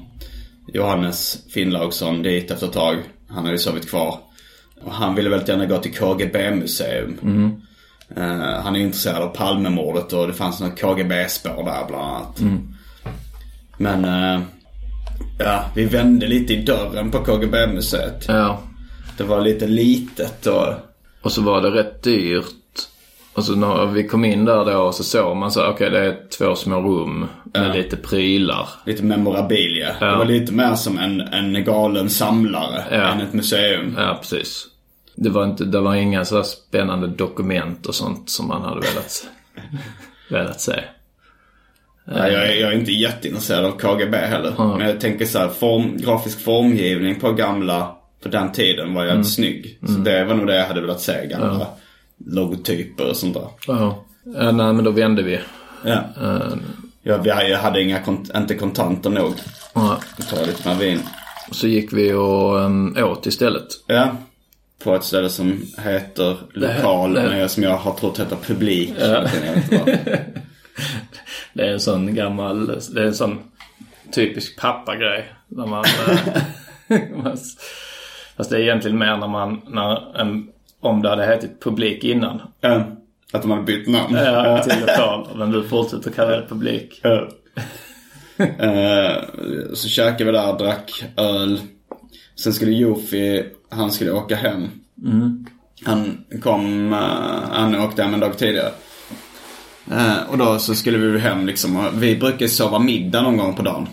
Johannes 0.74 1.38
Finnlaugsson 1.50 2.22
dit 2.22 2.50
efter 2.50 2.66
ett 2.66 2.72
tag. 2.72 2.96
Han 3.28 3.38
hade 3.38 3.50
ju 3.52 3.58
sovit 3.58 3.90
kvar. 3.90 4.18
Och 4.82 4.92
han 4.92 5.14
ville 5.14 5.30
väldigt 5.30 5.48
gärna 5.48 5.66
gå 5.66 5.78
till 5.78 5.94
KGB-museum. 5.94 7.16
Eh, 8.16 8.62
han 8.62 8.76
är 8.76 8.80
intresserad 8.80 9.22
av 9.22 9.28
Palmemordet 9.28 10.12
och 10.12 10.26
det 10.26 10.32
fanns 10.32 10.60
något 10.60 10.80
KGB-spår 10.80 11.64
där 11.64 11.84
bland 11.88 12.04
annat. 12.16 12.40
Men 13.78 14.04
eh, 14.04 14.40
ja, 15.38 15.64
vi 15.74 15.84
vände 15.84 16.26
lite 16.26 16.52
i 16.54 16.62
dörren 16.62 17.10
på 17.10 17.18
KGB-museet. 17.24 18.24
Ja. 18.28 18.60
Det 19.16 19.24
var 19.24 19.40
lite 19.40 19.66
litet 19.66 20.46
och... 20.46 20.66
Och 21.22 21.32
så 21.32 21.42
var 21.42 21.62
det 21.62 21.70
rätt 21.70 22.02
dyrt. 22.02 22.44
Och 23.32 23.44
så 23.44 23.54
när 23.54 23.86
vi 23.86 24.08
kom 24.08 24.24
in 24.24 24.44
där 24.44 24.64
då 24.64 24.92
så 24.92 25.04
såg 25.04 25.36
man 25.36 25.50
så 25.52 25.66
okej 25.66 25.90
det 25.90 25.98
är 26.06 26.16
två 26.38 26.54
små 26.54 26.80
rum 26.80 27.26
med 27.54 27.76
lite 27.76 27.96
prylar. 27.96 28.68
Lite 28.86 29.04
memorabilia. 29.04 29.88
Ja. 30.00 30.06
Det 30.06 30.16
var 30.16 30.24
lite 30.24 30.52
mer 30.52 30.74
som 30.74 30.98
en, 30.98 31.20
en 31.20 31.64
galen 31.64 32.10
samlare 32.10 32.84
Ja. 32.90 32.96
än 32.96 33.20
ett 33.20 33.32
museum. 33.32 33.94
Ja, 33.98 34.16
precis. 34.20 34.66
Det 35.18 35.30
var, 35.30 35.44
inte, 35.44 35.64
det 35.64 35.80
var 35.80 35.94
inga 35.94 36.24
så 36.24 36.42
spännande 36.42 37.06
dokument 37.06 37.86
och 37.86 37.94
sånt 37.94 38.30
som 38.30 38.48
man 38.48 38.62
hade 38.62 38.80
velat, 38.80 39.26
velat 40.30 40.60
se. 40.60 40.72
Nej, 42.04 42.32
jag, 42.32 42.48
är, 42.48 42.60
jag 42.60 42.72
är 42.72 42.78
inte 42.78 42.92
jätteintresserad 42.92 43.64
av 43.64 43.70
KGB 43.78 44.16
heller. 44.18 44.54
Men 44.78 44.88
jag 44.88 45.00
tänker 45.00 45.26
så 45.26 45.38
här, 45.38 45.48
form, 45.48 45.96
grafisk 45.96 46.44
formgivning 46.44 47.20
på 47.20 47.32
gamla, 47.32 47.96
på 48.22 48.28
den 48.28 48.52
tiden 48.52 48.94
var 48.94 49.04
jävligt 49.04 49.32
snygg. 49.34 49.78
Så 49.86 49.92
det 49.92 50.24
var 50.24 50.34
nog 50.34 50.46
det 50.46 50.56
jag 50.56 50.66
hade 50.66 50.80
velat 50.80 51.00
se, 51.00 51.26
gamla 51.26 51.66
logotyper 52.26 53.08
och 53.10 53.16
sånt 53.16 53.34
där. 53.34 53.48
Ja. 53.66 54.04
Ja, 54.24 54.52
nej, 54.52 54.72
men 54.72 54.84
då 54.84 54.90
vände 54.90 55.22
vi. 55.22 55.38
Ja. 55.84 55.98
Eh, 56.22 56.52
Jag, 57.02 57.18
vi- 57.22 57.28
jag 57.50 57.58
hade 57.58 57.82
inga, 57.82 57.98
kont- 57.98 58.36
inte 58.38 58.54
kontanter 58.54 59.10
nog. 59.10 59.32
ja. 59.74 59.98
Ta 60.30 60.44
lite 60.44 60.68
mer 60.68 60.74
vin. 60.74 61.00
Så 61.50 61.66
gick 61.68 61.92
vi 61.92 62.12
och 62.12 62.54
um, 62.56 62.96
åt 62.98 63.26
istället. 63.26 63.66
Ja. 63.86 64.16
På 64.84 64.94
ett 64.94 65.04
ställe 65.04 65.28
som 65.28 65.62
heter 65.78 66.36
Lokal, 66.52 67.12
men 67.12 67.48
som 67.48 67.62
jag 67.62 67.76
har 67.76 67.92
trott 67.92 68.20
heter 68.20 68.36
Publik. 68.36 68.94
Vad. 69.00 69.30
Det 71.52 71.62
är 71.62 71.72
en 71.72 71.80
sån 71.80 72.14
gammal, 72.14 72.66
det 72.66 73.02
är 73.02 73.06
en 73.06 73.14
sån 73.14 73.38
typisk 74.12 74.60
pappagrej. 74.60 75.32
När 75.48 75.66
man, 75.66 75.84
eh, 75.84 77.26
fast 78.36 78.50
det 78.50 78.56
är 78.56 78.60
egentligen 78.60 78.98
mer 78.98 79.16
när 79.16 79.28
man, 79.28 79.60
när 79.68 80.20
en, 80.20 80.48
om 80.80 81.02
det 81.02 81.08
hade 81.08 81.26
hetit 81.26 81.60
publik 81.60 82.04
innan. 82.04 82.40
Ja. 82.60 82.84
Att 83.32 83.42
de 83.42 83.50
hade 83.50 83.62
bytt 83.62 83.88
namn. 83.88 84.14
Ja, 84.14 84.62
till 84.62 84.80
lokal. 84.80 85.28
Men 85.36 85.50
du 85.50 85.68
fortsätter 85.68 86.10
kalla 86.10 86.30
det 86.30 86.46
publik. 86.48 87.00
Ja. 87.02 87.28
Eh, 88.38 89.22
så 89.74 89.88
käkade 89.88 90.24
vi 90.24 90.32
där, 90.32 90.58
drack 90.58 91.04
öl. 91.16 91.60
Sen 92.34 92.52
skulle 92.52 92.72
Jofi, 92.72 93.46
han 93.70 93.92
skulle 93.92 94.10
åka 94.12 94.36
hem. 94.36 94.68
Han 95.84 96.24
kom, 96.42 96.92
uh, 96.92 96.98
han 97.50 97.74
åkte 97.80 98.02
hem 98.02 98.14
en 98.14 98.20
dag 98.20 98.38
tidigare. 98.38 98.72
Eh, 99.90 100.30
och 100.30 100.38
då 100.38 100.58
så 100.58 100.74
skulle 100.74 100.98
vi 100.98 101.18
hem 101.18 101.46
liksom. 101.46 101.76
Och 101.76 102.02
vi 102.02 102.16
brukar 102.16 102.46
sova 102.46 102.78
middag 102.78 103.22
någon 103.22 103.36
gång 103.36 103.54
på 103.54 103.62
dagen. 103.62 103.88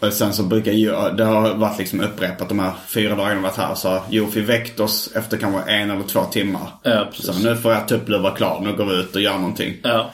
Och 0.00 0.12
sen 0.12 0.32
så 0.32 0.42
brukar 0.42 0.72
ju, 0.72 0.90
det 0.90 1.24
har 1.24 1.54
varit 1.54 1.78
liksom 1.78 2.00
upprepat 2.00 2.48
de 2.48 2.58
här 2.58 2.72
fyra 2.86 3.16
dagarna 3.16 3.34
vi 3.34 3.40
varit 3.42 3.56
här. 3.56 3.74
Så 3.74 4.02
Jofi 4.10 4.40
väckt 4.40 4.80
oss 4.80 5.12
efter 5.14 5.36
kanske 5.36 5.70
en 5.70 5.90
eller 5.90 6.02
två 6.04 6.24
timmar. 6.24 6.68
Ja, 6.82 7.08
precis. 7.10 7.26
Så 7.26 7.48
nu 7.48 7.56
får 7.56 7.72
jag 7.72 7.88
tuppluva 7.88 8.30
klar, 8.30 8.60
nu 8.60 8.72
går 8.76 8.84
vi 8.86 8.94
ut 8.94 9.14
och 9.14 9.20
gör 9.22 9.38
någonting. 9.38 9.74
Ja. 9.82 10.10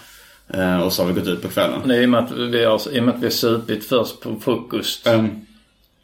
Eh, 0.49 0.80
och 0.80 0.92
så 0.92 1.03
har 1.03 1.12
vi 1.12 1.20
gått 1.20 1.28
ut 1.28 1.42
på 1.42 1.49
kvällen. 1.49 1.80
Det 1.88 1.97
är 1.97 2.03
i 2.03 2.05
och 2.05 2.11
med 2.11 2.24
att 2.24 2.32
vi 2.32 2.64
har, 2.64 2.94
i 2.97 3.01
och 3.01 3.05
med 3.05 3.14
att 3.14 3.20
vi 3.20 3.26
har 3.26 3.30
supit 3.30 3.88
först 3.88 4.20
på 4.20 4.36
frukost 4.40 5.07
Mm. 5.07 5.30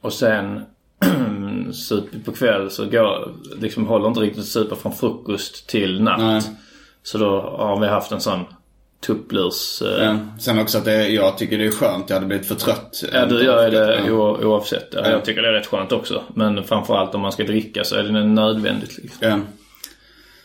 och 0.01 0.13
sen 0.13 0.61
supit 1.73 2.25
på 2.25 2.33
kväll 2.33 2.71
så 2.71 2.87
går, 2.87 3.33
liksom 3.61 3.87
håller 3.87 4.09
inte 4.09 4.21
riktigt 4.21 4.45
supa 4.45 4.77
från 4.77 4.93
frukost 4.93 5.67
till 5.69 6.03
natt. 6.03 6.19
Nej. 6.21 6.43
Så 7.03 7.19
då 7.19 7.41
har 7.59 7.81
vi 7.81 7.87
haft 7.87 8.13
en 8.13 8.21
sån 8.21 8.41
tupplurs... 9.07 9.83
eh, 9.83 10.05
Ja. 10.05 10.17
Sen 10.41 10.59
också 10.59 10.79
att 10.79 10.85
det, 10.85 11.09
jag 11.09 11.39
tycker 11.39 11.59
det 11.59 11.67
är 11.67 11.71
skönt. 11.71 12.11
Jag 12.11 12.17
hade 12.17 12.27
blivit 12.27 12.47
för 12.47 12.55
trött. 12.55 13.05
Ja, 13.13 13.27
du 13.27 13.45
gör 13.45 13.71
det 13.71 14.01
Ja. 14.07 14.13
oavsett. 14.13 14.89
Ja, 14.93 15.01
Ja. 15.05 15.11
Jag 15.11 15.25
tycker 15.25 15.43
det 15.43 15.49
är 15.49 15.53
rätt 15.53 15.67
skönt 15.67 15.93
också. 15.93 16.23
Men 16.35 16.65
framförallt 16.65 17.15
om 17.15 17.21
man 17.21 17.33
ska 17.33 17.45
dricka 17.45 17.85
så 17.85 17.97
är 17.97 18.03
det 18.03 18.25
nödvändigt. 18.25 18.99
Liksom. 18.99 19.29
Ja. 19.29 19.39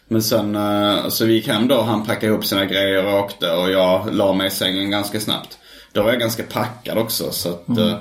Men 0.07 0.23
sen 0.23 0.55
eh, 0.55 1.07
så 1.09 1.25
vi 1.25 1.33
gick 1.33 1.47
hem 1.47 1.67
då. 1.67 1.81
Han 1.81 2.05
packade 2.05 2.25
ihop 2.33 2.45
sina 2.45 2.65
grejer 2.65 3.05
och 3.05 3.19
åkte. 3.19 3.51
Och 3.51 3.71
jag 3.71 4.13
la 4.15 4.33
mig 4.33 4.47
i 4.47 4.49
sängen 4.49 4.91
ganska 4.91 5.19
snabbt. 5.19 5.57
Då 5.93 6.03
var 6.03 6.09
jag 6.09 6.19
ganska 6.19 6.43
packad 6.43 6.97
också. 6.97 7.31
Så 7.31 7.49
att 7.49 7.67
Mm. 7.67 7.93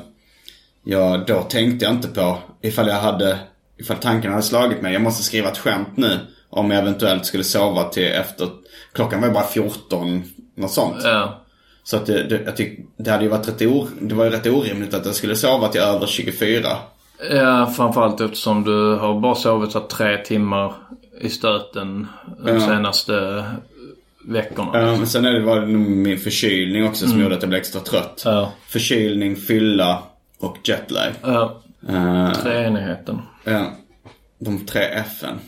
Jag, 0.88 1.26
då 1.26 1.42
tänkte 1.42 1.84
jag 1.84 1.94
inte 1.94 2.08
på 2.08 2.38
ifall 2.62 2.88
jag 2.88 3.00
hade, 3.00 3.38
ifall 3.78 3.96
tanken 3.96 4.30
hade 4.30 4.42
slagit 4.42 4.82
mig. 4.82 4.92
Jag 4.92 5.02
måste 5.02 5.22
skriva 5.22 5.48
ett 5.48 5.58
skämt 5.58 5.96
nu. 5.96 6.18
Om 6.50 6.70
jag 6.70 6.80
eventuellt 6.82 7.26
skulle 7.26 7.44
sova 7.44 7.84
till 7.84 8.06
efter, 8.06 8.48
klockan 8.92 9.20
var 9.20 9.28
ju 9.28 9.34
bara 9.34 9.46
14, 9.46 10.22
något 10.56 10.70
sånt. 10.70 10.96
Ja. 11.04 11.40
Så 11.84 11.96
att 11.96 12.06
det, 12.06 12.22
det, 12.22 12.42
jag 12.44 12.56
tyck, 12.56 12.78
det 12.96 13.10
hade 13.10 13.24
ju 13.24 13.30
varit 13.30 13.48
rätt, 13.48 13.62
or, 13.62 13.88
det 14.00 14.14
var 14.14 14.24
ju 14.24 14.30
rätt 14.30 14.46
orimligt 14.46 14.94
att 14.94 15.06
jag 15.06 15.14
skulle 15.14 15.36
sova 15.36 15.68
till 15.68 15.80
över 15.80 16.06
24. 16.06 16.68
Ja, 17.30 17.66
framförallt 17.76 18.20
eftersom 18.20 18.64
du 18.64 18.94
har 18.96 19.20
bara 19.20 19.34
sovit 19.34 19.72
så 19.72 19.80
tre 19.80 20.16
timmar 20.16 20.72
i 21.20 21.28
stöten 21.28 22.06
de 22.44 22.54
Ja. 22.54 22.60
senaste 22.60 23.44
veckorna. 24.28 24.70
Ja, 24.74 24.96
men 24.96 25.06
sen 25.06 25.24
är 25.24 25.32
det, 25.32 25.40
var 25.44 25.60
det 25.60 25.66
nog 25.66 25.88
min 25.88 26.18
förkylning 26.18 26.88
också 26.88 27.06
som 27.08 27.20
gjorde 27.20 27.34
att 27.34 27.42
jag 27.42 27.48
blev 27.48 27.60
extra 27.60 27.80
trött. 27.80 28.22
Ja. 28.24 28.52
Förkylning, 28.68 29.36
fylla 29.36 30.02
och 30.38 30.58
jetlag. 30.64 31.12
Ja, 31.22 31.62
Uh, 31.90 32.32
treenigheten. 32.32 33.22
ja, 33.44 33.72
de 34.38 34.66
tre 34.66 34.80
F'n. 34.80 35.38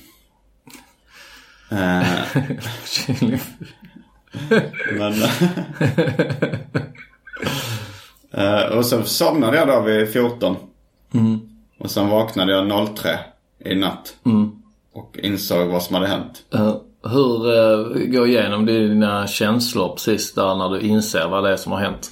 Eh, 1.70 2.04
men... 4.98 5.12
Eh, 8.30 8.62
och 8.62 8.86
så 8.86 9.02
somnade 9.02 9.56
jag 9.56 9.68
då 9.68 9.80
vid 9.80 10.12
14. 10.12 10.56
Och 11.78 11.90
sen 11.90 12.08
vaknade 12.08 12.52
jag 12.52 12.88
03 12.96 13.18
i 13.64 13.74
natt. 13.74 14.14
Och 14.92 15.18
insåg 15.22 15.68
vad 15.68 15.82
som 15.82 15.94
hade 15.94 16.06
hänt. 16.06 16.44
Eh, 16.54 16.76
hur 17.02 17.46
uh, 17.46 18.06
går 18.06 18.28
igenom 18.28 18.66
dina 18.66 19.26
känslor 19.26 19.88
precis 19.88 20.34
där 20.34 20.54
när 20.54 20.68
du 20.68 20.80
inser 20.80 21.28
vad 21.28 21.44
det 21.44 21.52
är 21.52 21.56
som 21.56 21.72
har 21.72 21.80
hänt? 21.80 22.10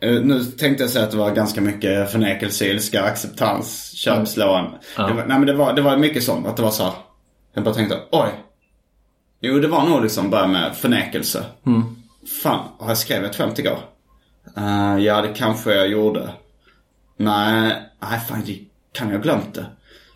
Eh, 0.00 0.12
Nu 0.20 0.44
tänkte 0.44 0.82
jag 0.84 0.90
säga 0.90 1.04
att 1.04 1.10
det 1.10 1.16
var 1.16 1.30
ganska 1.34 1.60
mycket 1.60 2.10
förnekelse, 2.12 2.66
ilska, 2.66 3.02
acceptans, 3.02 3.90
köpslående. 3.92 4.70
Det 4.96 5.02
var, 5.14 5.24
nej 5.26 5.38
men 5.38 5.46
det 5.46 5.52
var, 5.54 5.72
det 5.72 5.82
var 5.82 5.96
mycket 5.96 6.22
sånt. 6.22 6.46
Att 6.46 6.56
det 6.56 6.62
var 6.62 6.70
så 6.70 6.82
här, 6.84 6.92
Jag 7.54 7.64
bara 7.64 7.74
tänkte, 7.74 7.98
oj. 8.12 8.28
Jo 9.40 9.58
det 9.58 9.68
var 9.68 9.84
nog 9.88 10.02
liksom 10.02 10.30
bara 10.30 10.46
med 10.46 10.76
förnekelse. 10.76 11.44
Fan, 12.42 12.64
har 12.78 12.88
jag 12.88 12.98
skrivit 12.98 13.30
ett 13.30 13.36
skämt 13.36 13.58
igår? 13.58 13.78
Eh, 14.56 14.96
ja 15.04 15.22
det 15.22 15.28
kanske 15.34 15.74
jag 15.74 15.88
gjorde. 15.88 16.30
Nej, 17.16 17.72
nej 18.02 18.20
fan 18.28 18.42
det 18.46 18.58
kan 18.92 19.08
jag 19.08 19.14
ha 19.16 19.22
glömt 19.22 19.54
det. 19.54 19.66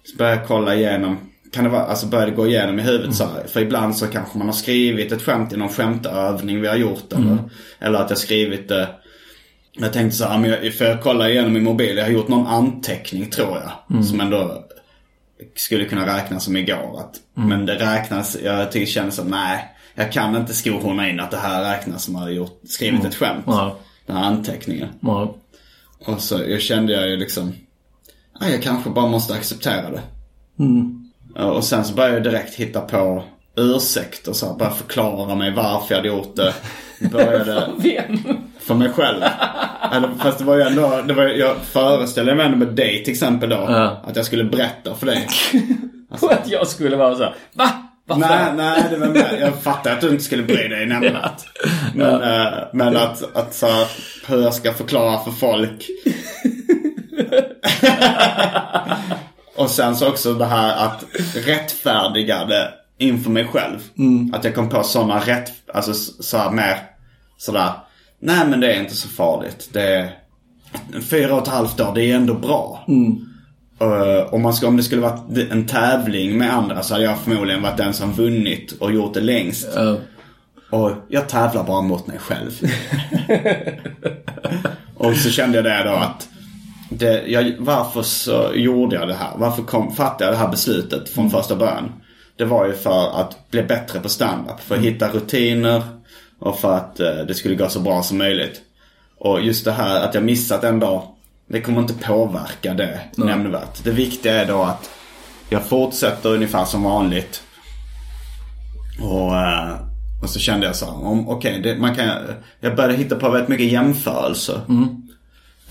Så 0.04 0.16
började 0.16 0.36
jag 0.36 0.46
kolla 0.48 0.74
igenom. 0.74 1.18
Kan 1.52 1.64
det 1.64 1.70
vara, 1.70 1.82
alltså 1.84 2.06
började 2.06 2.30
gå 2.32 2.46
igenom 2.46 2.78
i 2.78 2.82
huvudet 2.82 3.14
så 3.14 3.24
här. 3.24 3.46
För 3.46 3.60
ibland 3.60 3.96
så 3.96 4.06
kanske 4.06 4.38
man 4.38 4.46
har 4.46 4.54
skrivit 4.54 5.12
ett 5.12 5.22
skämt 5.22 5.52
i 5.52 5.56
någon 5.56 5.68
skämtövning 5.68 6.60
vi 6.60 6.68
har 6.68 6.76
gjort. 6.76 7.12
Eller, 7.12 7.38
eller 7.78 7.98
att 7.98 8.10
jag 8.10 8.18
skrivit 8.18 8.68
det. 8.68 8.88
Jag 9.72 9.92
tänkte 9.92 10.16
så 10.16 10.24
här, 10.24 10.38
men 10.38 10.50
jag, 10.50 10.74
för 10.74 10.84
jag 10.84 11.02
kollar 11.02 11.28
igenom 11.28 11.52
min 11.52 11.64
mobil. 11.64 11.96
Jag 11.96 12.04
har 12.04 12.10
gjort 12.10 12.28
någon 12.28 12.46
anteckning 12.46 13.30
tror 13.30 13.58
jag. 13.58 14.04
Som 14.04 14.20
ändå 14.20 14.64
skulle 15.56 15.84
kunna 15.84 16.16
räknas 16.16 16.44
som 16.44 16.56
igår. 16.56 17.00
Att, 17.00 17.20
Men 17.34 17.66
det 17.66 17.74
räknas, 17.74 18.36
jag 18.44 18.72
tycker 18.72 18.86
känner 18.86 19.10
så 19.10 19.24
nej. 19.24 19.74
Jag 19.94 20.12
kan 20.12 20.36
inte 20.36 20.54
skohorna 20.54 21.08
in 21.08 21.20
att 21.20 21.30
det 21.30 21.36
här 21.36 21.72
räknas 21.72 22.04
som 22.04 22.16
att 22.16 22.22
har 22.22 22.30
gjort, 22.30 22.60
skrivit 22.64 23.04
ett 23.04 23.14
skämt. 23.14 23.44
Ja. 23.46 23.76
Den 24.06 24.16
här 24.16 24.24
anteckningen. 24.24 24.88
Ja. 25.00 25.34
Och 26.06 26.20
så 26.20 26.38
jag 26.48 26.60
kände 26.60 26.92
jag 26.92 27.08
ju 27.08 27.16
liksom, 27.16 27.52
ja, 28.40 28.48
jag 28.48 28.62
kanske 28.62 28.90
bara 28.90 29.06
måste 29.06 29.34
acceptera 29.34 29.90
det. 29.90 30.00
Ja, 31.34 31.44
Och 31.44 31.64
sen 31.64 31.84
så 31.84 31.94
började 31.94 32.14
jag 32.14 32.24
direkt 32.24 32.54
hitta 32.54 32.80
på 32.80 33.22
ursäkter 33.56 34.32
så 34.32 34.46
här, 34.46 34.54
bara 34.54 34.70
förklara 34.70 35.34
mig 35.34 35.54
varför 35.54 35.94
jag 35.94 35.96
hade 35.96 36.08
gjort 36.08 36.36
det. 36.36 36.54
Började 37.10 37.68
för 38.62 38.74
mig 38.74 38.92
själv. 38.92 39.22
Eller, 39.92 40.10
fast 40.18 40.38
det 40.38 40.44
var 40.44 40.56
ju 40.56 40.62
ändå, 40.62 41.02
det 41.06 41.14
var, 41.14 41.24
jag 41.24 41.56
föreställde 41.56 42.34
mig 42.34 42.46
ändå 42.46 42.58
med 42.58 42.68
dig 42.68 43.04
till 43.04 43.12
exempel 43.12 43.48
då. 43.48 43.64
Ja. 43.68 44.02
Att 44.06 44.16
jag 44.16 44.24
skulle 44.24 44.44
berätta 44.44 44.94
för 44.94 45.06
dig. 45.06 45.28
Och 46.20 46.32
att 46.32 46.48
jag 46.48 46.66
skulle 46.66 46.96
vara 46.96 47.14
så 47.14 47.22
här, 47.22 47.34
va? 47.52 47.70
Varför? 48.06 48.28
Nej, 48.28 48.52
nej, 48.56 48.84
det 48.90 48.96
var 48.96 49.06
med. 49.06 49.36
Jag 49.40 49.62
fattar 49.62 49.92
att 49.92 50.00
du 50.00 50.08
inte 50.08 50.24
skulle 50.24 50.42
bry 50.42 50.68
dig 50.68 50.86
nämnvärt. 50.86 51.42
Men, 51.94 52.22
eh, 52.22 52.52
men 52.72 52.96
att, 52.96 53.36
att 53.36 53.54
så 53.54 53.66
här, 53.66 53.86
hur 54.26 54.42
jag 54.42 54.54
ska 54.54 54.72
förklara 54.72 55.18
för 55.24 55.30
folk. 55.30 55.86
Och 59.56 59.70
sen 59.70 59.96
så 59.96 60.08
också 60.08 60.34
det 60.34 60.46
här 60.46 60.86
att 60.86 61.04
rättfärdiga 61.34 62.44
det 62.44 62.72
inför 62.98 63.30
mig 63.30 63.46
själv. 63.46 63.78
Att 64.32 64.44
jag 64.44 64.54
kom 64.54 64.68
på 64.68 64.82
sådana 64.82 65.18
rätt, 65.18 65.52
alltså 65.74 65.94
så 66.22 66.38
här 66.38 66.50
mer 66.50 66.76
sådär. 67.36 67.72
Nej 68.20 68.46
men 68.46 68.60
det 68.60 68.74
är 68.74 68.80
inte 68.80 68.96
så 68.96 69.08
farligt. 69.08 69.68
Det 69.72 69.82
är 69.82 70.10
fyra 71.10 71.34
och 71.34 71.42
ett 71.42 71.48
halvt 71.48 71.80
år, 71.80 71.92
det 71.94 72.04
är 72.04 72.16
ändå 72.16 72.34
bra. 72.34 72.84
eh, 73.80 74.34
om, 74.34 74.42
man 74.42 74.54
ska, 74.54 74.68
om 74.68 74.76
det 74.76 74.82
skulle 74.82 75.02
varit 75.02 75.50
en 75.50 75.66
tävling 75.66 76.38
med 76.38 76.54
andra 76.54 76.82
så 76.82 76.94
hade 76.94 77.04
jag 77.04 77.18
förmodligen 77.18 77.62
varit 77.62 77.76
den 77.76 77.94
som 77.94 78.12
vunnit 78.12 78.72
och 78.72 78.92
gjort 78.92 79.14
det 79.14 79.20
längst. 79.20 79.68
Och 80.70 80.92
jag 81.08 81.28
tävlar 81.28 81.64
bara 81.64 81.82
mot 81.82 82.06
mig 82.06 82.18
själv. 82.18 82.50
och 84.96 85.16
så 85.16 85.30
kände 85.30 85.56
jag 85.58 85.64
det 85.64 85.84
då 85.84 85.94
att 85.94 86.28
det, 86.90 87.22
jag, 87.26 87.54
varför 87.58 88.02
så 88.02 88.50
gjorde 88.54 88.96
jag 88.96 89.08
det 89.08 89.14
här? 89.14 89.30
Varför 89.36 89.62
kom, 89.62 89.92
fattade 89.92 90.24
jag 90.24 90.34
det 90.34 90.38
här 90.38 90.50
beslutet 90.50 91.08
från 91.08 91.30
första 91.30 91.56
början? 91.56 91.92
Det 92.36 92.44
var 92.44 92.66
ju 92.66 92.72
för 92.72 93.20
att 93.20 93.50
bli 93.50 93.62
bättre 93.62 94.00
på 94.00 94.08
stand-up. 94.08 94.60
För 94.60 94.74
att 94.74 94.80
hitta 94.80 95.08
rutiner 95.08 95.82
och 96.40 96.58
för 96.58 96.76
att 96.76 97.00
eh, 97.00 97.14
det 97.28 97.34
skulle 97.34 97.54
gå 97.54 97.68
så 97.68 97.80
bra 97.80 98.02
som 98.02 98.18
möjligt. 98.18 98.60
Och 99.18 99.40
just 99.40 99.64
det 99.64 99.72
här 99.72 100.04
att 100.04 100.14
jag 100.14 100.24
missat 100.24 100.64
en 100.64 100.80
dag, 100.80 101.02
det 101.46 101.60
kommer 101.60 101.80
inte 101.80 101.94
påverka 101.94 102.74
det 102.74 103.00
nämnvärt. 103.16 103.84
Det 103.84 103.90
viktiga 103.90 104.34
är 104.40 104.46
då 104.46 104.62
att 104.62 104.90
jag 105.48 105.64
fortsätter 105.64 106.28
ungefär 106.34 106.64
som 106.64 106.82
vanligt. 106.82 107.42
Och, 109.02 109.36
eh, 109.36 109.76
och 110.22 110.30
så 110.30 110.38
kände 110.38 110.66
jag 110.66 110.76
så 110.76 110.84
här, 110.86 111.06
om- 111.06 111.28
okej, 111.28 111.60
det 111.62 111.76
man 111.78 111.94
kan, 111.94 112.08
jag 112.60 112.76
började 112.76 112.94
hitta 112.96 113.16
på 113.16 113.30
väldigt 113.30 113.48
mycket 113.48 113.72
jämförelser. 113.72 114.60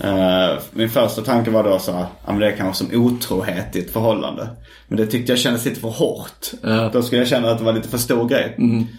Eh, 0.00 0.58
min 0.72 0.90
första 0.90 1.22
tanke 1.22 1.50
var 1.50 1.64
då 1.64 1.78
så 1.78 1.92
här, 1.92 2.00
ja, 2.26 2.32
men 2.32 2.38
det 2.40 2.46
är 2.52 2.56
kanske 2.56 2.84
som 2.86 3.00
otrohet 3.04 3.76
i 3.76 3.78
ett 3.78 3.92
förhållande. 3.92 4.48
Men 4.88 4.96
det 4.96 5.06
tyckte 5.06 5.32
jag 5.32 5.38
kändes 5.38 5.64
lite 5.64 5.80
för 5.80 5.88
hårt. 5.88 6.46
Då 6.92 7.02
skulle 7.02 7.20
jag 7.20 7.28
känna 7.28 7.50
att 7.50 7.58
det 7.58 7.64
var 7.64 7.72
lite 7.72 7.88
för 7.88 7.98
stor 7.98 8.28
grej. 8.28 8.56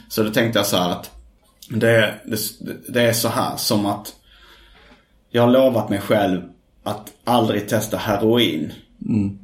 Så 0.09 0.23
då 0.23 0.29
tänkte 0.29 0.59
jag 0.59 0.65
så 0.65 0.77
här 0.77 0.89
att 0.89 1.11
det, 1.79 2.13
det, 2.25 2.37
det 2.89 3.01
är 3.01 3.13
så 3.13 3.27
här 3.27 3.57
som 3.57 3.85
att 3.85 4.15
jag 5.29 5.41
har 5.41 5.51
lovat 5.51 5.89
mig 5.89 5.99
själv 5.99 6.41
att 6.83 7.11
aldrig 7.23 7.69
testa 7.69 7.97
heroin. 7.97 8.73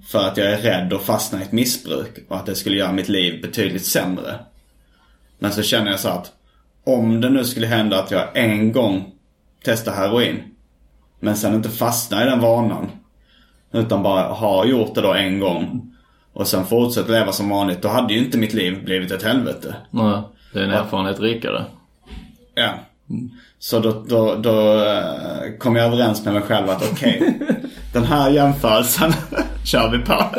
För 0.07 0.28
att 0.28 0.38
jag 0.38 0.51
är 0.51 0.57
rädd 0.57 0.93
att 0.93 1.01
fastna 1.01 1.39
i 1.39 1.43
ett 1.43 1.51
missbruk 1.51 2.25
och 2.28 2.38
att 2.38 2.45
det 2.45 2.55
skulle 2.55 2.78
göra 2.78 2.91
mitt 2.91 3.09
liv 3.09 3.41
betydligt 3.41 3.86
sämre. 3.86 4.39
Men 5.39 5.51
så 5.51 5.61
känner 5.61 5.91
jag 5.91 5.99
så 5.99 6.09
att 6.09 6.32
om 6.84 7.21
det 7.21 7.30
nu 7.30 7.43
skulle 7.43 7.67
hända 7.67 7.99
att 7.99 8.11
jag 8.11 8.38
en 8.38 8.71
gång 8.71 9.11
testar 9.63 9.91
heroin 9.91 10.43
men 11.19 11.36
sen 11.36 11.53
inte 11.53 11.69
fastnar 11.69 12.28
i 12.28 12.30
den 12.30 12.39
vanan. 12.39 12.89
Utan 13.71 14.03
bara 14.03 14.23
har 14.23 14.65
gjort 14.65 14.95
det 14.95 15.01
då 15.01 15.13
en 15.13 15.39
gång. 15.39 15.93
Och 16.34 16.47
sen 16.47 16.65
fortsätter 16.65 17.11
leva 17.11 17.32
som 17.32 17.49
vanligt. 17.49 17.82
Då 17.82 17.88
hade 17.88 18.13
ju 18.13 18.19
inte 18.19 18.38
mitt 18.38 18.53
liv 18.53 18.84
blivit 18.86 19.11
ett 19.11 19.23
helvete. 19.23 19.75
Nej, 19.91 20.21
det 20.53 20.59
är 20.59 20.63
en 20.63 20.71
erfarenhet 20.71 21.19
rikare. 21.19 21.65
Ja. 22.58 22.74
Så 23.60 23.80
då, 23.80 24.03
då, 24.08 24.36
då 24.36 24.84
eh, 24.84 25.58
kom 25.60 25.76
jag 25.76 25.86
överens 25.86 26.26
med 26.26 26.34
mig 26.34 26.43
själv 26.43 26.70
att 26.70 26.91
okej, 26.91 27.39
den 27.93 28.03
här 28.03 28.30
jämförelsen 28.30 29.14
kör 29.64 29.89
vi 29.89 29.99
på. 29.99 30.24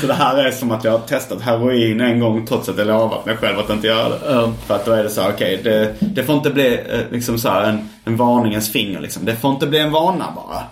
Så 0.00 0.06
det 0.06 0.14
här 0.14 0.36
är 0.36 0.50
som 0.50 0.70
att 0.70 0.84
jag 0.84 0.92
har 0.92 0.98
testat 0.98 1.42
heroin 1.42 2.00
en 2.00 2.20
gång 2.20 2.46
trots 2.46 2.68
att 2.68 2.78
jag 2.78 2.86
lovat 2.86 3.26
mig 3.26 3.36
själv 3.36 3.58
att 3.58 3.70
inte 3.70 3.86
göra 3.86 4.08
det. 4.08 4.52
För 4.66 4.74
att 4.74 4.84
då 4.84 4.92
är 4.92 5.02
det 5.02 5.10
så 5.10 5.20
här, 5.20 5.30
okej, 5.32 5.60
det, 5.64 5.94
det 6.00 6.24
får 6.24 6.34
inte 6.34 6.50
bli 6.50 6.74
eh, 6.74 7.00
liksom 7.10 7.38
så 7.38 7.48
här 7.48 7.62
en, 7.62 7.88
en 8.04 8.16
varningens 8.16 8.72
finger 8.72 9.00
liksom. 9.00 9.24
Det 9.24 9.36
får 9.36 9.50
inte 9.50 9.66
bli 9.66 9.78
en 9.78 9.90
vana 9.90 10.24
bara. 10.34 10.62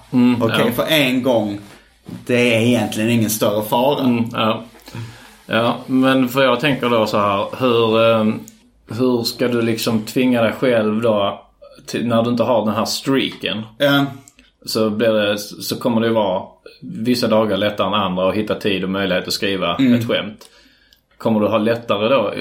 okej, 0.42 0.64
ja. 0.66 0.72
för 0.72 0.92
en 0.92 1.22
gång, 1.22 1.60
det 2.26 2.54
är 2.56 2.60
egentligen 2.60 3.10
ingen 3.10 3.30
större 3.30 3.64
fara. 3.64 4.04
Mm, 4.04 4.24
ja. 4.32 4.62
ja, 5.46 5.76
men 5.86 6.28
för 6.28 6.42
jag 6.42 6.60
tänker 6.60 6.88
då 6.88 7.06
så 7.06 7.18
här. 7.18 7.46
Hur, 7.58 8.10
eh, 8.10 8.34
hur 8.98 9.22
ska 9.22 9.48
du 9.48 9.62
liksom 9.62 10.02
tvinga 10.02 10.42
dig 10.42 10.52
själv 10.52 11.02
då 11.02 11.46
till, 11.86 12.06
när 12.06 12.22
du 12.22 12.30
inte 12.30 12.42
har 12.42 12.66
den 12.66 12.74
här 12.74 12.84
streaken? 12.84 13.62
Ja. 13.78 14.06
Så, 14.66 14.90
blir 14.90 15.12
det, 15.12 15.38
så 15.38 15.76
kommer 15.76 16.00
det 16.00 16.10
vara 16.10 16.42
vissa 16.82 17.26
dagar 17.28 17.56
lättare 17.56 17.86
än 17.86 17.94
andra 17.94 18.28
att 18.28 18.34
hitta 18.34 18.54
tid 18.54 18.84
och 18.84 18.90
möjlighet 18.90 19.26
att 19.26 19.32
skriva 19.32 19.76
Mm. 19.76 19.94
ett 19.94 20.08
skämt. 20.08 20.48
Kommer 21.18 21.40
du 21.40 21.46
ha 21.46 21.58
lättare 21.58 22.08
då 22.08 22.32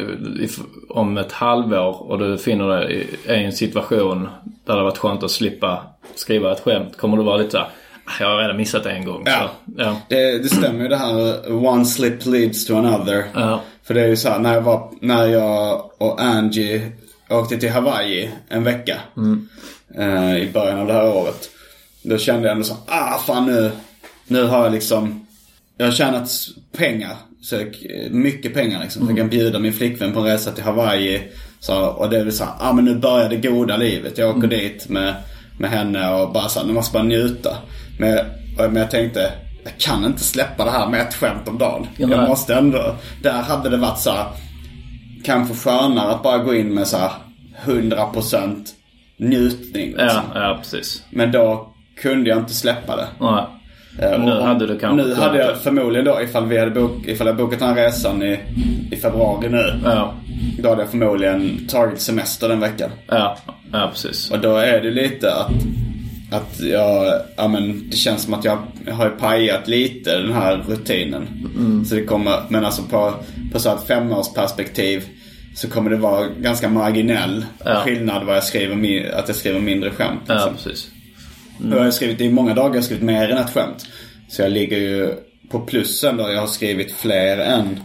om 0.90 1.18
ett 1.18 1.32
halvår 1.32 2.12
och 2.12 2.20
du 2.20 2.38
finner 2.38 2.68
dig 2.68 3.08
i 3.28 3.32
en 3.34 3.52
situation 3.54 4.28
där 4.66 4.76
det 4.76 4.84
varit 4.84 4.98
skönt 4.98 5.24
att 5.24 5.32
slippa 5.32 5.84
skriva 6.16 6.52
ett 6.52 6.60
skämt. 6.60 6.98
Kommer 6.98 7.18
du 7.18 7.24
vara 7.24 7.38
lite 7.38 7.52
såhär, 7.52 7.68
"Ah, 8.06 8.12
jag 8.20 8.28
har 8.30 8.38
redan 8.38 8.58
missat 8.58 8.84
det 8.84 8.92
en 8.92 9.06
gång. 9.06 9.24
Ja. 9.26 9.40
Så, 9.66 9.72
ja. 9.78 9.96
Det, 10.10 10.38
det 10.44 10.50
stämmer 10.50 10.82
ju 10.84 10.88
det 10.88 10.96
här 10.96 11.52
one 11.68 11.86
slip 11.86 12.26
leads 12.26 12.66
to 12.68 12.76
another. 12.76 13.24
Ja. 13.34 13.62
För 13.90 13.94
det 13.94 14.02
är 14.02 14.08
ju 14.08 14.16
så 14.16 14.30
här, 14.30 14.40
när 14.40 14.54
jag, 14.54 14.62
var, 14.62 14.90
när 15.02 15.28
jag 15.28 15.92
och 15.98 16.22
Angie 16.22 16.92
åkte 17.30 17.58
till 17.58 17.70
Hawaii 17.70 18.30
en 18.50 18.64
vecka. 18.64 19.00
eh, 19.98 20.38
I 20.38 20.50
början 20.54 20.80
av 20.80 20.88
det 20.88 20.94
här 20.94 21.16
året. 21.16 21.50
Då 22.04 22.18
kände 22.18 22.48
jag 22.48 22.52
ändå 22.52 22.64
så 22.64 22.78
ah 22.88 23.18
fan 23.18 23.46
nu, 23.46 23.72
nu 24.28 24.44
har 24.44 24.64
jag 24.64 24.72
liksom, 24.74 25.28
jag 25.78 25.86
har 25.86 25.92
tjänat 25.92 26.30
pengar. 26.78 27.16
Så 27.42 27.56
jag, 27.56 27.76
mycket 28.12 28.54
pengar 28.54 28.80
liksom. 28.82 29.06
Så 29.06 29.12
jag 29.12 29.18
kan 29.18 29.30
bjuda 29.30 29.60
min 29.60 29.74
flickvän 29.74 30.14
på 30.14 30.20
en 30.20 30.26
resa 30.26 30.52
till 30.52 30.64
Hawaii. 30.64 31.22
Så, 31.60 31.86
och 31.86 32.10
det 32.10 32.18
är 32.18 32.24
väl 32.24 32.34
så 32.34 32.44
här, 32.44 32.54
ah 32.60 32.74
men 32.74 32.86
nu 32.86 32.96
börjar 32.96 33.30
det 33.30 33.50
goda 33.50 33.78
livet. 33.78 34.18
Jag 34.18 34.38
åker 34.38 34.48
dit 34.48 34.90
med, 34.90 35.16
med 35.60 35.70
henne 35.70 36.10
och 36.14 36.34
bara 36.34 36.50
så 36.50 36.60
här, 36.60 36.68
nu 36.68 36.74
måste 36.74 36.94
bara 36.94 37.04
njuta. 37.04 37.58
Men, 38.00 38.26
men 38.58 38.76
jag 38.76 38.92
tänkte, 38.92 39.32
jag 39.72 39.78
kan 39.78 40.06
inte 40.06 40.24
släppa 40.24 40.66
det 40.66 40.72
här 40.72 40.88
med 40.90 41.02
ett 41.02 41.14
skämt 41.14 41.48
om 41.48 41.58
dagen. 41.58 41.88
Ja, 41.98 42.08
jag 42.10 42.20
nej. 42.20 42.30
måste 42.30 42.56
ändå, 42.56 42.96
där 43.24 43.42
hade 43.42 43.70
det 43.70 43.78
varit 43.78 44.00
så 44.00 44.12
här, 44.12 44.26
kanske 45.24 45.56
skönare 45.56 46.12
att 46.12 46.24
bara 46.24 46.38
gå 46.38 46.56
in 46.56 46.74
med 46.74 46.88
så 46.88 46.98
här 46.98 47.12
100% 47.66 48.66
njutning. 49.18 49.88
Liksom. 49.88 50.22
Ja, 50.34 50.42
ja, 50.42 50.58
precis. 50.62 51.04
Men 51.10 51.32
då 51.32 51.70
kunde 52.02 52.30
jag 52.30 52.40
inte 52.40 52.54
släppa 52.54 52.96
det. 52.96 53.08
Nej. 53.20 53.44
Eh, 54.02 54.20
Nu 54.20 54.32
och- 54.32 54.46
hade 54.46 54.68
du 54.68 54.80
kanske 54.80 55.08
Nu 55.08 55.16
hade 55.16 55.38
jag 55.40 55.58
förmodligen 55.58 56.06
då, 56.06 56.22
ifall, 56.22 56.46
vi 56.46 56.58
hade 56.60 56.72
bok, 56.72 57.06
ifall 57.06 57.28
jag 57.28 57.38
bokat 57.38 57.60
den 57.60 57.68
här 57.68 57.76
resan 57.76 58.24
i, 58.24 58.40
i 58.92 58.96
februari 58.96 59.50
nu. 59.50 59.80
Ja, 59.86 60.14
Då 60.64 60.70
hade 60.70 60.82
jag 60.82 60.90
förmodligen 60.92 61.68
tagit 61.68 62.02
semester 62.02 62.50
den 62.50 62.60
veckan. 62.60 62.90
ja, 63.08 63.38
ja 63.72 63.90
precis. 63.92 64.32
Och 64.32 64.40
då 64.40 64.58
är 64.58 64.82
det 64.82 64.92
lite 64.92 65.34
att, 65.36 65.52
att 66.32 66.60
jag, 66.60 67.22
ja 67.36 67.48
men 67.48 67.90
det 67.90 67.98
känns 67.98 68.24
som 68.24 68.34
att 68.34 68.44
jag 68.46 68.58
har 68.92 69.10
pajat 69.10 69.68
lite 69.68 70.18
den 70.18 70.34
här 70.34 70.64
rutinen. 70.68 71.28
Mm. 71.58 71.86
Så 71.86 71.96
det 71.96 72.04
kommer, 72.04 72.40
men 72.50 72.66
alltså 72.66 72.82
på, 72.84 73.14
på 73.54 73.60
så 73.60 73.76
ett 73.76 73.84
femårsperspektiv 73.88 75.04
så 75.56 75.70
kommer 75.70 75.90
det 75.90 75.98
vara 75.98 76.28
ganska 76.28 76.70
marginell 76.70 77.46
Ja. 77.66 77.82
skillnad 77.86 78.26
vad 78.26 78.36
jag 78.36 78.44
skriver, 78.44 79.12
att 79.16 79.28
jag 79.28 79.36
skriver 79.38 79.60
mindre 79.60 79.92
skämt. 79.92 80.22
Ja, 80.28 80.34
liksom. 80.34 80.54
precis. 80.56 80.88
Och 81.72 81.78
Jag 81.78 81.84
har 81.84 81.92
skrivit, 81.92 82.22
i 82.22 82.30
många 82.30 82.54
dagar 82.54 82.70
har 82.70 82.76
jag 82.76 82.84
skrivit 82.84 83.04
mer 83.04 83.30
än 83.30 83.38
ett 83.38 83.54
skämt. 83.54 83.88
Så 84.30 84.42
jag 84.42 84.52
ligger 84.52 84.78
ju 84.78 85.14
på 85.52 85.60
plussen 85.60 86.18
då. 86.18 86.32
Jag 86.32 86.40
har 86.40 86.48
skrivit 86.48 86.92
fler 86.92 87.38
än, 87.38 87.80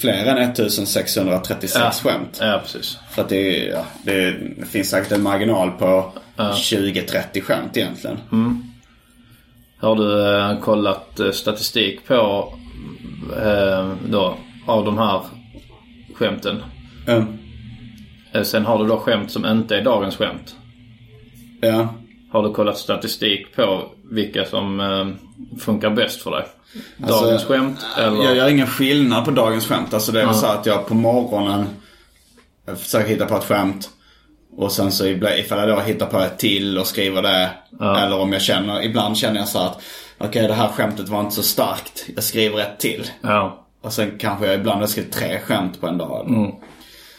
fler 0.00 0.26
än 0.26 0.38
1636 0.38 1.74
Ja. 2.04 2.10
skämt. 2.10 2.38
Ja, 2.40 2.60
precis. 2.64 2.98
För 3.10 3.22
att 3.22 3.28
det, 3.28 3.64
ja, 3.66 3.84
det 4.04 4.34
finns 4.70 4.90
säkert 4.90 5.12
en 5.12 5.22
marginal 5.22 5.70
på 5.70 6.12
20-30 6.50 7.40
skämt 7.40 7.76
egentligen. 7.76 8.18
Har 9.82 9.96
du 9.96 10.36
eh, 10.36 10.60
kollat 10.60 11.20
eh, 11.20 11.30
statistik 11.30 12.06
på 12.06 12.52
eh, 13.42 13.92
då, 14.08 14.36
av 14.66 14.84
de 14.84 14.98
här 14.98 15.20
skämten? 16.14 16.62
Mm. 17.06 18.44
Sen 18.44 18.64
har 18.64 18.78
du 18.78 18.86
då 18.86 18.98
skämt 18.98 19.30
som 19.30 19.46
inte 19.46 19.76
är 19.76 19.84
dagens 19.84 20.16
skämt. 20.16 20.56
Ja. 21.60 21.94
Har 22.32 22.42
du 22.42 22.52
kollat 22.52 22.78
statistik 22.78 23.56
på 23.56 23.82
vilka 24.10 24.44
som 24.44 25.16
funkar 25.60 25.90
bäst 25.90 26.22
för 26.22 26.30
dig? 26.30 26.44
Alltså, 27.02 27.24
Dagens 27.24 27.44
skämt 27.44 27.86
eller? 27.98 28.24
Jag 28.24 28.36
gör 28.36 28.48
ingen 28.48 28.66
skillnad 28.66 29.24
på 29.24 29.30
dagens 29.30 29.66
skämt. 29.66 29.94
Alltså 29.94 30.12
det 30.12 30.22
är 30.22 30.26
väl 30.26 30.34
så 30.34 30.46
att 30.46 30.66
jag 30.66 30.86
på 30.86 30.94
morgonen 30.94 31.66
försöker 32.76 33.08
hitta 33.08 33.26
på 33.26 33.36
ett 33.36 33.44
skämt. 33.44 33.90
Och 34.56 34.72
sen 34.72 34.92
så 34.92 35.06
ifall 35.06 35.58
jag 35.58 35.68
då 35.68 35.80
hittar 35.80 36.06
på 36.06 36.18
ett 36.18 36.38
till 36.38 36.78
och 36.78 36.86
skriver 36.86 37.22
det. 37.22 37.50
Eller 37.80 38.18
om 38.18 38.32
jag 38.32 38.42
känner, 38.42 38.82
ibland 38.82 39.16
känner 39.16 39.38
jag 39.38 39.48
så 39.48 39.58
att 39.58 39.82
okej 40.18 40.48
det 40.48 40.54
här 40.54 40.68
skämtet 40.68 41.08
var 41.08 41.20
inte 41.20 41.34
så 41.34 41.42
starkt. 41.42 42.06
Jag 42.14 42.24
skriver 42.24 42.60
ett 42.60 42.78
till. 42.78 43.06
Ja. 43.20 43.66
Och 43.82 43.92
sen 43.92 44.18
kanske 44.18 44.46
jag 44.46 44.54
ibland 44.54 44.80
har 44.80 44.86
skrivit 44.86 45.12
tre 45.12 45.38
skämt 45.38 45.80
på 45.80 45.86
en 45.86 45.98
dag. 45.98 46.52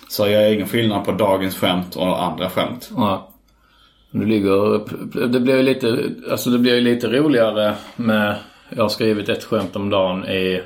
Så 0.10 0.28
jag 0.28 0.44
gör 0.44 0.54
ingen 0.54 0.68
skillnad 0.68 1.06
på 1.06 1.12
dagens 1.12 1.56
skämt 1.56 1.96
och 1.96 2.24
andra 2.24 2.50
skämt. 2.50 2.90
Ja. 2.96 3.30
Du 4.12 4.26
ligger, 4.26 4.80
det 5.28 5.40
blir 5.40 5.56
ju 5.56 5.64
lite, 5.64 6.10
alltså 6.32 6.50
det 6.50 6.60
blir 6.60 6.76
ju 6.76 6.82
lite 6.82 7.08
roligare 7.08 7.76
med, 7.96 8.36
jag 8.70 8.84
har 8.84 8.90
skrivit 8.90 9.30
ett 9.30 9.44
skämt 9.44 9.76
om 9.76 9.90
dagen 9.90 10.26
i 10.26 10.64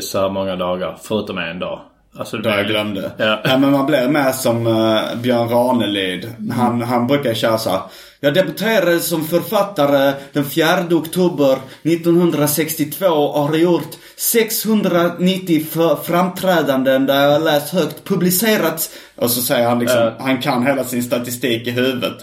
så 0.00 0.20
här 0.20 0.30
många 0.30 0.56
dagar, 0.56 0.98
förutom 1.02 1.38
en 1.38 1.58
dag. 1.58 1.80
Alltså 2.18 2.38
blir- 2.38 2.50
jag 2.56 2.66
glömde. 2.66 3.12
Ja. 3.16 3.40
Ja. 3.44 3.58
men 3.58 3.72
man 3.72 3.86
blir 3.86 4.08
med 4.08 4.34
som 4.34 4.66
uh, 4.66 5.00
Björn 5.16 5.48
Ranelid. 5.48 6.28
Han, 6.56 6.82
han 6.82 7.06
brukar 7.06 7.34
köra 7.34 7.58
så 7.58 7.70
här. 7.70 7.80
Jag 8.20 8.34
debuterade 8.34 9.00
som 9.00 9.24
författare 9.24 10.12
den 10.32 10.44
4 10.44 10.66
oktober 10.90 11.58
1962 11.82 13.06
och 13.06 13.40
har 13.42 13.54
gjort 13.56 13.90
690 14.16 15.64
för 15.70 15.96
framträdanden 15.96 17.06
där 17.06 17.22
jag 17.24 17.32
har 17.32 17.38
läst 17.44 17.72
högt, 17.72 18.04
publicerat. 18.04 18.90
Och 19.16 19.30
så 19.30 19.42
säger 19.42 19.68
han 19.68 19.78
liksom, 19.78 20.10
han 20.18 20.38
kan 20.42 20.66
hela 20.66 20.84
sin 20.84 21.02
statistik 21.02 21.66
i 21.66 21.70
huvudet. 21.70 22.22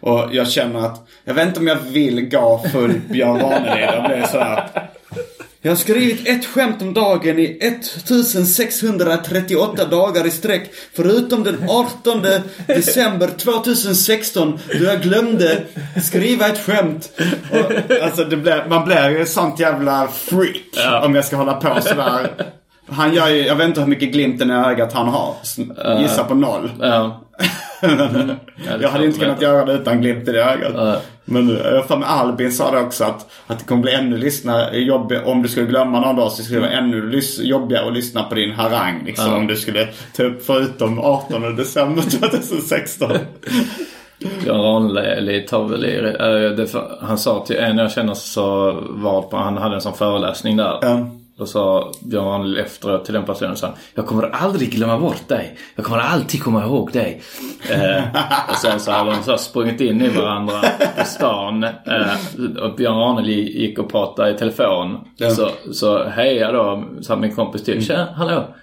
Och 0.00 0.28
jag 0.32 0.48
känner 0.48 0.80
att, 0.86 1.06
jag 1.24 1.34
vet 1.34 1.46
inte 1.46 1.60
om 1.60 1.66
jag 1.66 1.76
vill 1.76 2.28
gå 2.28 2.64
full 2.72 3.00
Björn 3.10 3.40
Ranelid. 3.40 3.84
Jag 3.84 4.04
blir 4.04 4.26
sådär. 4.26 4.68
Jag 5.64 5.72
har 5.72 5.76
skrivit 5.76 6.28
ett 6.28 6.46
skämt 6.46 6.82
om 6.82 6.94
dagen 6.94 7.38
i 7.38 7.58
1638 7.60 9.84
dagar 9.84 10.26
i 10.26 10.30
sträck. 10.30 10.70
Förutom 10.92 11.44
den 11.44 11.64
18 11.68 12.22
december 12.66 13.28
2016 13.28 14.58
då 14.78 14.84
jag 14.84 15.02
glömde 15.02 15.62
skriva 16.04 16.46
ett 16.46 16.66
skämt. 16.66 17.10
Och, 17.50 17.72
alltså 18.02 18.24
blir, 18.26 18.66
man 18.68 18.84
blir 18.84 19.10
ju 19.10 19.22
ett 19.22 19.30
sånt 19.30 19.60
jävla 19.60 20.08
freak 20.08 21.04
om 21.04 21.14
jag 21.14 21.24
ska 21.24 21.36
hålla 21.36 21.54
på 21.54 21.80
sådär. 21.80 22.30
Han 22.88 23.14
gör 23.14 23.28
ju, 23.28 23.46
jag 23.46 23.56
vet 23.56 23.68
inte 23.68 23.80
hur 23.80 23.88
mycket 23.88 24.12
glimten 24.12 24.50
i 24.50 24.54
ögat 24.54 24.92
han 24.92 25.08
har. 25.08 25.34
Gissa 26.02 26.24
på 26.24 26.34
noll. 26.34 26.70
Jag 28.80 28.88
hade 28.88 29.06
inte 29.06 29.18
kunnat 29.18 29.42
göra 29.42 29.64
det 29.64 29.72
utan 29.72 30.00
glimten 30.00 30.34
i 30.34 30.38
ögat. 30.38 31.02
Men 31.24 31.48
jag 31.48 31.86
för 31.86 31.96
mig 31.96 32.08
Albin 32.08 32.52
sa 32.52 32.70
det 32.70 32.80
också 32.80 33.04
att, 33.04 33.30
att 33.46 33.58
det 33.58 33.64
kommer 33.64 33.82
bli 33.82 33.92
ännu 33.94 34.18
lyssna, 34.18 34.74
jobb, 34.74 35.12
om 35.24 35.42
du 35.42 35.48
skulle 35.48 35.66
glömma 35.66 36.00
någon 36.00 36.16
dag 36.16 36.32
så 36.32 36.42
skulle 36.42 36.60
det 36.60 36.66
vara 36.66 36.78
ännu 36.78 37.10
lys, 37.10 37.38
jobbigare 37.38 37.86
att 37.86 37.94
lyssna 37.94 38.22
på 38.22 38.34
din 38.34 38.52
harang. 38.52 39.02
Liksom, 39.06 39.30
Ja. 39.30 39.36
Om 39.36 39.46
du 39.46 39.56
skulle 39.56 39.88
ta 40.16 40.22
upp 40.22 40.46
förutom 40.46 40.98
18 40.98 41.56
december 41.56 42.02
2016. 42.02 43.10
Björn 44.42 44.62
Ranelid 44.62 45.46
tar 45.46 45.68
väl 45.68 45.84
i, 45.84 45.98
eh, 45.98 46.56
det, 46.56 46.68
han 47.00 47.18
sa 47.18 47.44
till 47.46 47.56
en 47.56 47.78
jag 47.78 47.90
känner 47.92 48.14
så 48.14 48.72
var 48.90 49.22
på, 49.22 49.36
han 49.36 49.56
hade 49.56 49.74
en 49.74 49.80
sån 49.80 49.94
föreläsning 49.94 50.56
där. 50.56 50.78
Då 51.42 51.46
sa 51.46 51.92
Björn 52.00 52.24
Ranelid 52.24 52.58
efteråt 52.58 53.04
till 53.04 53.14
den 53.14 53.24
personen 53.24 53.56
så 53.56 53.66
här, 53.66 53.74
Jag 53.94 54.06
kommer 54.06 54.28
aldrig 54.28 54.70
glömma 54.70 54.98
bort 54.98 55.28
dig. 55.28 55.56
Jag 55.74 55.84
kommer 55.84 55.98
alltid 55.98 56.42
komma 56.42 56.64
ihåg 56.64 56.92
dig. 56.92 57.22
Eh, 57.70 58.02
och 58.48 58.56
sen 58.56 58.80
så 58.80 58.90
hade 58.90 59.10
de 59.10 59.22
så 59.22 59.36
sprungit 59.36 59.80
in 59.80 60.02
i 60.02 60.08
varandra 60.08 60.60
på 60.98 61.04
stan. 61.04 61.64
Eh, 61.64 62.60
och 62.62 62.76
Björn 62.76 62.98
Ranelid 62.98 63.48
gick 63.48 63.78
och 63.78 63.90
pratade 63.90 64.30
i 64.30 64.34
telefon. 64.34 65.08
Ja. 65.16 65.30
Så, 65.30 65.48
så 65.72 66.04
hejade 66.04 66.52
då, 66.52 66.84
sa 67.00 67.16
min 67.16 67.34
kompis 67.34 67.64
till. 67.64 67.86
Tja, 67.86 68.06
hallå. 68.16 68.54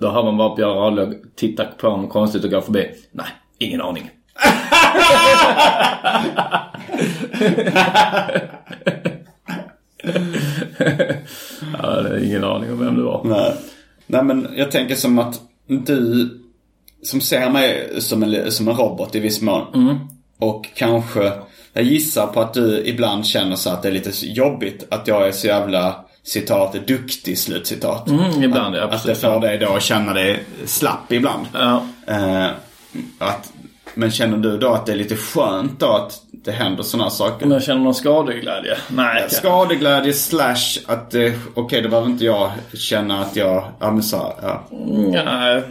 Då 0.00 0.10
hör 0.10 0.22
man 0.22 0.36
bara 0.36 0.54
Björn 0.54 0.78
Ranelid 0.78 1.36
titta 1.36 1.64
på 1.64 1.90
honom 1.90 2.08
konstigt 2.08 2.44
och 2.44 2.50
gå 2.50 2.60
förbi. 2.60 2.90
Nej, 3.12 3.26
ingen 3.58 3.80
aning. 3.80 4.10
ja, 11.82 12.02
det 12.02 12.08
är 12.08 12.24
ingen 12.24 12.44
aning 12.44 12.72
om 12.72 12.78
vem 12.78 12.96
det 12.96 13.02
var. 13.02 13.24
Nej. 13.24 13.54
Nej 14.06 14.24
men 14.24 14.48
jag 14.56 14.70
tänker 14.70 14.94
som 14.94 15.18
att 15.18 15.40
du 15.66 16.28
som 17.02 17.20
ser 17.20 17.50
mig 17.50 17.88
som 17.98 18.22
en, 18.22 18.52
som 18.52 18.68
en 18.68 18.76
robot 18.76 19.14
i 19.14 19.20
viss 19.20 19.40
mån. 19.40 19.66
Mm. 19.74 19.96
Och 20.38 20.66
kanske, 20.74 21.32
jag 21.72 21.84
gissar 21.84 22.26
på 22.26 22.40
att 22.40 22.54
du 22.54 22.82
ibland 22.84 23.26
känner 23.26 23.56
så 23.56 23.70
att 23.70 23.82
det 23.82 23.88
är 23.88 23.92
lite 23.92 24.26
jobbigt 24.26 24.86
att 24.90 25.08
jag 25.08 25.28
är 25.28 25.32
så 25.32 25.46
jävla 25.46 26.04
citat 26.22 26.86
duktig 26.86 27.38
slutcitat. 27.38 28.08
Mm, 28.08 28.42
ibland, 28.42 28.76
ja, 28.76 28.84
att, 28.84 28.94
att 28.94 29.04
det 29.04 29.14
får 29.14 29.40
dig 29.40 29.58
då 29.58 29.68
att 29.68 29.82
känna 29.82 30.12
dig 30.12 30.44
slapp 30.64 31.12
ibland. 31.12 31.46
Ja. 31.52 31.86
Eh, 32.06 32.46
att, 33.18 33.52
men 33.94 34.10
känner 34.10 34.36
du 34.36 34.58
då 34.58 34.72
att 34.72 34.86
det 34.86 34.92
är 34.92 34.96
lite 34.96 35.16
skönt 35.16 35.80
då 35.80 35.86
att 35.86 36.22
det 36.44 36.52
händer 36.52 36.82
sådana 36.82 37.10
saker? 37.10 37.46
Om 37.46 37.52
jag 37.52 37.62
känner 37.62 37.80
någon 37.80 37.94
skadeglädje? 37.94 38.76
Nej. 38.88 39.30
Skadeglädje 39.30 40.12
slash 40.12 40.78
att, 40.86 41.14
eh, 41.14 41.32
okej 41.54 41.82
det 41.82 41.88
behöver 41.88 42.08
inte 42.08 42.24
jag 42.24 42.50
känna 42.74 43.20
att 43.20 43.36
jag, 43.36 43.64
ja 43.80 43.90
men 43.90 44.02
så, 44.02 44.32
ja. 44.42 44.64
Nej. 45.24 45.62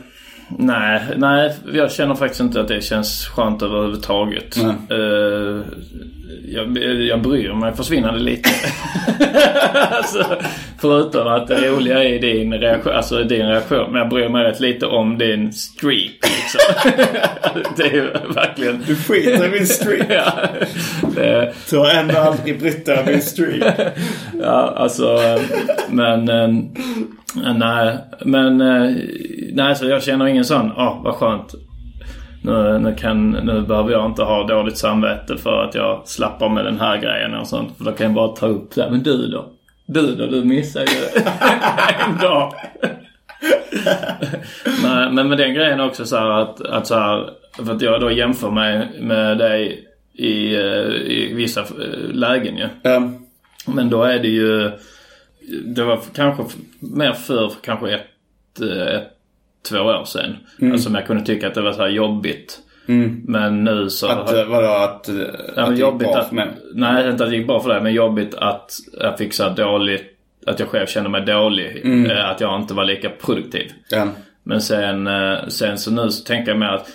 Nej, 0.50 1.02
nej, 1.18 1.54
jag 1.74 1.92
känner 1.92 2.16
faktiskt 2.16 2.42
inte 2.42 2.62
att 2.62 2.68
det 2.68 2.82
känns 2.82 3.26
skönt 3.28 3.62
överhuvudtaget. 3.62 4.58
Uh, 4.92 5.62
jag, 6.48 6.78
jag 7.08 7.22
bryr 7.22 7.54
mig 7.54 7.74
försvinnande 7.76 8.20
lite. 8.20 8.50
alltså, 9.92 10.26
förutom 10.82 11.28
att 11.28 11.48
det 11.48 11.70
roliga 11.70 12.04
är 12.04 12.20
din 12.20 12.54
reaktion, 12.54 12.94
alltså 12.94 13.24
din 13.24 13.48
reaktion. 13.48 13.92
Men 13.92 14.02
jag 14.02 14.10
bryr 14.10 14.30
mig 14.30 14.44
rätt 14.44 14.60
lite 14.60 14.86
om 14.86 15.18
din 15.18 15.54
streak 15.54 16.12
liksom. 16.22 16.92
det 17.78 17.84
är 17.84 18.34
verkligen... 18.34 18.84
Du 18.88 18.96
skiter 18.96 19.46
i 19.46 19.50
min 19.50 19.68
streak. 19.68 20.06
ja, 20.10 20.34
det, 21.16 21.54
Du 21.70 21.78
har 21.78 21.90
ändå 21.90 22.18
aldrig 22.18 22.60
brytt 22.60 22.86
dig 22.86 23.00
om 23.00 23.06
min 23.06 23.22
streak. 23.22 23.74
Ja, 24.42 24.74
alltså, 24.78 25.14
eh, 25.14 25.42
men... 25.90 26.30
eh, 26.30 26.48
Nej, 27.56 27.98
men... 28.26 28.62
Nej, 29.58 29.76
så 29.76 29.86
jag 29.86 30.04
känner 30.04 30.26
ingen 30.26 30.46
sån, 30.46 30.72
åh 30.78 31.02
vad 31.04 31.16
skönt. 31.16 31.56
Nu, 32.44 32.80
nu, 32.80 32.96
kan, 32.96 33.32
nu 33.32 33.62
behöver 33.62 33.92
jag 33.92 34.06
inte 34.06 34.24
ha 34.24 34.48
dåligt 34.48 34.78
samvete 34.78 35.38
för 35.38 35.64
att 35.64 35.76
jag 35.76 36.08
slappar 36.08 36.50
med 36.50 36.66
den 36.66 36.80
här 36.80 36.98
grejen 36.98 37.34
och 37.34 37.48
sånt. 37.48 37.78
För 37.78 37.86
då 37.86 37.92
kan 37.92 38.06
jag 38.06 38.14
bara 38.14 38.28
ta 38.28 38.48
upp 38.48 38.76
det. 38.76 38.88
Men 38.92 39.04
du 39.04 39.28
då? 39.28 39.46
Du 39.86 40.16
då? 40.16 40.26
Du 40.26 40.44
missar 40.44 40.82
ju 40.82 41.22
en 42.10 42.18
dag. 42.18 42.54
Nej, 44.84 45.12
men 45.12 45.30
med 45.30 45.38
den 45.38 45.54
grejen 45.54 45.80
också 45.80 46.06
så 46.06 46.18
att, 46.18 46.62
att 46.62 46.88
så 46.88 46.96
här, 46.96 47.30
för 47.66 47.72
att 47.76 47.82
jag 47.82 48.02
då 48.02 48.12
jämför 48.12 48.52
mig 48.52 48.88
med 49.00 49.38
dig 49.38 49.88
i, 50.14 50.56
eh, 50.56 50.92
i 50.92 51.34
vissa 51.34 51.62
eh, 51.62 52.10
lägen 52.14 52.58
ju. 52.58 52.68
Men 53.66 53.90
då 53.90 54.04
är 54.04 54.20
det 54.20 54.28
ju, 54.28 54.72
det 55.66 55.84
var 55.84 56.00
kanske 56.16 56.44
mer 56.80 57.14
för 57.14 57.52
kanske 57.62 57.94
ett, 57.94 58.62
eh, 58.62 58.96
ett 58.96 59.17
två 59.70 59.78
år 59.80 60.06
sedan. 60.06 60.36
Mm. 60.60 60.72
Alltså, 60.74 60.86
som 60.86 60.96
jag 60.96 61.08
kunde 61.08 61.26
tycka 61.26 61.48
att 61.48 61.54
det 61.54 61.62
var 61.62 61.74
så 61.74 61.82
här 61.82 61.90
jobbigt. 61.90 62.60
Mm. 62.88 63.22
Men 63.28 63.64
nu 63.64 63.90
så... 63.90 64.08
Att, 64.08 64.48
vadå, 64.48 64.68
att, 64.68 65.10
Ja, 65.56 65.64
att 65.64 65.70
det 65.70 65.82
gick 65.82 65.94
bra 66.00 66.18
att, 66.18 66.28
för 66.28 66.36
mig? 66.36 66.48
Nej, 66.74 67.10
inte 67.10 67.24
att 67.24 67.30
det 67.30 67.36
gick 67.38 67.48
bra 67.48 67.60
för 67.60 67.70
dig. 67.70 67.82
Men 67.82 67.94
jobbigt 67.94 68.36
att 68.36 68.72
jag 69.00 69.18
fick 69.18 69.34
så 69.34 69.50
dåligt... 69.50 70.14
Att 70.46 70.60
jag 70.60 70.70
själv 70.70 70.86
kände 70.86 71.10
mig 71.10 71.22
dålig. 71.22 71.82
Mm. 71.86 72.12
Eh, 72.12 72.30
Att 72.30 72.42
jag 72.42 72.62
inte 72.62 72.74
var 72.74 72.86
lika 72.86 73.10
produktiv. 73.10 73.72
Ja. 73.90 74.08
Men 74.44 74.62
sen, 74.62 75.08
eh, 75.08 75.48
sen 75.48 75.78
så 75.78 75.92
nu 75.92 76.10
så 76.10 76.24
tänker 76.24 76.52
jag 76.52 76.60
mer 76.60 76.68
att, 76.68 76.88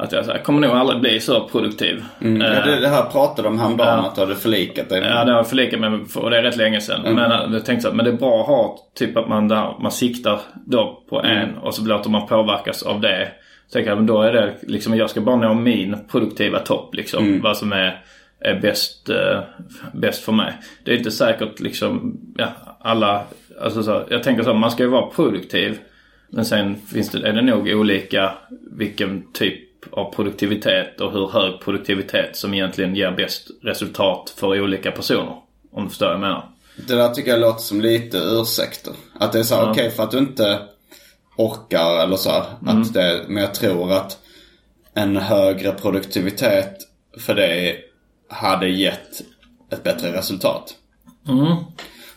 att 0.00 0.12
jag, 0.12 0.24
så 0.24 0.30
jag 0.30 0.42
kommer 0.44 0.60
nog 0.68 0.70
aldrig 0.76 1.00
bli 1.00 1.20
så 1.20 1.48
produktiv. 1.48 2.04
Mm. 2.20 2.40
Ja, 2.40 2.46
Eh, 2.46 2.66
det, 2.66 2.80
det 2.80 2.88
här 2.88 3.02
pratade 3.04 3.48
de 3.48 3.58
häromdagen, 3.58 3.98
Ja. 4.02 4.08
att 4.08 4.14
du 4.14 4.20
hade 4.20 4.34
förlikat 4.36 4.88
dig. 4.88 4.98
Ja, 5.00 5.24
det 5.24 5.30
har 5.32 5.38
jag 5.38 5.48
förlikat 5.48 5.80
mig 5.80 5.90
och 6.16 6.30
det 6.30 6.38
är 6.38 6.42
rätt 6.42 6.56
länge 6.56 6.80
sedan. 6.80 7.00
Mm. 7.00 7.14
Men 7.14 7.32
eh, 7.32 7.52
jag 7.52 7.64
tänkte 7.64 7.82
så 7.82 7.88
här, 7.88 7.96
men 7.96 8.04
det 8.04 8.10
är 8.10 8.16
bra 8.16 8.40
att 8.40 8.46
ha 8.46 8.78
typ 8.94 9.16
att 9.16 9.28
man, 9.28 9.48
där, 9.48 9.74
man 9.82 9.92
siktar 9.92 10.40
då 10.66 11.02
på 11.08 11.22
en 11.22 11.30
Mm. 11.48 11.58
och 11.58 11.74
så 11.74 11.84
låter 11.84 12.10
man 12.10 12.26
påverkas 12.26 12.82
av 12.82 13.00
det. 13.00 13.28
Så 13.66 13.72
tänker 13.72 13.90
jag, 13.90 13.98
men 13.98 14.06
då 14.06 14.22
är 14.22 14.32
det 14.32 14.54
liksom, 14.62 14.96
jag 14.96 15.10
ska 15.10 15.20
bara 15.20 15.36
nå 15.36 15.54
min 15.54 15.96
produktiva 16.10 16.58
topp 16.58 16.94
liksom. 16.94 17.24
Mm. 17.26 17.40
Vad 17.40 17.56
som 17.56 17.72
är, 17.72 18.00
är 18.40 18.60
bäst, 18.60 19.08
eh, 19.08 19.40
bäst 19.92 20.24
för 20.24 20.32
mig. 20.32 20.52
Det 20.84 20.92
är 20.92 20.96
inte 20.96 21.10
säkert 21.10 21.60
liksom, 21.60 22.20
ja, 22.36 22.46
alla, 22.80 23.22
alltså 23.62 23.82
så, 23.82 24.02
jag 24.10 24.22
tänker 24.22 24.42
så 24.42 24.54
man 24.54 24.70
ska 24.70 24.82
ju 24.82 24.88
vara 24.88 25.06
produktiv. 25.06 25.78
Men 26.32 26.44
sen 26.44 26.76
finns 26.92 27.10
det, 27.10 27.28
är 27.28 27.32
det 27.32 27.42
nog 27.42 27.68
olika 27.68 28.32
vilken 28.72 29.32
typ 29.32 29.69
av 29.92 30.12
produktivitet 30.14 31.00
och 31.00 31.12
hur 31.12 31.28
hög 31.28 31.60
produktivitet 31.60 32.36
som 32.36 32.54
egentligen 32.54 32.94
ger 32.96 33.10
bäst 33.10 33.50
resultat 33.62 34.34
för 34.36 34.60
olika 34.60 34.90
personer. 34.92 35.36
Om 35.72 35.84
du 35.84 35.88
förstår 35.88 36.06
vad 36.06 36.14
jag 36.14 36.20
menar. 36.20 36.48
Det 36.88 36.94
där 36.94 37.08
tycker 37.08 37.30
jag 37.30 37.40
låter 37.40 37.60
som 37.62 37.80
lite 37.80 38.18
ursäkter. 38.18 38.92
Att 39.18 39.32
det 39.32 39.38
är 39.38 39.42
så 39.42 39.54
här, 39.54 39.62
Ja. 39.62 39.70
okej 39.70 39.90
för 39.90 40.02
att 40.02 40.10
du 40.10 40.18
inte 40.18 40.58
orkar 41.36 42.02
eller 42.02 42.16
så. 42.16 42.30
här, 42.30 42.44
Mm. 42.62 42.82
Att 42.82 42.94
det, 42.94 43.20
men 43.28 43.42
jag 43.42 43.54
tror 43.54 43.92
att 43.92 44.18
en 44.94 45.16
högre 45.16 45.72
produktivitet 45.72 46.76
för 47.18 47.34
dig 47.34 47.84
hade 48.28 48.68
gett 48.68 49.20
ett 49.70 49.82
bättre 49.82 50.12
resultat. 50.12 50.74
Mm. 51.28 51.56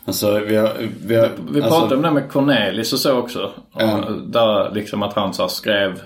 Alltså 0.06 0.40
vi 0.40 0.56
har... 0.56 0.74
Vi, 1.06 1.16
har, 1.16 1.32
Vi 1.52 1.62
alltså, 1.62 1.80
pratade 1.80 1.96
om 1.96 2.02
det 2.02 2.12
med 2.12 2.32
Cornelis 2.32 2.94
och 2.94 3.00
så 3.00 3.14
också. 3.14 3.52
Och 3.72 4.22
där 4.28 4.72
liksom 4.72 5.04
att 5.04 5.14
han 5.14 5.34
så 5.34 5.48
skrev 5.48 6.02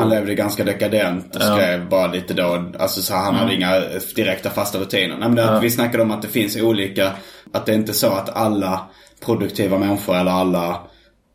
Han 0.00 0.10
levde 0.10 0.34
ganska 0.34 0.64
dekadent 0.64 1.36
och 1.36 1.42
Ja. 1.42 1.56
skrev 1.56 1.88
bara 1.88 2.06
lite 2.06 2.34
då. 2.34 2.72
Alltså 2.78 3.02
så 3.02 3.14
han 3.14 3.34
hade 3.34 3.52
Mm. 3.52 3.56
inga 3.56 3.80
direkta 4.16 4.50
fasta 4.50 4.78
rutiner. 4.78 5.16
Nej, 5.18 5.28
men 5.28 5.34
det, 5.34 5.42
Ja. 5.42 5.58
Vi 5.58 5.70
snackade 5.70 6.02
om 6.02 6.10
att 6.10 6.22
det 6.22 6.28
finns 6.28 6.56
olika. 6.56 7.10
Att 7.52 7.66
det 7.66 7.72
är 7.72 7.76
inte 7.76 7.92
så 7.92 8.06
att 8.12 8.36
alla 8.36 8.80
produktiva 9.24 9.78
människor 9.78 10.16
eller 10.16 10.30
alla 10.32 10.80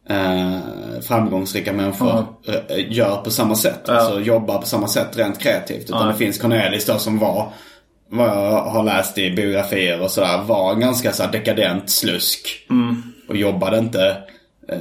eh, 0.09 0.57
framgångsrika 1.01 1.73
människor 1.73 2.25
eh, 2.47 2.91
gör 2.93 3.15
på 3.23 3.31
samma 3.31 3.55
sätt. 3.55 3.79
Ja. 3.87 3.93
Alltså 3.93 4.19
jobbar 4.19 4.57
på 4.57 4.67
samma 4.67 4.87
sätt 4.87 5.17
rent 5.17 5.39
kreativt. 5.39 5.83
Utan 5.89 6.01
Ja. 6.05 6.11
det 6.11 6.17
finns 6.17 6.37
Cornelis 6.37 6.85
då 6.85 6.97
som 6.97 7.19
var, 7.19 7.51
vad 8.11 8.27
jag 8.27 8.61
har 8.61 8.83
läst 8.83 9.17
i 9.17 9.31
biografier 9.31 10.01
och 10.01 10.11
sådär, 10.11 10.41
var 10.45 10.75
ganska 10.75 11.11
så 11.11 11.23
dekadent 11.31 11.89
slusk. 11.89 12.65
Mm. 12.69 13.03
Och 13.29 13.35
jobbade 13.37 13.77
inte 13.77 14.17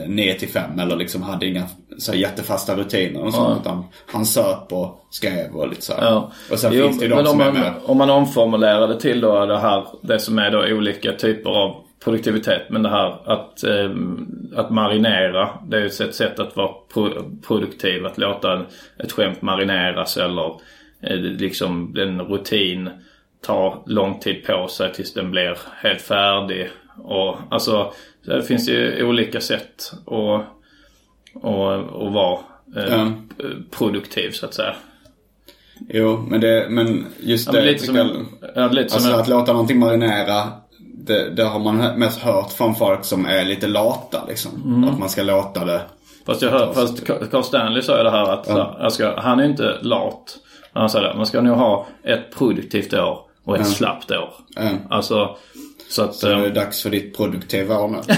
9 0.06 0.34
till 0.34 0.48
5 0.48 0.78
eller 0.78 0.96
liksom 0.96 1.22
hade 1.22 1.46
inga 1.46 1.64
så 1.98 2.14
jättefasta 2.14 2.76
rutiner 2.76 3.24
och 3.24 3.34
sånt. 3.34 3.48
Ja. 3.54 3.60
Utan 3.60 3.84
han 4.06 4.26
söp 4.26 4.72
och 4.72 5.06
skrev 5.10 5.56
och 5.56 5.68
lite 5.68 5.82
så. 5.82 5.92
Ja. 6.00 6.32
Och 6.50 6.58
sen 6.58 6.72
Jo, 6.74 6.84
finns 6.86 6.98
det 6.98 7.04
ju 7.06 7.10
de 7.10 7.26
som 7.26 7.40
är 7.40 7.44
man, 7.44 7.54
mer... 7.54 7.72
om 7.84 7.98
man 7.98 8.10
omformulerar 8.10 8.88
det 8.88 9.00
till 9.00 9.20
då 9.20 9.46
det 9.46 9.58
här, 9.58 9.86
det 10.02 10.18
som 10.18 10.38
är 10.38 10.50
då 10.50 10.66
olika 10.76 11.12
typer 11.12 11.50
av 11.50 11.84
produktivitet. 12.04 12.62
Men 12.70 12.82
det 12.82 12.88
här 12.88 13.32
att, 13.32 13.64
eh, 13.64 13.90
att 14.56 14.70
marinera. 14.70 15.48
Det 15.68 15.76
är 15.76 15.80
ju 15.80 15.86
ett 15.86 16.14
sätt 16.14 16.38
att 16.38 16.56
vara 16.56 16.72
pro- 16.94 17.38
produktiv. 17.46 18.06
Att 18.06 18.18
låta 18.18 18.52
en, 18.52 18.66
ett 18.98 19.12
skämt 19.12 19.42
marineras 19.42 20.16
eller 20.16 20.46
eh, 21.02 21.16
liksom 21.16 21.96
en 21.98 22.20
rutin 22.20 22.90
tar 23.46 23.82
lång 23.86 24.18
tid 24.20 24.46
på 24.46 24.68
sig 24.68 24.92
tills 24.92 25.14
den 25.14 25.30
blir 25.30 25.58
helt 25.82 26.00
färdig. 26.00 26.68
Och 27.04 27.36
alltså 27.50 27.92
det 28.24 28.42
finns 28.42 28.68
ju 28.68 29.04
olika 29.04 29.40
sätt 29.40 29.92
att, 30.06 30.40
att, 31.44 31.92
att 31.94 32.12
vara 32.12 32.38
eh, 32.76 32.84
Ja. 32.94 33.12
produktiv 33.70 34.30
så 34.30 34.46
att 34.46 34.54
säga. 34.54 34.74
Jo, 35.88 36.26
men, 36.30 36.40
det, 36.40 36.66
men 36.70 37.06
just 37.20 37.46
Ja, 37.46 37.52
det 37.52 37.58
men 37.58 37.66
lite 37.72 37.86
som 37.86 37.96
jag- 37.96 38.06
en- 38.06 38.26
ja, 38.54 38.68
lite 38.68 38.88
som 38.90 38.96
alltså 38.96 39.12
en- 39.14 39.20
att 39.20 39.28
låta 39.28 39.52
någonting 39.52 39.78
marinera. 39.78 40.42
Det, 40.78 41.30
det 41.30 41.44
har 41.44 41.58
man 41.58 41.76
mest 41.98 42.18
hört 42.20 42.52
från 42.52 42.74
folk 42.74 43.04
som 43.04 43.26
är 43.26 43.44
lite 43.44 43.66
lata 43.66 44.24
liksom. 44.28 44.62
Mm. 44.64 44.88
Att 44.90 44.98
man 44.98 45.08
ska 45.08 45.22
låta 45.22 45.64
det. 45.64 45.80
Fast, 46.26 46.42
jag 46.42 46.50
hör, 46.50 46.72
fast 46.72 47.06
Carl 47.30 47.42
Stanley 47.44 47.82
sa 47.82 47.98
ju 47.98 48.04
det 48.04 48.10
här 48.10 48.32
att 48.32 48.46
så 48.46 48.74
jag 48.80 48.92
ska, 48.92 49.20
han 49.20 49.40
är 49.40 49.44
inte 49.44 49.78
lat. 49.82 50.38
Men 50.72 50.80
Han 50.80 50.90
sa 50.90 51.00
det, 51.00 51.14
man 51.16 51.26
ska 51.26 51.40
nog 51.40 51.56
ha 51.56 51.86
ett 52.04 52.34
produktivt 52.38 52.94
år 52.94 53.18
och 53.44 53.54
ett 53.54 53.60
Ja. 53.64 53.72
slappt 53.72 54.10
år. 54.10 54.34
Ja. 54.56 54.68
Alltså, 54.90 55.36
så 55.88 56.02
att... 56.04 56.14
Så 56.14 56.28
är 56.28 56.34
det 56.36 56.46
ehm, 56.46 56.54
dags 56.54 56.82
för 56.82 56.90
ditt 56.90 57.16
produktiva 57.16 57.78
år 57.80 57.88
nu. 57.88 57.98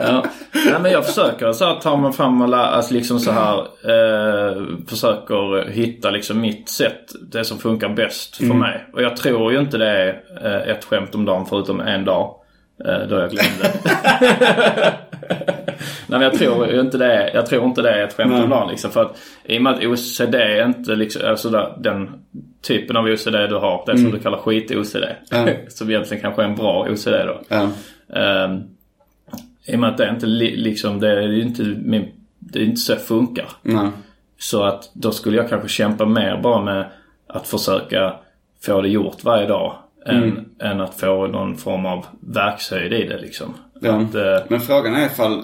ja. 0.00 0.24
Nej, 0.52 0.80
men 0.80 0.92
jag 0.92 1.06
försöker 1.06 1.52
så 1.52 1.64
att 1.64 1.80
ta 1.80 1.96
mig 1.96 2.12
fram 2.12 2.42
och 2.42 2.48
lära, 2.48 2.66
alltså 2.66 2.94
liksom 2.94 3.20
så 3.20 3.30
här. 3.32 3.58
Eh, 3.58 4.62
försöker 4.88 5.70
hitta 5.70 6.10
liksom 6.10 6.40
mitt 6.40 6.68
sätt. 6.68 7.04
Det 7.32 7.44
som 7.44 7.58
funkar 7.58 7.88
bäst 7.88 8.36
för 8.36 8.44
Mm. 8.44 8.58
mig. 8.58 8.86
Och 8.92 9.02
jag 9.02 9.16
tror 9.16 9.52
ju 9.52 9.58
inte 9.58 9.78
det 9.78 9.88
är 9.88 10.22
eh, 10.44 10.70
ett 10.70 10.84
skämt 10.84 11.14
om 11.14 11.24
dagen 11.24 11.46
förutom 11.46 11.80
en 11.80 12.04
dag. 12.04 12.34
Eh, 12.84 13.08
då 13.08 13.16
jag 13.18 13.30
glömde. 13.30 13.72
Nej 16.10 16.18
men 16.18 16.22
jag 16.22 16.34
tror 16.34 16.80
inte 16.80 16.98
det 16.98 17.30
jag 17.34 17.46
tror 17.46 17.64
inte 17.64 17.82
det 17.82 17.90
är 17.90 18.04
ett 18.04 18.12
skämt 18.16 18.32
om 18.44 18.50
dagen 18.50 18.68
liksom. 18.70 18.90
För 18.90 19.02
att 19.02 19.16
i 19.44 19.58
och 19.58 19.62
med 19.62 19.72
att 19.74 19.84
OCD 19.84 20.34
är 20.34 20.64
inte 20.66 20.94
liksom, 20.96 21.22
alltså 21.28 21.50
där, 21.50 21.74
den 21.78 22.10
typen 22.62 22.96
av 22.96 23.04
OCD 23.04 23.32
du 23.48 23.54
har. 23.56 23.82
Det 23.86 23.92
som 23.92 24.00
Mm. 24.06 24.12
du 24.12 24.18
kallar 24.22 24.38
skit-OCD. 24.38 25.04
Ja. 25.30 25.46
som 25.68 25.90
egentligen 25.90 26.20
kanske 26.22 26.42
är 26.42 26.46
en 26.46 26.56
bra 26.56 26.86
OCD 26.90 27.10
då. 27.26 27.40
Ja. 27.48 27.68
Ehm, 28.20 28.60
I 29.66 29.74
och 29.76 29.78
med 29.80 29.90
att 29.90 29.96
det 29.98 30.04
är 30.04 30.10
inte 30.10 30.26
li, 30.26 30.56
liksom, 30.56 31.00
det 31.00 31.08
är 31.12 31.28
ju 31.28 31.42
inte 31.42 31.62
min, 31.62 32.08
det 32.38 32.58
är 32.58 32.64
inte 32.64 32.80
så 32.80 32.92
jag 32.92 33.02
funkar. 33.02 33.46
Nej. 33.62 33.88
Så 34.38 34.62
att 34.64 34.90
då 34.92 35.10
skulle 35.10 35.36
jag 35.36 35.48
kanske 35.48 35.68
kämpa 35.68 36.06
mer 36.06 36.40
bara 36.42 36.62
med 36.64 36.84
att 37.26 37.48
försöka 37.48 38.14
få 38.66 38.80
det 38.82 38.88
gjort 38.88 39.24
varje 39.24 39.46
dag. 39.46 39.76
Än, 40.06 40.22
Mm. 40.22 40.44
än 40.62 40.80
att 40.80 40.94
få 41.00 41.26
någon 41.26 41.56
form 41.56 41.86
av 41.86 42.06
verkshöjd 42.20 42.92
i 42.92 43.04
det 43.08 43.18
liksom. 43.20 43.54
Ja. 43.80 43.92
Att, 43.92 44.14
eh, 44.14 44.22
Men 44.48 44.60
frågan 44.60 44.94
är 44.94 45.06
ifall 45.06 45.42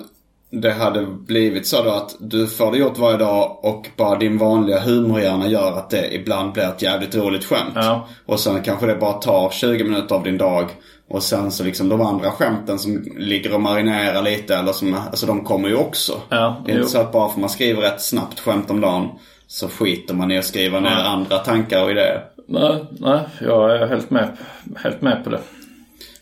det 0.50 0.72
hade 0.72 1.06
blivit 1.06 1.66
så 1.66 1.82
då 1.82 1.90
att 1.90 2.16
du 2.20 2.46
får 2.46 2.72
det 2.72 2.78
gjort 2.78 2.98
varje 2.98 3.16
dag 3.16 3.64
och 3.64 3.86
bara 3.96 4.18
din 4.18 4.38
vanliga 4.38 4.80
humorhjärna 4.80 5.46
gör 5.48 5.72
att 5.78 5.90
det 5.90 6.14
ibland 6.14 6.52
blir 6.52 6.64
ett 6.64 6.82
jävligt 6.82 7.14
roligt 7.14 7.44
skämt. 7.44 7.72
Ja. 7.74 8.08
Och 8.26 8.40
sen 8.40 8.62
kanske 8.62 8.86
det 8.86 8.94
bara 8.96 9.12
tar 9.12 9.50
20 9.50 9.84
minuter 9.84 10.14
av 10.14 10.22
din 10.22 10.38
dag. 10.38 10.64
Och 11.08 11.22
sen 11.22 11.50
så 11.50 11.64
liksom 11.64 11.88
de 11.88 12.00
andra 12.00 12.30
skämten 12.30 12.78
som 12.78 13.04
ligger 13.18 13.54
och 13.54 13.60
marinerar 13.60 14.22
lite 14.22 14.56
eller 14.56 14.72
som, 14.72 14.94
alltså 14.94 15.26
de 15.26 15.44
kommer 15.44 15.68
ju 15.68 15.76
också. 15.76 16.12
Ja, 16.28 16.62
det 16.66 16.70
är 16.72 16.74
inte 16.74 16.82
jo. 16.86 16.88
så 16.88 16.98
att 17.00 17.12
bara 17.12 17.28
för 17.28 17.40
man 17.40 17.50
skriver 17.50 17.82
ett 17.82 18.00
snabbt 18.00 18.40
skämt 18.40 18.70
om 18.70 18.80
dagen 18.80 19.08
så 19.46 19.68
skiter 19.68 20.14
man 20.14 20.30
i 20.30 20.38
att 20.38 20.44
skriva 20.44 20.80
ner 20.80 21.04
andra 21.04 21.38
tankar 21.38 21.84
och 21.84 21.90
idéer. 21.90 22.24
Nej, 22.48 22.84
nej, 22.98 23.20
jag 23.40 23.76
är 23.76 23.86
helt 23.86 24.10
med, 24.10 24.36
helt 24.76 25.02
med 25.02 25.24
på 25.24 25.30
det. 25.30 25.40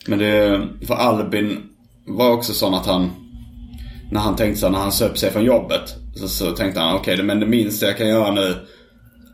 Men 0.07 0.19
det, 0.19 0.61
för 0.87 0.93
Albin 0.93 1.69
var 2.07 2.31
också 2.31 2.53
sån 2.53 2.73
att 2.73 2.85
han, 2.85 3.11
när 4.11 4.19
han 4.21 4.35
tänkte 4.35 4.59
så 4.61 4.69
när 4.69 4.79
han 4.79 4.91
söp 4.91 5.17
sig 5.17 5.31
från 5.31 5.43
jobbet. 5.43 5.95
Så, 6.15 6.27
så 6.27 6.51
tänkte 6.51 6.79
han, 6.79 6.95
okej 6.95 7.23
men 7.23 7.39
det 7.39 7.45
minsta 7.45 7.85
jag 7.85 7.97
kan 7.97 8.07
göra 8.07 8.31
nu 8.31 8.55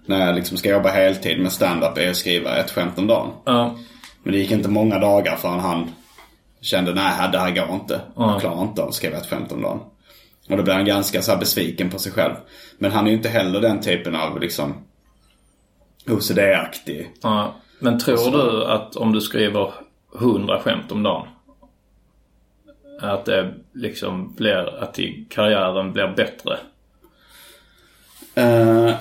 när 0.05 0.25
jag 0.25 0.35
liksom 0.35 0.57
ska 0.57 0.69
jobba 0.69 0.89
heltid 0.89 1.39
med 1.41 1.51
stand-up 1.51 1.97
är 1.97 2.09
att 2.09 2.15
skriva 2.15 2.55
ett 2.57 2.71
skämt 2.71 2.97
om 2.97 3.07
dagen. 3.07 3.29
Ja. 3.45 3.75
Men 4.23 4.33
det 4.33 4.39
gick 4.39 4.51
inte 4.51 4.69
många 4.69 4.99
dagar 4.99 5.35
förrän 5.35 5.59
han 5.59 5.89
kände, 6.61 6.93
nej 6.93 7.29
det 7.31 7.39
här 7.39 7.51
går 7.51 7.75
inte. 7.75 8.01
Jag 8.15 8.29
Ja. 8.29 8.39
klarar 8.39 8.61
inte 8.61 8.81
av 8.81 8.87
att 8.87 8.93
skriva 8.93 9.17
ett 9.17 9.29
skämt 9.29 9.51
om 9.51 9.61
dagen. 9.61 9.79
Och 10.49 10.57
då 10.57 10.63
blev 10.63 10.75
han 10.75 10.85
ganska 10.85 11.21
så 11.21 11.37
besviken 11.37 11.89
på 11.89 11.99
sig 11.99 12.11
själv. 12.11 12.33
Men 12.77 12.91
han 12.91 13.05
är 13.05 13.11
ju 13.11 13.17
inte 13.17 13.29
heller 13.29 13.61
den 13.61 13.81
typen 13.81 14.15
av 14.15 14.39
liksom 14.41 14.73
OCD-aktig. 16.11 17.09
Ja. 17.21 17.55
Men 17.79 17.99
tror 17.99 18.31
du 18.31 18.65
att 18.65 18.95
om 18.95 19.11
du 19.11 19.21
skriver 19.21 19.71
100 20.19 20.59
skämt 20.59 20.91
om 20.91 21.03
dagen. 21.03 21.27
Att 23.01 23.25
det 23.25 23.53
liksom 23.73 24.33
blir, 24.35 24.83
att 24.83 24.99
karriären 25.29 25.93
blir 25.93 26.07
bättre? 26.07 26.57
Eh, 28.35 28.93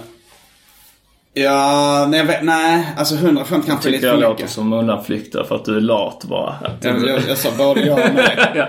ja, 1.32 2.06
nej, 2.10 2.18
jag 2.20 2.26
vet, 2.26 2.42
nej, 2.44 2.94
alltså 2.98 3.14
100 3.14 3.44
skämt 3.44 3.66
kanske 3.66 3.88
är 3.88 3.90
lite 3.90 4.00
för 4.00 4.08
jag 4.08 4.16
mycket. 4.16 4.30
låter 4.30 4.46
som 4.46 4.72
undanflykter 4.72 5.44
för 5.44 5.54
att 5.56 5.64
du 5.64 5.76
är 5.76 5.80
lat 5.80 6.24
bara. 6.24 6.50
Att 6.50 6.84
Jag, 6.84 7.00
du- 7.00 7.08
jag, 7.08 7.20
jag 7.28 7.38
sa 7.38 7.50
både 7.58 7.80
ja 7.86 7.92
och 7.94 8.14
nej. 8.14 8.66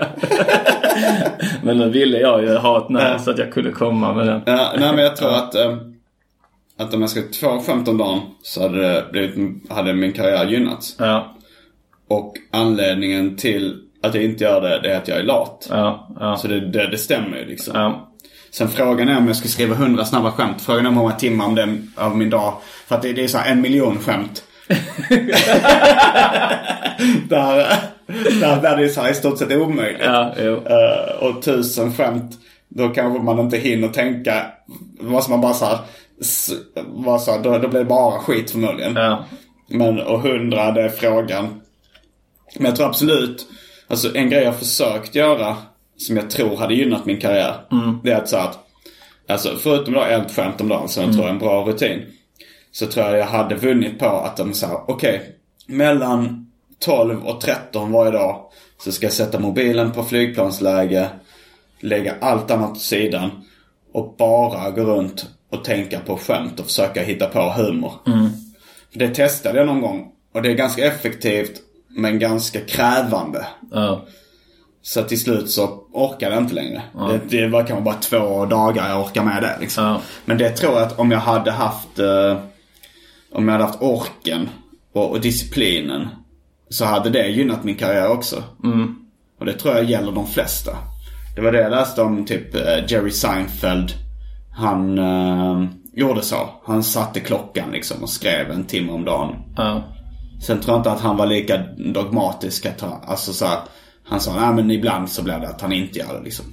Men 1.62 1.78
nu 1.78 1.88
ville 1.90 2.18
jag 2.18 2.42
ju 2.42 2.56
ha 2.56 2.78
ett 2.78 2.88
nej 2.88 3.18
så 3.20 3.30
att 3.30 3.38
jag 3.38 3.52
kunde 3.52 3.70
komma 3.72 4.12
med 4.14 4.26
den. 4.26 4.42
Ja, 4.46 4.72
nej 4.78 4.92
men 4.94 5.04
jag 5.04 5.16
tror 5.16 5.34
att, 5.34 5.54
eh, 5.54 5.76
att 6.80 6.94
om 6.94 7.00
jag 7.00 7.10
ska 7.10 7.20
två 7.40 7.60
skämt 7.60 7.88
om 7.88 7.98
dagen 7.98 8.20
så 8.42 8.62
hade, 8.62 8.92
det 8.92 9.06
blivit, 9.12 9.70
hade 9.70 9.94
min 9.94 10.12
karriär 10.12 10.46
gynnats. 10.46 10.96
Ja, 10.98 11.36
Och 12.08 12.34
anledningen 12.50 13.36
till 13.36 13.76
att 14.02 14.14
jag 14.14 14.24
inte 14.24 14.44
gör 14.44 14.60
det, 14.60 14.80
det 14.82 14.92
är 14.92 14.96
att 14.96 15.08
jag 15.08 15.18
är 15.18 15.22
lat. 15.22 15.66
ja, 15.70 16.16
ja. 16.20 16.36
Så 16.36 16.48
det, 16.48 16.60
det, 16.60 16.90
det 16.90 16.98
stämmer 16.98 17.36
ju 17.36 17.46
liksom. 17.46 17.72
ja. 17.76 18.06
Sen 18.50 18.68
frågan 18.68 19.08
är 19.08 19.18
om 19.18 19.26
jag 19.26 19.36
ska 19.36 19.48
skriva 19.48 19.74
100 19.74 20.04
snabba 20.04 20.32
skämt. 20.32 20.62
Frågan 20.62 20.86
är 20.86 20.90
hur 20.90 20.96
många 20.96 21.12
timmar 21.12 21.46
om 21.46 21.54
den, 21.54 21.92
av 21.96 22.16
min 22.16 22.30
dag. 22.30 22.54
För 22.86 22.94
att 22.96 23.02
det, 23.02 23.12
det 23.12 23.24
är 23.24 23.28
så 23.28 23.38
en 23.38 23.60
miljon 23.60 23.98
skämt. 23.98 24.44
där, 27.28 27.66
där, 28.40 28.62
där 28.62 28.76
det 28.76 28.84
är 28.84 28.88
så 28.88 29.00
här 29.00 29.10
i 29.10 29.14
stort 29.14 29.38
sett 29.38 29.52
omöjligt. 29.52 30.00
Ja. 30.04 30.34
Eh, 30.36 31.22
och 31.22 31.42
tusen 31.42 31.92
skämt. 31.92 32.38
Då 32.68 32.88
kanske 32.88 33.22
man 33.22 33.38
inte 33.38 33.56
hinner 33.56 33.88
tänka. 33.88 34.46
Då 35.00 35.10
måste 35.10 35.30
man 35.30 35.40
bara 35.40 35.54
så 35.54 35.64
här, 35.64 35.78
bara 37.04 37.18
så 37.18 37.38
då, 37.38 37.58
då 37.58 37.68
blir 37.68 37.78
det 37.78 37.84
bara 37.84 38.18
skit 38.18 38.50
förmodligen. 38.50 38.96
Ja. 38.96 39.24
Men 39.66 40.00
och 40.00 40.20
hundra, 40.20 40.72
det 40.72 40.82
är 40.82 40.88
frågan. 40.88 41.60
Men 42.56 42.64
jag 42.64 42.76
tror 42.76 42.86
absolut, 42.86 43.46
alltså 43.88 44.16
en 44.16 44.30
grej 44.30 44.42
jag 44.44 44.58
försökt 44.58 45.14
göra 45.14 45.56
som 45.96 46.16
jag 46.16 46.30
tror 46.30 46.56
hade 46.56 46.74
gynnat 46.74 47.06
min 47.06 47.20
karriär. 47.20 47.54
Det 48.04 48.12
är 48.12 48.16
att 48.16 48.28
så 48.28 48.36
att, 48.36 48.58
alltså 49.28 49.56
förutom 49.58 49.94
då 49.94 50.04
ett 50.04 50.36
skämt 50.36 50.60
om 50.60 50.68
dagen 50.68 50.88
som 50.88 51.04
jag 51.04 51.12
tror 51.12 51.24
är 51.24 51.30
en 51.30 51.38
bra 51.38 51.64
rutin. 51.64 52.06
Så 52.72 52.86
tror 52.86 53.06
jag 53.06 53.18
jag 53.18 53.26
hade 53.26 53.54
vunnit 53.54 53.98
på 53.98 54.06
att 54.06 54.36
de 54.36 54.54
sa, 54.54 54.84
okej, 54.88 55.36
mellan 55.66 56.50
12 56.78 57.26
och 57.26 57.40
13 57.40 57.92
varje 57.92 58.10
dag 58.10 58.42
så 58.78 58.92
ska 58.92 59.06
jag 59.06 59.12
sätta 59.12 59.38
mobilen 59.38 59.92
på 59.92 60.02
flygplansläge, 60.02 61.08
lägga 61.80 62.14
allt 62.20 62.50
annat 62.50 62.70
åt 62.70 62.80
sidan 62.80 63.30
och 63.92 64.14
bara 64.18 64.70
gå 64.70 64.82
runt 64.82 65.26
och 65.50 65.64
tänka 65.64 66.00
på 66.00 66.16
skämt 66.16 66.60
och 66.60 66.66
försöka 66.66 67.02
hitta 67.02 67.26
på 67.26 67.40
humor. 67.40 67.92
Det 68.94 69.08
testade 69.08 69.58
jag 69.58 69.66
någon 69.66 69.80
gång 69.80 70.12
och 70.34 70.42
det 70.42 70.50
är 70.50 70.54
ganska 70.54 70.86
effektivt 70.86 71.52
men 71.88 72.18
ganska 72.18 72.60
krävande. 72.60 73.46
Ja. 73.70 74.06
Så 74.82 75.02
till 75.02 75.20
slut 75.20 75.50
så 75.50 75.66
orkade 75.92 76.34
jag 76.34 76.42
inte 76.44 76.54
längre. 76.54 76.82
Det, 77.08 77.20
det 77.38 77.48
var 77.48 77.66
kanske 77.66 77.84
bara 77.84 77.94
två 77.94 78.46
dagar 78.46 78.88
jag 78.88 79.00
orkar 79.00 79.22
med 79.24 79.42
det 79.42 79.56
liksom. 79.60 79.84
Ja. 79.84 80.00
Men 80.24 80.38
det 80.38 80.50
tror 80.50 80.72
jag 80.72 80.82
att 80.82 80.98
om 80.98 81.10
jag 81.10 81.18
hade 81.18 81.50
haft 81.50 81.98
eh, 81.98 82.38
Om 83.32 83.48
jag 83.48 83.52
hade 83.52 83.64
haft 83.64 83.82
orken 83.82 84.48
och, 84.92 85.10
och 85.10 85.20
disciplinen 85.20 86.08
Så 86.68 86.84
hade 86.84 87.10
det 87.10 87.28
gynnat 87.28 87.64
min 87.64 87.76
karriär 87.76 88.08
också. 88.08 88.42
Och 89.38 89.46
det 89.46 89.52
tror 89.52 89.74
jag 89.74 89.84
gäller 89.84 90.12
de 90.12 90.26
flesta. 90.26 90.76
Det 91.36 91.40
var 91.40 91.52
det 91.52 91.60
jag 91.60 91.70
läste 91.70 92.02
om 92.02 92.24
typ 92.24 92.54
eh, 92.54 92.84
Jerry 92.88 93.10
Seinfeld. 93.10 93.92
Han 94.60 94.98
eh, 94.98 95.68
gjorde 95.92 96.22
så. 96.22 96.36
Han 96.64 96.82
satte 96.82 97.20
klockan 97.20 97.70
liksom 97.70 98.02
och 98.02 98.10
skrev 98.10 98.50
en 98.50 98.64
timme 98.64 98.92
om 98.92 99.04
dagen. 99.04 99.34
Ja. 99.56 99.82
Sen 100.42 100.60
tror 100.60 100.74
jag 100.74 100.80
inte 100.80 100.90
att 100.90 101.00
han 101.00 101.16
var 101.16 101.26
lika 101.26 101.56
dogmatisk 101.94 102.66
att 102.66 102.80
han, 102.80 103.00
alltså 103.06 103.32
så 103.32 103.46
här, 103.46 103.58
Han 104.04 104.20
sa, 104.20 104.34
nej 104.40 104.54
men 104.54 104.70
ibland 104.70 105.10
så 105.10 105.22
blir 105.22 105.38
det 105.38 105.48
att 105.48 105.60
han 105.60 105.72
inte 105.72 105.98
gör 105.98 106.18
det 106.18 106.24
liksom. 106.24 106.44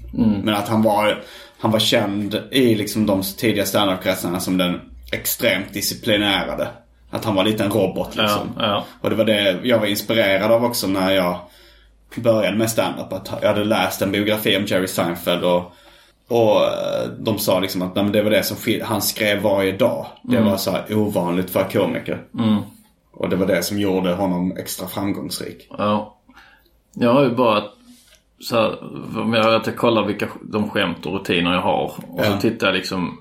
Men 0.44 0.56
att 0.56 0.68
han 0.68 0.82
var, 0.82 1.24
han 1.60 1.72
var 1.72 1.80
känd 1.80 2.42
i 2.52 2.76
liksom 2.76 3.06
de 3.06 3.22
tidiga 3.38 3.66
standup-kretsarna 3.66 4.40
som 4.40 4.58
den 4.58 4.80
extremt 5.12 5.74
disciplinerade. 5.74 6.68
Att 7.10 7.26
han 7.26 7.36
var 7.36 7.44
lite 7.44 7.64
en 7.64 7.72
robot 7.72 8.16
liksom. 8.16 8.50
Ja, 8.58 8.66
ja. 8.66 8.86
Och 9.02 9.10
det 9.10 9.16
var 9.16 9.26
det 9.26 9.60
jag 9.64 9.80
var 9.80 9.86
inspirerad 9.86 10.52
av 10.52 10.64
också 10.66 10.88
när 10.88 11.12
jag 11.12 11.40
började 12.16 12.58
med 12.58 12.70
standup. 12.70 13.14
Att 13.14 13.32
jag 13.42 13.48
hade 13.48 13.64
läst 13.64 14.02
en 14.02 14.12
biografi 14.12 14.58
om 14.58 14.66
Jerry 14.66 14.88
Seinfeld 14.88 15.44
och 15.44 15.74
och 16.28 16.62
eh, 16.64 17.10
de 17.20 17.38
sa 17.40 17.60
liksom 17.60 17.82
att 17.82 17.96
nej, 17.96 18.04
men 18.04 18.14
det 18.14 18.22
var 18.24 18.32
det 18.32 18.44
som 18.44 18.58
skil- 18.58 18.84
han 18.84 19.02
skrev 19.02 19.42
varje 19.42 19.72
dag. 19.78 20.06
Det 20.24 20.42
var 20.42 20.58
så 20.58 20.72
här 20.72 20.94
ovanligt 20.98 21.50
för 21.50 21.64
komiker. 21.64 22.22
Och 23.14 23.30
det 23.30 23.36
var 23.36 23.46
det 23.48 23.64
som 23.64 23.80
gjorde 23.80 24.14
honom 24.14 24.58
extra 24.58 24.88
framgångsrik. 24.88 25.68
Ja. 25.78 26.18
Jag 26.94 27.14
har 27.14 27.24
ju 27.24 27.36
bara 27.36 27.64
så 28.40 28.56
här, 28.62 28.76
jag, 29.36 29.56
att 29.56 29.68
jag 29.68 29.76
kollar 29.76 30.04
vilka 30.06 30.28
de 30.42 30.70
skämt 30.70 31.06
och 31.06 31.14
rutiner 31.14 31.54
jag 31.54 31.62
har. 31.62 31.84
Och 31.84 31.92
så 32.26 32.32
Ja. 32.32 32.38
tittar 32.38 32.68
jag 32.68 32.76
liksom 32.76 33.18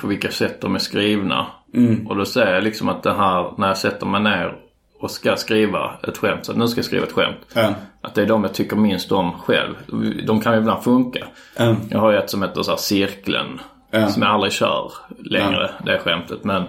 på 0.00 0.06
vilka 0.06 0.30
sätt 0.30 0.60
de 0.60 0.74
är 0.74 0.78
skrivna. 0.78 1.46
Mm. 1.74 2.06
Och 2.06 2.16
då 2.16 2.24
ser 2.24 2.54
jag 2.54 2.64
liksom 2.64 2.88
att 2.88 3.02
det 3.02 3.12
här, 3.14 3.52
när 3.58 3.66
jag 3.68 3.78
sätter 3.78 4.06
mig 4.06 4.22
ner 4.22 4.54
och 5.02 5.10
ska 5.10 5.36
skriva 5.36 5.94
ett 6.08 6.18
skämt. 6.18 6.46
Så 6.46 6.52
nu 6.52 6.68
ska 6.68 6.78
jag 6.78 6.84
skriva 6.84 7.06
ett 7.06 7.12
skämt. 7.12 7.36
Ja. 7.54 7.68
Att 8.00 8.14
det 8.14 8.22
är 8.22 8.26
de 8.26 8.44
jag 8.44 8.54
tycker 8.54 8.76
minst 8.76 9.12
om 9.12 9.32
själv. 9.32 9.74
De 10.26 10.40
kan 10.40 10.52
ju 10.52 10.58
ibland 10.58 10.84
funka. 10.84 11.26
Ja. 11.58 11.76
Jag 11.90 11.98
har 11.98 12.12
ju 12.12 12.18
ett 12.18 12.30
som 12.30 12.42
heter 12.42 12.62
så 12.62 12.70
här 12.70 12.78
Cirkeln. 12.78 13.60
Ja. 13.90 14.08
Som 14.08 14.22
jag 14.22 14.30
aldrig 14.30 14.52
kör 14.52 14.92
längre, 15.18 15.70
det 15.84 15.98
skämtet. 15.98 16.44
Men, 16.44 16.64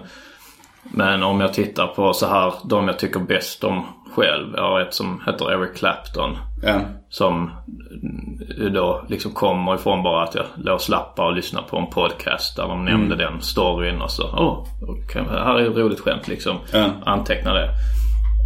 men 0.82 1.22
om 1.22 1.40
jag 1.40 1.52
tittar 1.52 1.86
på 1.86 2.12
så 2.12 2.26
här, 2.26 2.54
de 2.64 2.88
jag 2.88 2.98
tycker 2.98 3.20
bäst 3.20 3.64
om 3.64 3.86
själv. 4.14 4.52
Jag 4.56 4.62
har 4.62 4.80
ett 4.80 4.94
som 4.94 5.22
heter 5.26 5.52
Eric 5.52 5.76
Clapton. 5.76 6.36
Som 7.08 7.50
då 8.74 9.04
liksom 9.08 9.32
kommer 9.32 9.74
ifrån 9.74 10.02
bara 10.02 10.22
att 10.22 10.34
jag 10.34 10.44
låg 10.56 10.80
slappa 10.80 11.26
och 11.26 11.34
lyssna 11.34 11.62
på 11.62 11.78
en 11.78 11.86
podcast 11.86 12.56
där 12.56 12.68
de 12.68 12.84
nämnde 12.84 13.16
den 13.16 13.40
storyn 13.40 14.02
och 14.02 14.10
så. 14.10 14.22
Åh, 14.22 14.66
okej, 14.82 15.22
här 15.30 15.58
är 15.58 15.70
ett 15.70 15.76
roligt 15.76 16.00
skämt 16.00 16.28
liksom. 16.28 16.56
Anteckna 17.04 17.52
det. 17.52 17.68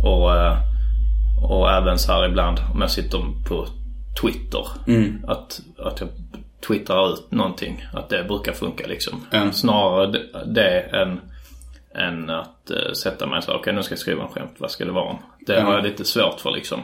Och, 0.05 0.37
eh, 0.37 0.57
och 1.43 1.71
även 1.71 1.99
så 1.99 2.13
här 2.13 2.29
ibland 2.29 2.59
om 2.75 2.81
jag 2.81 2.91
sitter 2.91 3.19
på 3.49 3.67
Twitter. 4.21 4.65
Att, 5.27 5.61
att 5.79 6.01
jag 6.01 6.09
twittrar 6.69 7.13
ut 7.13 7.31
någonting. 7.33 7.85
Att 7.93 8.09
det 8.09 8.25
brukar 8.25 8.53
funka 8.53 8.87
liksom. 8.87 9.27
Ja. 9.31 9.53
Snarare 9.53 10.07
det- 10.13 10.45
det 10.55 10.81
än, 10.81 11.21
än 11.99 12.31
att 12.31 12.71
eh, 12.71 12.93
sätta 12.93 13.27
mig 13.27 13.43
så 13.43 13.53
okej 13.55 13.73
nu 13.73 13.83
ska 13.83 13.93
jag 13.93 13.99
skriva 13.99 14.23
en 14.23 14.29
skämt. 14.29 14.55
Vad 14.59 14.71
ska 14.71 14.85
det 14.85 14.93
vara 14.93 15.05
om? 15.05 15.19
Det 15.47 15.61
har 15.61 15.73
jag 15.75 15.83
lite 15.85 16.05
svårt 16.05 16.41
för 16.41 16.51
liksom. 16.51 16.81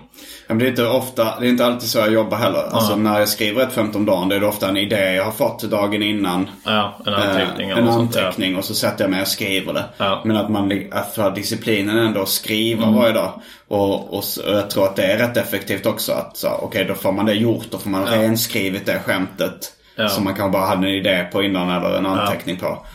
Ja, 0.46 0.54
men 0.54 0.58
det 0.58 0.64
är 0.64 0.68
inte 0.68 0.86
ofta, 0.86 1.40
det 1.40 1.46
är 1.46 1.50
inte 1.50 1.66
alltid 1.66 1.88
så 1.88 1.98
jag 1.98 2.12
jobbar 2.12 2.36
heller. 2.38 2.62
Alltså 2.70 2.92
Ja. 2.92 2.96
när 2.96 3.18
jag 3.18 3.28
skriver 3.28 3.62
ett 3.62 3.72
skämt 3.74 3.96
om 3.96 4.04
dagen, 4.06 4.28
det 4.28 4.36
är 4.36 4.40
det 4.40 4.46
ofta 4.46 4.68
en 4.68 4.76
idé 4.76 5.14
jag 5.14 5.24
har 5.24 5.32
fått 5.32 5.62
dagen 5.62 6.02
innan. 6.02 6.50
Ja, 6.64 6.98
en 7.06 7.14
anteckning 7.14 7.70
Eh, 7.70 7.78
en 7.78 7.92
sånt, 7.92 8.14
ja. 8.14 8.20
anteckning 8.22 8.56
och 8.56 8.64
så 8.64 8.74
sätter 8.74 9.04
jag 9.04 9.10
mig 9.10 9.20
och 9.20 9.28
skriver 9.28 9.72
det. 9.72 9.84
Ja. 9.96 10.22
Men 10.24 10.36
att 10.36 10.50
man 10.50 10.82
att 10.92 11.14
för 11.14 11.30
disciplinen 11.30 11.98
ändå 11.98 12.22
att 12.22 12.28
skriva 12.28 12.82
Mm. 12.82 12.94
varje 12.94 13.12
dag. 13.12 13.32
Och, 13.68 14.18
och, 14.18 14.24
jag 14.46 14.70
tror 14.70 14.84
att 14.84 14.96
det 14.96 15.04
är 15.04 15.18
rätt 15.18 15.36
effektivt 15.36 15.86
också. 15.86 16.12
Att 16.12 16.36
så, 16.36 16.48
okej 16.62 16.84
då 16.84 16.94
får 16.94 17.12
man 17.12 17.26
det 17.26 17.34
gjort. 17.34 17.66
Då 17.70 17.78
får 17.78 17.90
man 17.90 18.06
renskrivit 18.06 18.86
det 18.86 18.98
skämtet. 19.04 19.72
Ja. 19.96 20.08
Som 20.08 20.24
man 20.24 20.34
kanske 20.34 20.52
bara 20.58 20.66
hade 20.66 20.86
en 20.88 20.94
idé 20.94 21.26
på 21.32 21.42
innan 21.42 21.70
eller 21.70 21.98
en 21.98 22.06
anteckning 22.06 22.56
på. 22.56 22.86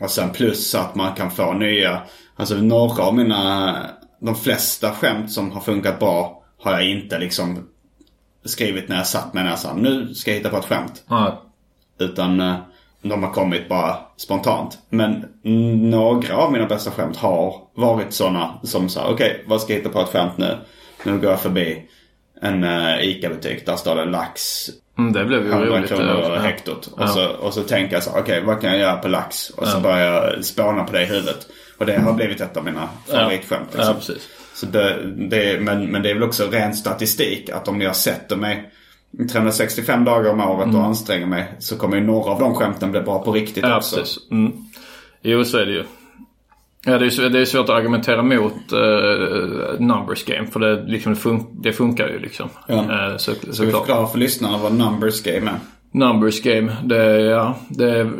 Och 0.00 0.10
sen 0.10 0.30
plus 0.30 0.74
att 0.74 0.94
man 0.94 1.14
kan 1.14 1.30
få 1.30 1.52
nya. 1.52 2.02
Alltså 2.36 2.54
några 2.54 3.02
av 3.02 3.14
mina, 3.14 3.76
de 4.20 4.34
flesta 4.34 4.92
skämt 4.92 5.32
som 5.32 5.50
har 5.50 5.60
funkat 5.60 5.98
bra 5.98 6.42
har 6.62 6.72
jag 6.72 6.90
inte 6.90 7.18
liksom 7.18 7.68
skrivit 8.44 8.88
när 8.88 8.96
jag 8.96 9.06
satt 9.06 9.34
med 9.34 9.44
näsan. 9.44 9.82
Nu 9.82 10.14
ska 10.14 10.30
jag 10.30 10.38
hitta 10.38 10.48
på 10.48 10.56
ett 10.56 10.64
skämt. 10.64 11.04
Ja. 11.08 11.42
Utan 11.98 12.40
eh, 12.40 12.56
de 13.02 13.22
har 13.22 13.32
kommit 13.32 13.68
bara 13.68 13.96
spontant. 14.16 14.78
Men 14.88 15.24
mm, 15.44 15.90
några 15.90 16.36
av 16.36 16.52
mina 16.52 16.66
bästa 16.66 16.90
skämt 16.90 17.16
har 17.16 17.54
varit 17.74 18.12
sådana 18.12 18.60
som 18.62 18.88
sa 18.88 19.10
okej 19.10 19.44
vad 19.46 19.60
ska 19.60 19.72
jag 19.72 19.78
hitta 19.78 19.92
på 19.92 20.00
ett 20.00 20.08
skämt 20.08 20.38
nu? 20.38 20.58
Nu 21.04 21.18
går 21.18 21.30
jag 21.30 21.40
förbi 21.40 21.88
en 22.40 22.64
uh, 22.64 23.04
ICA-butik. 23.04 23.66
Där 23.66 23.76
står 23.76 23.96
det 23.96 24.04
lax. 24.04 24.42
Mm, 24.98 25.12
det 25.12 25.24
blev 25.24 25.42
ju 25.44 25.50
100 25.52 25.66
roligt. 25.78 25.88
kronor 25.88 26.20
ja. 26.22 26.38
hektot. 26.40 26.86
Och, 26.86 27.02
Ja. 27.02 27.06
så, 27.08 27.26
och 27.28 27.54
så 27.54 27.62
tänker 27.62 27.94
jag 27.94 28.02
så 28.02 28.10
okej 28.18 28.42
vad 28.44 28.60
kan 28.60 28.70
jag 28.70 28.78
göra 28.80 28.96
på 28.96 29.08
lax? 29.08 29.50
Och 29.50 29.66
så 29.68 29.76
Ja. 29.76 29.80
börjar 29.80 30.12
jag 30.34 30.44
spåna 30.44 30.84
på 30.84 30.92
det 30.92 31.02
i 31.02 31.06
huvudet. 31.06 31.46
Och 31.78 31.86
det 31.86 31.98
har 31.98 32.12
blivit 32.12 32.40
ett 32.40 32.56
av 32.56 32.64
mina 32.64 32.88
favoritskämt. 33.06 33.68
Ja, 33.72 33.78
liksom. 33.78 33.94
precis. 33.94 34.28
Så 34.54 34.66
det, 34.66 34.96
det, 35.16 35.60
men, 35.60 35.86
men 35.86 36.02
det 36.02 36.10
är 36.10 36.14
väl 36.14 36.22
också 36.22 36.44
ren 36.50 36.74
statistik 36.74 37.50
att 37.50 37.68
om 37.68 37.80
jag 37.80 37.96
sätter 37.96 38.36
mig 38.36 38.70
365 39.32 40.04
dagar 40.04 40.30
om 40.30 40.40
året 40.40 40.74
och 40.74 40.84
anstränger 40.84 41.26
mig 41.26 41.52
så 41.58 41.76
kommer 41.76 41.96
ju 41.96 42.02
några 42.02 42.30
av 42.30 42.40
de 42.40 42.54
skämten 42.54 42.90
bli 42.90 43.00
bra 43.00 43.24
på 43.24 43.32
riktigt 43.32 43.64
Ja, 43.64 43.76
också. 43.76 43.96
precis. 43.96 44.18
Mm. 44.30 44.52
Jo, 45.22 45.44
så 45.44 45.58
är 45.58 45.66
det 45.66 45.72
ju. 45.72 45.84
Ja, 46.88 46.98
det 46.98 47.06
är, 47.06 47.28
det 47.30 47.40
är 47.40 47.44
svårt 47.44 47.68
att 47.68 47.76
argumentera 47.76 48.22
mot 48.22 48.72
uh, 48.72 49.80
numbers 49.80 50.24
game. 50.24 50.46
För 50.46 50.60
det, 50.60 50.82
liksom, 50.82 51.14
det, 51.14 51.20
fun- 51.20 51.60
det 51.62 51.72
funkar 51.72 52.08
ju 52.08 52.18
liksom. 52.18 52.48
Ja. 52.68 52.74
Eh, 52.74 53.16
så, 53.16 53.32
Ska 53.34 53.64
vi 53.64 53.72
förklara 53.72 54.06
för 54.06 54.18
lyssnarna 54.18 54.58
vad 54.58 54.72
numbers 54.72 55.22
game 55.22 55.50
är? 55.50 55.58
Numbers 55.90 56.42
game, 56.42 56.76
det, 56.84 57.20
ja, 57.20 57.54
det 57.68 58.10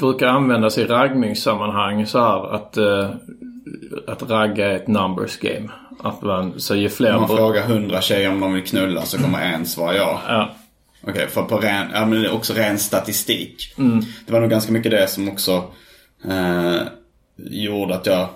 brukar 0.00 0.28
användas 0.28 0.78
i 0.78 0.84
raggningssammanhang 0.84 2.06
så 2.06 2.18
här 2.18 2.54
att, 2.54 2.76
eh, 2.76 3.10
att 4.06 4.30
ragga 4.30 4.70
är 4.70 4.76
ett 4.76 4.88
numbers 4.88 5.38
game. 5.38 5.68
Att 6.02 6.22
man, 6.22 6.60
så 6.60 6.74
ju 6.74 6.88
fler... 6.88 7.14
Om 7.14 7.20
man 7.20 7.36
frågar 7.36 7.62
100 7.62 8.00
tjejer 8.00 8.30
om 8.30 8.40
de 8.40 8.52
vill 8.52 8.64
knulla 8.64 9.02
så 9.02 9.18
kommer 9.18 9.52
en 9.54 9.66
svara 9.66 9.96
ja. 9.96 10.20
Ja. 10.28 10.54
Okej, 11.08 11.26
för 11.28 11.42
på 11.42 11.56
ren, 11.56 11.86
ja, 11.94 12.06
men 12.06 12.22
det 12.22 12.28
är 12.28 12.34
också 12.34 12.54
ren 12.54 12.78
statistik. 12.78 13.74
Mm. 13.78 14.00
Det 14.26 14.32
var 14.32 14.40
nog 14.40 14.50
ganska 14.50 14.72
mycket 14.72 14.90
det 14.90 15.06
som 15.08 15.28
också 15.28 15.64
eh, 16.28 16.82
gjorde 17.36 17.94
att 17.94 18.06
jag 18.06 18.28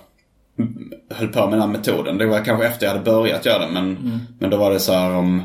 höll 1.09 1.27
på 1.27 1.39
med 1.41 1.51
den 1.51 1.61
här 1.61 1.67
metoden. 1.67 2.17
Det 2.17 2.25
var 2.25 2.45
kanske 2.45 2.67
efter 2.67 2.85
jag 2.85 2.93
hade 2.93 3.03
börjat 3.05 3.45
göra 3.45 3.59
det. 3.65 3.71
Men, 3.71 3.97
Mm. 3.97 4.19
men 4.39 4.49
då 4.49 4.57
var 4.57 4.71
det 4.71 4.79
så 4.79 4.93
här 4.93 5.11
om 5.15 5.43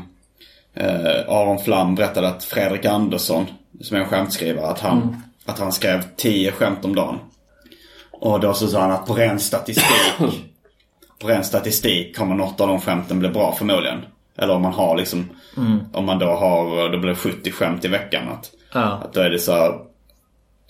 eh, 0.73 1.29
Aron 1.29 1.59
Flam 1.59 1.95
berättade 1.95 2.27
att 2.27 2.43
Fredrik 2.43 2.85
Andersson, 2.85 3.45
som 3.81 3.97
är 3.97 4.01
en 4.01 4.07
skämtskrivare, 4.07 4.67
att 4.67 4.79
han, 4.79 5.01
Mm. 5.01 5.15
att 5.45 5.59
han 5.59 5.71
skrev 5.71 6.03
10 6.17 6.51
skämt 6.51 6.85
om 6.85 6.95
dagen. 6.95 7.19
Och 8.11 8.39
då 8.39 8.53
så 8.53 8.67
sa 8.67 8.81
han 8.81 8.91
att 8.91 9.05
på 9.05 9.13
ren 9.13 9.39
statistik, 9.39 9.85
på 11.19 11.27
ren 11.27 11.43
statistik 11.43 12.17
kommer 12.17 12.35
något 12.35 12.61
av 12.61 12.67
de 12.67 12.81
skämten 12.81 13.19
bli 13.19 13.29
bra 13.29 13.55
förmodligen. 13.57 13.99
Eller 14.37 14.53
om 14.53 14.61
man 14.61 14.73
har 14.73 14.97
liksom, 14.97 15.29
om 15.93 16.05
man 16.05 16.19
då 16.19 16.25
har, 16.27 16.89
då 16.89 16.97
blir 16.97 17.09
det 17.09 17.15
70 17.15 17.51
skämt 17.51 17.85
i 17.85 17.87
veckan. 17.87 18.29
Att, 18.29 18.51
Ja. 18.73 18.81
att 18.81 19.13
då 19.13 19.21
är 19.21 19.29
det 19.29 19.39
så 19.39 19.51
här, 19.51 19.73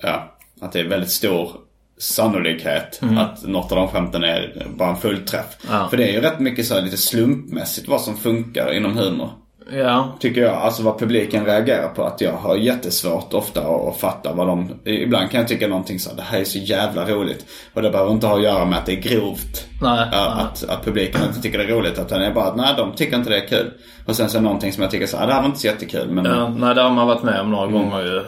ja, 0.01 0.35
att 0.61 0.71
det 0.71 0.79
är 0.79 0.83
väldigt 0.87 1.11
stor 1.11 1.51
sannolikhet 1.97 2.99
att 3.17 3.43
något 3.47 3.71
av 3.71 3.77
de 3.77 3.87
skämten 3.87 4.23
är 4.23 4.67
bara 4.75 4.89
en 4.89 4.95
fullträff. 4.97 5.45
Ja. 5.71 5.87
För 5.89 5.97
det 5.97 6.03
är 6.09 6.11
ju 6.13 6.21
rätt 6.21 6.39
mycket 6.39 6.65
så 6.65 6.81
lite 6.81 6.97
slumpmässigt 6.97 7.87
vad 7.87 8.01
som 8.01 8.17
funkar 8.17 8.73
inom 8.73 8.97
humor. 8.97 9.29
Ja. 9.73 10.17
Tycker 10.19 10.41
jag, 10.41 10.53
alltså 10.53 10.83
vad 10.83 10.99
publiken 10.99 11.45
reagerar 11.45 11.87
på. 11.87 12.03
Att 12.03 12.21
jag 12.21 12.33
har 12.33 12.55
jättesvårt 12.55 13.33
ofta 13.33 13.59
att, 13.61 13.87
att 13.87 13.97
fatta 13.97 14.33
vad 14.33 14.47
de... 14.47 14.69
Ibland 14.85 15.31
kan 15.31 15.39
jag 15.39 15.47
tycka 15.47 15.67
någonting 15.67 15.99
så 15.99 16.09
här, 16.09 16.17
det 16.17 16.23
här 16.23 16.39
är 16.39 16.43
så 16.43 16.57
jävla 16.59 17.05
roligt. 17.09 17.45
Och 17.73 17.81
det 17.81 17.89
behöver 17.89 18.11
inte 18.11 18.27
ha 18.27 18.35
att 18.35 18.43
göra 18.43 18.65
med 18.65 18.79
att 18.79 18.85
det 18.85 18.91
är 18.91 19.01
grovt. 19.01 19.65
Nej. 19.81 20.07
Ja, 20.11 20.25
att, 20.25 20.69
att 20.69 20.85
publiken 20.85 21.21
inte 21.27 21.41
tycker 21.41 21.57
det 21.57 21.63
är 21.63 21.67
roligt. 21.67 21.99
Utan 21.99 22.19
det 22.19 22.25
är 22.25 22.33
bara 22.33 22.45
att 22.45 22.55
nej, 22.55 22.73
de 22.77 22.91
tycker 22.95 23.17
inte 23.17 23.29
det 23.29 23.37
är 23.37 23.47
kul. 23.47 23.71
Och 24.05 24.15
sen 24.15 24.29
så 24.29 24.37
är 24.37 24.41
det 24.41 24.43
någonting 24.45 24.73
som 24.73 24.81
jag 24.83 24.91
tycker 24.91 25.07
så 25.07 25.17
här, 25.17 25.27
det 25.27 25.33
här 25.33 25.39
var 25.41 25.47
inte 25.47 25.59
så 25.59 25.67
jättekul. 25.67 26.07
Men 26.11 26.25
Ja, 26.25 26.49
nej, 26.49 26.75
det 26.75 26.81
har 26.81 26.91
man 26.91 27.07
varit 27.07 27.23
med 27.23 27.39
om 27.39 27.47
Mm. 27.47 27.51
några 27.51 27.67
gånger 27.67 28.01
ju. 28.01 28.21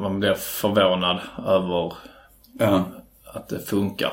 Man 0.00 0.20
blir 0.20 0.34
förvånad 0.34 1.20
över 1.46 1.92
ja, 2.58 2.84
att 3.24 3.48
det 3.48 3.58
funkar. 3.58 4.12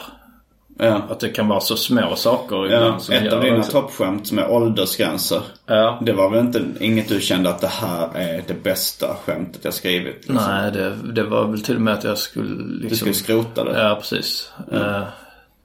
ja. 0.80 1.02
Att 1.10 1.20
det 1.20 1.30
kan 1.30 1.48
vara 1.48 1.60
så 1.60 1.78
små 1.78 2.16
saker 2.16 2.56
Ja, 2.56 2.66
ibland 2.66 3.02
som 3.02 3.16
ett 3.16 3.34
av 3.34 3.42
dina 3.42 3.64
toppskämt 3.64 4.28
som 4.28 4.40
är 4.40 4.52
åldersgränser. 4.52 5.42
Ja. 5.66 6.00
Det 6.02 6.14
var 6.14 6.30
väl 6.30 6.40
inte 6.40 6.64
inget 6.80 7.10
du 7.10 7.22
kände 7.22 7.50
att 7.50 7.62
det 7.62 7.68
här 7.68 8.10
är 8.16 8.44
det 8.48 8.64
bästa 8.64 9.16
skämtet 9.26 9.66
jag 9.66 9.74
skrivit? 9.74 10.16
Liksom. 10.16 10.36
Nej, 10.36 10.72
det, 10.72 10.96
det 11.14 11.24
var 11.24 11.48
väl 11.48 11.62
till 11.64 11.76
och 11.76 11.82
med 11.82 11.94
att 11.94 12.04
jag 12.04 12.18
skulle 12.18 12.64
liksom... 12.68 12.90
Du 12.90 12.96
skulle 12.96 13.14
skrota 13.14 13.64
det? 13.64 13.82
Ja, 13.82 13.96
precis. 13.96 14.52
Eh, 14.72 15.04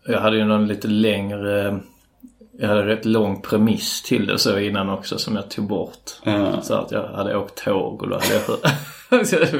jag 0.06 0.20
hade 0.20 0.36
ju 0.36 0.44
någon 0.44 0.66
lite 0.66 0.88
längre... 0.88 1.80
Jag 2.58 2.68
hade 2.68 2.86
rätt 2.86 3.04
lång 3.04 3.42
premiss 3.42 4.02
till 4.02 4.26
det 4.26 4.38
så 4.38 4.58
innan 4.58 4.88
också 4.88 5.18
som 5.18 5.36
jag 5.36 5.50
tog 5.50 5.66
bort. 5.68 6.10
Ja. 6.22 6.62
Så 6.62 6.74
att 6.74 6.90
jag 6.90 7.08
hade 7.08 7.36
åkt 7.36 7.64
tåg 7.64 8.02
och 8.02 8.08
då 8.08 8.14
hade 8.14 8.34
jag... 8.34 8.58
det 9.30 9.52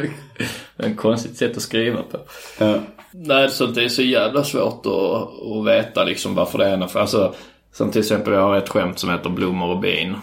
var 0.77 0.87
ett 0.87 0.97
konstigt 0.97 1.37
sätt 1.37 1.57
att 1.57 1.63
skriva 1.63 2.03
på. 2.03 2.19
Ja. 2.59 2.79
Nej, 3.17 3.51
så 3.51 3.67
det 3.67 3.85
är 3.85 3.89
så 3.89 4.03
jävla 4.03 4.45
svårt 4.45 4.87
att, 4.87 5.43
att 5.53 5.67
veta 5.67 6.05
liksom 6.05 6.35
varför 6.35 6.59
det 6.59 6.67
är 6.67 6.75
ena. 6.75 6.89
Alltså, 6.95 7.35
som 7.73 7.91
till 7.91 8.01
exempel 8.01 8.33
jag 8.33 8.41
har 8.41 8.57
ett 8.57 8.69
skämt 8.69 8.99
som 8.99 9.11
heter 9.11 9.31
blommor 9.31 9.69
och 9.69 9.81
bin. 9.81 10.17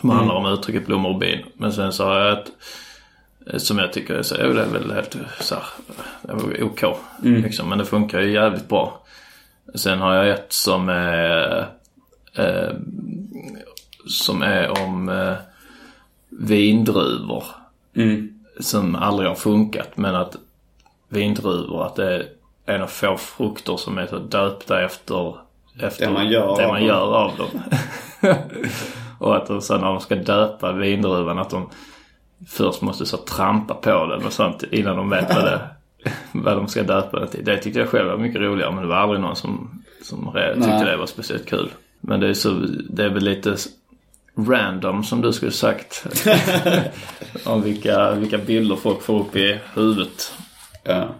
Som 0.00 0.10
handlar 0.10 0.34
om 0.34 0.46
uttrycket 0.46 0.86
blommor 0.86 1.10
och 1.10 1.18
bin. 1.18 1.38
Men 1.54 1.72
sen 1.72 1.92
så 1.92 2.04
har 2.04 2.20
jag 2.20 2.38
ett 2.38 2.52
som 3.56 3.78
jag 3.78 3.92
tycker 3.92 4.14
är 4.14 4.22
så, 4.22 4.34
det 4.34 4.42
är 4.42 4.66
väl 4.66 4.92
helt 4.92 5.16
så 5.40 5.54
här, 5.54 6.62
OK. 6.62 6.82
Liksom, 7.22 7.68
men 7.68 7.78
det 7.78 7.84
funkar 7.84 8.20
ju 8.20 8.32
jävligt 8.32 8.68
bra. 8.68 9.02
Sen 9.74 9.98
har 9.98 10.14
jag 10.14 10.28
ett 10.28 10.52
som 10.52 10.88
är 10.88 11.68
eh, 12.34 12.74
som 14.06 14.42
är 14.42 14.82
om 14.84 15.08
eh, 15.08 15.34
vindruvor. 16.28 17.44
Som 18.60 18.94
aldrig 18.94 19.28
har 19.28 19.36
funkat 19.36 19.96
men 19.96 20.14
att 20.14 20.36
vindruvor, 21.10 21.86
att 21.86 21.96
det 21.96 22.14
är 22.14 22.26
en 22.66 22.82
av 22.82 22.86
få 22.86 23.16
frukter 23.16 23.76
som 23.76 23.98
är 23.98 24.06
så 24.06 24.18
döpta 24.18 24.84
efter, 24.84 25.36
efter 25.80 26.06
Det 26.06 26.12
man 26.12 26.28
gör 26.28 26.56
det 26.56 26.64
av 26.64 26.68
man 26.68 26.80
dem. 26.80 26.88
gör 26.88 27.16
av 27.16 27.36
dem. 27.36 27.62
och 29.18 29.36
att 29.36 29.46
de 29.46 29.60
sen 29.60 29.80
när 29.80 29.86
de 29.86 30.00
ska 30.00 30.14
döpa 30.14 30.72
vindruvan 30.72 31.38
att 31.38 31.50
de 31.50 31.70
först 32.48 32.82
måste 32.82 33.06
så 33.06 33.16
trampa 33.16 33.74
på 33.74 34.06
den 34.06 34.26
och 34.26 34.32
sånt 34.32 34.62
innan 34.62 34.96
de 34.96 35.10
vet 35.10 35.34
vad, 35.34 35.44
det, 35.44 35.60
vad 36.32 36.56
de 36.56 36.68
ska 36.68 36.82
döpa 36.82 37.20
den 37.20 37.28
till. 37.28 37.44
Det 37.44 37.56
tyckte 37.56 37.80
jag 37.80 37.88
själv 37.88 38.08
var 38.08 38.16
mycket 38.16 38.40
roligare 38.40 38.72
men 38.72 38.82
det 38.82 38.88
var 38.88 38.96
aldrig 38.96 39.20
någon 39.20 39.36
som 39.36 39.82
som 40.02 40.32
tyckte 40.32 40.56
Nej. 40.56 40.84
det 40.84 40.96
var 40.96 41.06
speciellt 41.06 41.46
kul. 41.46 41.70
Men 42.00 42.20
det 42.20 42.28
är, 42.28 42.34
så, 42.34 42.50
det 42.90 43.04
är 43.04 43.08
väl 43.08 43.24
lite 43.24 43.56
random 44.36 45.04
som 45.04 45.20
du 45.20 45.32
skulle 45.32 45.52
sagt. 45.52 46.06
om 47.44 47.62
vilka, 47.62 48.14
vilka 48.14 48.38
bilder 48.38 48.76
folk 48.76 49.02
får 49.02 49.20
upp 49.20 49.36
i 49.36 49.58
huvudet. 49.74 50.32
Ja. 50.82 51.14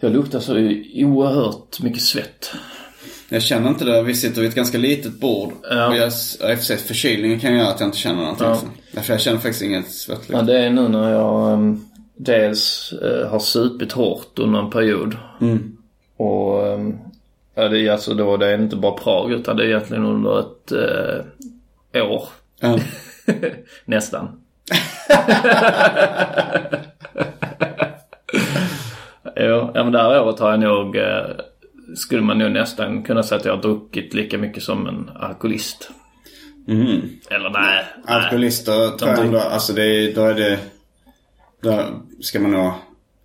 Jag 0.00 0.12
luktar 0.12 0.40
så 0.40 0.52
oerhört 0.94 1.80
mycket 1.80 2.02
svett. 2.02 2.50
Jag 3.28 3.42
känner 3.42 3.68
inte 3.68 3.84
det. 3.84 4.02
Vi 4.02 4.14
sitter 4.14 4.40
vid 4.40 4.50
ett 4.50 4.56
ganska 4.56 4.78
litet 4.78 5.20
bord. 5.20 5.52
Ja. 5.70 5.88
Och 5.88 5.96
jag, 5.96 6.06
i 6.06 6.54
och 6.54 6.58
för 6.58 6.64
sig 6.64 6.76
förkylningen 6.76 7.40
kan 7.40 7.56
göra 7.56 7.68
att 7.68 7.80
jag 7.80 7.86
inte 7.86 7.98
känner 7.98 8.20
någonting. 8.20 8.46
Ja. 8.46 8.60
Därför 8.92 9.12
jag 9.12 9.20
känner 9.20 9.38
faktiskt 9.38 9.62
inget 9.62 9.90
svett. 9.90 10.20
Ja, 10.26 10.42
det 10.42 10.58
är 10.58 10.70
nu 10.70 10.88
när 10.88 11.12
jag 11.12 11.52
um, 11.52 11.88
dels 12.16 12.92
eh, 12.92 13.30
har 13.30 13.38
supit 13.38 13.92
hårt 13.92 14.38
under 14.38 14.58
en 14.58 14.70
period. 14.70 15.16
Mm. 15.40 15.76
Och 16.16 16.66
um, 16.66 16.98
ja, 17.54 17.68
det 17.68 17.80
är 17.80 17.92
alltså 17.92 18.14
då, 18.14 18.36
det 18.36 18.46
är 18.46 18.58
inte 18.58 18.76
bara 18.76 18.92
Prag 18.92 19.32
utan 19.32 19.56
det 19.56 19.64
är 19.64 19.68
egentligen 19.68 20.04
under 20.04 20.40
ett 20.40 20.72
eh, 21.92 22.06
år. 22.10 22.28
Ja. 22.60 22.78
Nästan. 23.84 24.40
jo, 29.46 29.70
ja 29.74 29.82
men 29.84 29.92
det 29.92 29.98
här 29.98 30.22
året 30.22 30.38
har 30.40 30.50
jag 30.50 30.60
nog, 30.60 30.96
eh, 30.96 31.26
skulle 31.96 32.22
man 32.22 32.38
nog 32.38 32.50
nästan 32.52 33.02
kunna 33.02 33.22
säga 33.22 33.38
att 33.38 33.44
jag 33.44 33.56
har 33.56 33.62
druckit 33.62 34.14
lika 34.14 34.38
mycket 34.38 34.62
som 34.62 34.86
en 34.86 35.10
alkoholist. 35.20 35.90
Mm. 36.68 37.00
Eller 37.30 37.50
nej. 37.50 37.84
nej. 38.06 38.16
Alkoholister 38.16 38.96
tror 38.98 39.10
jag 39.10 39.20
ändå, 39.20 39.38
alltså 39.38 39.72
det 39.72 39.84
är, 39.84 40.14
då 40.14 40.24
är 40.24 40.34
det, 40.34 40.58
då 41.62 41.84
ska 42.20 42.40
man 42.40 42.50
nog 42.50 42.72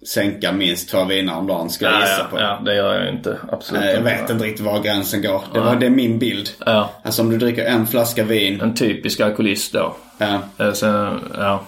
sänka 0.07 0.51
minst 0.51 0.89
två 0.89 1.05
viner 1.05 1.35
om 1.37 1.47
dagen 1.47 1.69
ska 1.69 1.85
jag 1.85 1.93
Ja, 1.93 1.99
gissa 1.99 2.19
ja, 2.19 2.27
på. 2.31 2.39
ja, 2.39 2.61
det 2.65 2.75
gör 2.75 2.99
jag 2.99 3.13
inte. 3.13 3.37
Absolut 3.51 3.83
jag 3.85 4.01
vet 4.01 4.29
inte 4.29 4.43
riktigt 4.43 4.65
var 4.65 4.81
gränsen 4.83 5.21
går. 5.21 5.41
Det 5.53 5.59
var 5.59 5.75
det 5.75 5.85
är 5.85 5.89
min 5.89 6.19
bild. 6.19 6.49
Ja. 6.65 6.91
Alltså 7.03 7.21
om 7.21 7.29
du 7.29 7.37
dricker 7.37 7.65
en 7.65 7.87
flaska 7.87 8.23
vin. 8.23 8.61
En 8.61 8.75
typisk 8.75 9.19
alkoholist 9.19 9.73
då. 9.73 9.95
Ja. 10.17 10.39
Eh, 10.57 10.73
Sen, 10.73 11.19
ja. 11.33 11.63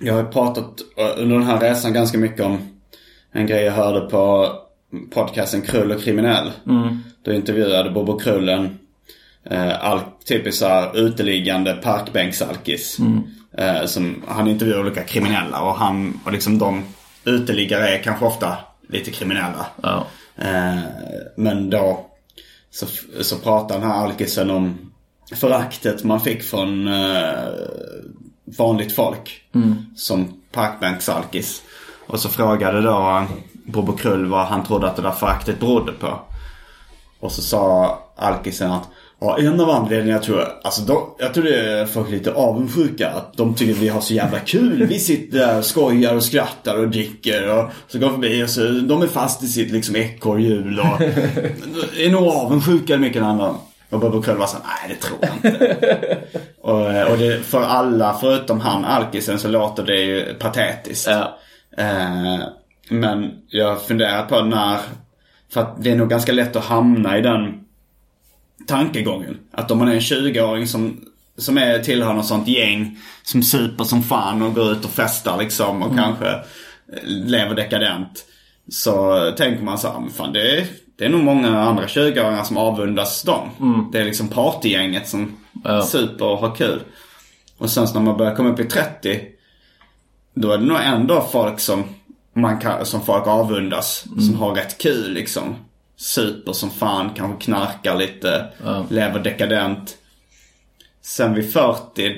Jag 0.00 0.14
har 0.14 0.24
pratat 0.24 0.70
eh, 0.96 1.22
under 1.22 1.36
den 1.36 1.46
här 1.46 1.60
resan 1.60 1.92
ganska 1.92 2.18
mycket 2.18 2.44
om 2.44 2.58
en 3.32 3.46
grej 3.46 3.64
jag 3.64 3.72
hörde 3.72 4.00
på 4.00 4.52
podcasten 5.10 5.62
Krull 5.62 5.90
och 5.90 6.02
kriminell. 6.02 6.50
Mm. 6.66 6.98
Då 7.22 7.32
intervjuade 7.32 7.90
Bobo 7.90 8.18
Krullen 8.18 8.78
eh, 9.44 9.84
all, 9.84 10.00
typiskt 10.24 10.60
såhär 10.60 10.96
uteliggande 10.96 11.74
parkbänksalkis. 11.74 12.98
Mm. 12.98 13.22
Eh, 13.58 13.86
som, 13.86 14.22
han 14.28 14.48
intervjuar 14.48 14.80
olika 14.80 15.04
kriminella 15.04 15.60
och 15.60 15.74
han, 15.74 16.20
och 16.24 16.32
liksom 16.32 16.58
de 16.58 16.84
uteliggare 17.24 17.88
är 17.88 18.02
kanske 18.02 18.24
ofta 18.24 18.56
lite 18.88 19.10
kriminella. 19.10 19.66
Ja. 19.82 20.06
Eh, 20.36 20.78
men 21.36 21.70
då 21.70 22.06
så, 22.70 22.86
så 23.20 23.36
pratar 23.36 23.80
den 23.80 23.90
här 23.90 24.04
alkisen 24.04 24.50
om 24.50 24.92
föraktet 25.34 26.04
man 26.04 26.20
fick 26.20 26.42
från 26.42 26.88
eh, 26.88 27.48
vanligt 28.44 28.92
folk. 28.92 29.42
Mm. 29.54 29.74
Som 29.96 30.40
parkbänksalkis. 30.52 31.62
Och 32.08 32.20
så 32.20 32.28
frågade 32.28 32.80
då 32.80 33.24
Bobo 33.66 33.96
Krull 33.96 34.26
vad 34.26 34.46
han 34.46 34.64
trodde 34.64 34.86
att 34.86 34.96
det 34.96 35.02
där 35.02 35.10
föraktet 35.10 35.60
berodde 35.60 35.92
på. 35.92 36.20
Och 37.20 37.32
så 37.32 37.42
sa 37.42 37.98
alkisen 38.16 38.72
att 38.72 38.88
Ja, 39.20 39.38
en 39.38 39.60
av 39.60 39.70
anledningarna 39.70 40.22
tror 40.22 40.38
jag, 40.38 40.48
alltså 40.62 40.82
då, 40.82 41.16
jag 41.18 41.34
tror 41.34 41.44
det 41.44 41.56
är 41.56 41.86
folk 41.86 42.10
lite 42.10 42.32
avundsjuka. 42.32 43.10
Att 43.10 43.36
de 43.36 43.54
tycker 43.54 43.72
att 43.72 43.78
vi 43.78 43.88
har 43.88 44.00
så 44.00 44.14
jävla 44.14 44.38
kul. 44.38 44.86
Vi 44.86 44.98
sitter 44.98 45.38
där 45.38 45.58
och 45.58 45.64
skojar 45.64 46.14
och 46.14 46.22
skrattar 46.22 46.78
och 46.78 46.88
dricker 46.88 47.58
och 47.58 47.70
så 47.88 47.98
går 47.98 48.10
förbi 48.10 48.44
och 48.44 48.50
så, 48.50 48.60
de 48.60 49.02
är 49.02 49.06
fast 49.06 49.42
i 49.42 49.46
sitt 49.46 49.70
liksom 49.70 49.96
ekorrhjul 49.96 50.80
och 50.80 51.02
är 51.98 52.10
nog 52.10 52.28
avundsjuka 52.28 52.98
mycket 52.98 53.22
andra. 53.22 53.54
Och 53.90 54.00
Bobo 54.00 54.22
Krull 54.22 54.36
var 54.36 54.46
såhär, 54.46 54.64
nej 54.64 54.96
det 54.96 55.06
tror 55.06 55.18
jag 55.20 55.52
inte. 55.52 56.18
och 56.60 57.12
och 57.12 57.18
det, 57.18 57.42
för 57.44 57.62
alla 57.62 58.16
förutom 58.20 58.60
han 58.60 58.84
alkisen 58.84 59.38
så 59.38 59.48
låter 59.48 59.82
det 59.82 59.96
ju 59.96 60.34
patetiskt. 60.34 61.06
Ja. 61.06 61.38
Eh, 61.78 62.38
men 62.88 63.30
jag 63.48 63.82
funderar 63.82 64.22
på 64.26 64.40
när, 64.42 64.78
för 65.52 65.60
att 65.60 65.82
det 65.84 65.90
är 65.90 65.96
nog 65.96 66.10
ganska 66.10 66.32
lätt 66.32 66.56
att 66.56 66.64
hamna 66.64 67.18
i 67.18 67.20
den 67.20 67.64
tankegången. 68.66 69.38
Att 69.52 69.70
om 69.70 69.78
man 69.78 69.88
är 69.88 69.92
en 69.94 70.00
20-åring 70.00 70.66
som, 70.66 71.00
som 71.36 71.58
är, 71.58 71.78
tillhör 71.78 72.12
något 72.14 72.26
sånt 72.26 72.48
gäng 72.48 72.98
som 73.22 73.42
super 73.42 73.84
som 73.84 74.02
fan 74.02 74.42
och 74.42 74.54
går 74.54 74.72
ut 74.72 74.84
och 74.84 74.90
festar 74.90 75.38
liksom 75.38 75.82
och 75.82 75.96
kanske 75.96 76.28
eh, 76.28 77.02
lever 77.04 77.54
dekadent. 77.54 78.24
Så 78.68 79.20
tänker 79.36 79.62
man 79.64 79.78
så 79.78 79.88
här, 79.88 80.00
men 80.00 80.10
fan 80.10 80.32
det 80.32 80.58
är, 80.58 80.66
det 80.98 81.04
är 81.04 81.08
nog 81.08 81.24
många 81.24 81.58
andra 81.60 81.86
20-åringar 81.86 82.44
som 82.44 82.56
avundas 82.56 83.22
dem. 83.22 83.48
Det 83.92 83.98
är 84.00 84.04
liksom 84.04 84.28
partygänget 84.28 85.08
som 85.08 85.36
Ja. 85.64 85.82
super 85.82 86.24
och 86.24 86.38
har 86.38 86.54
kul. 86.54 86.80
Och 87.58 87.70
sen 87.70 87.86
när 87.94 88.00
man 88.00 88.16
börjar 88.16 88.34
komma 88.34 88.48
upp 88.48 88.60
i 88.60 88.64
30 88.64 89.20
då 90.40 90.52
är 90.52 90.58
det 90.58 90.64
nog 90.64 90.78
ändå 90.80 91.28
folk 91.32 91.60
som, 91.60 91.84
man 92.32 92.58
kan, 92.58 92.86
som 92.86 93.00
folk 93.00 93.26
avundas. 93.26 94.04
Som 94.26 94.34
har 94.34 94.54
rätt 94.54 94.78
kul 94.78 95.12
liksom. 95.12 95.56
Super 95.96 96.52
som 96.52 96.70
fan, 96.70 97.10
kanske 97.14 97.44
knarkar 97.44 97.96
lite, 97.96 98.46
lever 98.88 99.20
dekadent. 99.20 99.96
Sen 101.02 101.34
vid 101.34 101.52
40, 101.52 102.12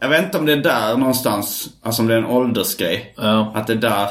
jag 0.00 0.08
vet 0.08 0.24
inte 0.24 0.38
om 0.38 0.46
det 0.46 0.52
är 0.52 0.56
där 0.56 0.96
någonstans, 0.96 1.68
alltså 1.82 2.02
om 2.02 2.08
det 2.08 2.14
är 2.14 2.18
en 2.18 2.26
åldersgrej. 2.26 3.14
Ja. 3.16 3.52
Att 3.54 3.66
det 3.66 3.72
är 3.72 3.76
där, 3.76 4.08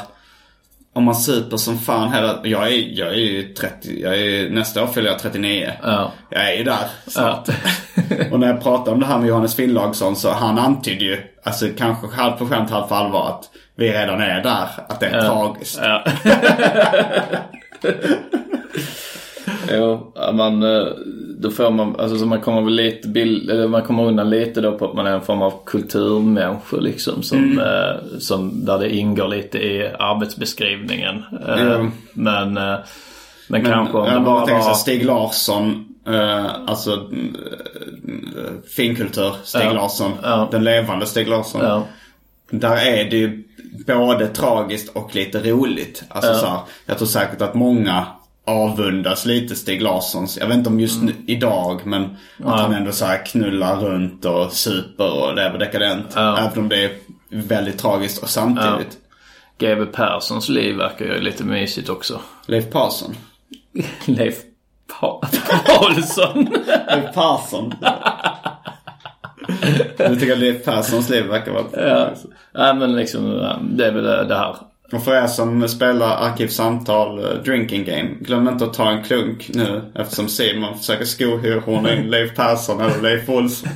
om 0.93 1.03
man 1.03 1.15
super 1.15 1.57
som 1.57 1.77
fan 1.77 2.13
hela, 2.13 2.39
jag 2.43 2.67
är, 2.67 2.99
jag 2.99 3.07
är 3.07 3.17
ju 3.17 3.53
30, 3.53 4.01
jag 4.01 4.17
är, 4.17 4.49
nästa 4.49 4.83
år 4.83 4.87
fyller 4.87 5.09
jag 5.09 5.19
39. 5.19 5.71
Ja. 5.83 6.11
Jag 6.29 6.53
är 6.53 6.57
ju 6.57 6.63
där 6.63 6.87
snart. 7.07 7.47
och 8.31 8.39
när 8.39 8.47
jag 8.47 8.63
pratade 8.63 8.91
om 8.91 8.99
det 8.99 9.05
här 9.05 9.19
med 9.19 9.27
Johannes 9.27 9.55
Finnlaugsson 9.55 10.15
så 10.15 10.31
han 10.31 10.59
antydde 10.59 11.05
ju, 11.05 11.21
alltså 11.43 11.67
kanske 11.77 12.07
halvt 12.07 12.39
på 12.39 12.47
skämt, 12.47 12.69
halvt 12.69 12.89
på 12.89 12.95
allvar 12.95 13.29
att 13.29 13.49
vi 13.75 13.91
redan 13.91 14.21
är 14.21 14.43
där. 14.43 14.67
Att 14.89 14.99
det 14.99 15.07
är 15.07 15.21
tragiskt. 15.21 15.79
Ja. 15.81 16.05
jo, 19.71 20.13
man, 20.33 20.63
eh, 20.63 20.87
då 21.37 21.51
får 21.51 21.71
man, 21.71 21.95
alltså 21.99 22.17
så 22.17 22.25
man 22.25 22.41
kommer 22.41 22.61
väl 22.61 22.73
lite 22.73 23.07
bild, 23.07 23.49
eller 23.49 23.67
man 23.67 23.81
kommer 23.81 24.05
undan 24.05 24.29
lite 24.29 24.61
då 24.61 24.77
på 24.77 24.85
att 24.85 24.93
man 24.95 25.07
är 25.07 25.11
en 25.11 25.21
form 25.21 25.41
av 25.41 25.53
kulturmänniska 25.65 26.77
liksom 26.77 27.23
som, 27.23 27.59
eh, 27.59 28.19
som 28.19 28.65
där 28.65 28.79
det 28.79 28.95
ingår 28.95 29.27
lite 29.27 29.57
i 29.57 29.91
arbetsbeskrivningen. 29.99 31.23
Eh, 31.47 31.55
Jo. 31.79 31.91
Men, 32.13 32.57
eh, 32.57 32.63
men, 32.63 33.61
Men, 33.61 33.65
kanske 33.65 33.97
om 33.97 34.13
det 34.13 34.19
bara 34.19 34.45
tänker 34.45 34.65
var... 34.65 34.73
Stig 34.73 35.05
Larsson, 35.05 35.85
eh, 36.07 36.45
alltså 36.67 37.09
finkultur, 38.75 39.33
Stig 39.43 39.61
Ja. 39.65 39.73
Larsson. 39.73 40.11
Den 40.51 40.63
levande 40.63 41.05
Stig 41.05 41.27
Larsson. 41.27 41.81
Där 42.51 42.75
är 42.85 43.09
det 43.09 43.17
ju 43.17 43.43
både 43.87 44.27
tragiskt 44.27 44.95
och 44.95 45.15
lite 45.15 45.39
roligt. 45.51 46.03
Alltså 46.09 46.33
så 46.33 46.45
här, 46.45 46.59
jag 46.85 46.97
tror 46.97 47.07
säkert 47.07 47.41
att 47.41 47.53
många 47.53 48.05
avundas 48.45 49.25
lite 49.25 49.55
Stig 49.55 49.81
Larssons. 49.81 50.37
Jag 50.37 50.47
vet 50.47 50.57
inte 50.57 50.69
om 50.69 50.79
just 50.79 51.01
nu, 51.01 51.13
idag 51.27 51.81
men 51.85 52.03
att 52.43 52.59
han 52.59 52.73
ändå 52.73 52.91
så 52.91 53.05
här 53.05 53.25
knullar 53.25 53.75
runt 53.75 54.25
och 54.25 54.51
super 54.53 55.23
och 55.23 55.35
lever 55.35 55.59
dekadent. 55.59 56.05
Ja. 56.15 56.37
Även 56.37 56.59
om 56.59 56.69
det 56.69 56.83
är 56.83 56.91
väldigt 57.29 57.77
tragiskt 57.77 58.23
och 58.23 58.29
samtidigt. 58.29 58.97
GW 59.57 59.85
Perssons 59.85 60.49
liv 60.49 60.75
verkar 60.75 61.05
ju 61.05 61.21
lite 61.21 61.43
mysigt 61.43 61.89
också. 61.89 62.19
Leif 62.45 62.69
Parsson. 62.71 63.15
Leif 64.05 64.37
pa- 64.99 65.21
Paulsson. 65.65 66.47
Leif 66.87 67.13
Persson. 67.13 67.73
du 69.97 70.15
tycker 70.15 70.33
att 70.33 70.39
Leif 70.39 70.65
Perssons 70.65 71.09
liv 71.09 71.25
verkar 71.25 71.51
vara... 71.51 71.87
ja. 71.89 72.09
ja, 72.53 72.73
men 72.73 72.95
liksom 72.95 73.25
ja, 73.31 73.59
det 73.61 73.87
är 73.87 73.91
väl 73.91 74.27
det 74.27 74.35
här. 74.35 74.55
Och 74.93 75.03
för 75.03 75.23
er 75.23 75.27
som 75.27 75.67
spelar 75.67 76.15
Arkivsamtal 76.17 77.19
eh, 77.19 77.43
Drinking 77.43 77.85
Game, 77.85 78.09
glöm 78.21 78.47
inte 78.47 78.65
att 78.65 78.73
ta 78.73 78.89
en 78.91 79.03
klunk 79.03 79.49
nu 79.53 79.91
eftersom 79.95 80.27
Simon 80.27 80.77
försöker 80.77 81.05
skohorna 81.05 81.93
in 81.95 82.03
Leif 82.09 82.35
Persson 82.35 82.81
eller 82.81 83.01
Leif 83.01 83.29
Olsson. 83.29 83.69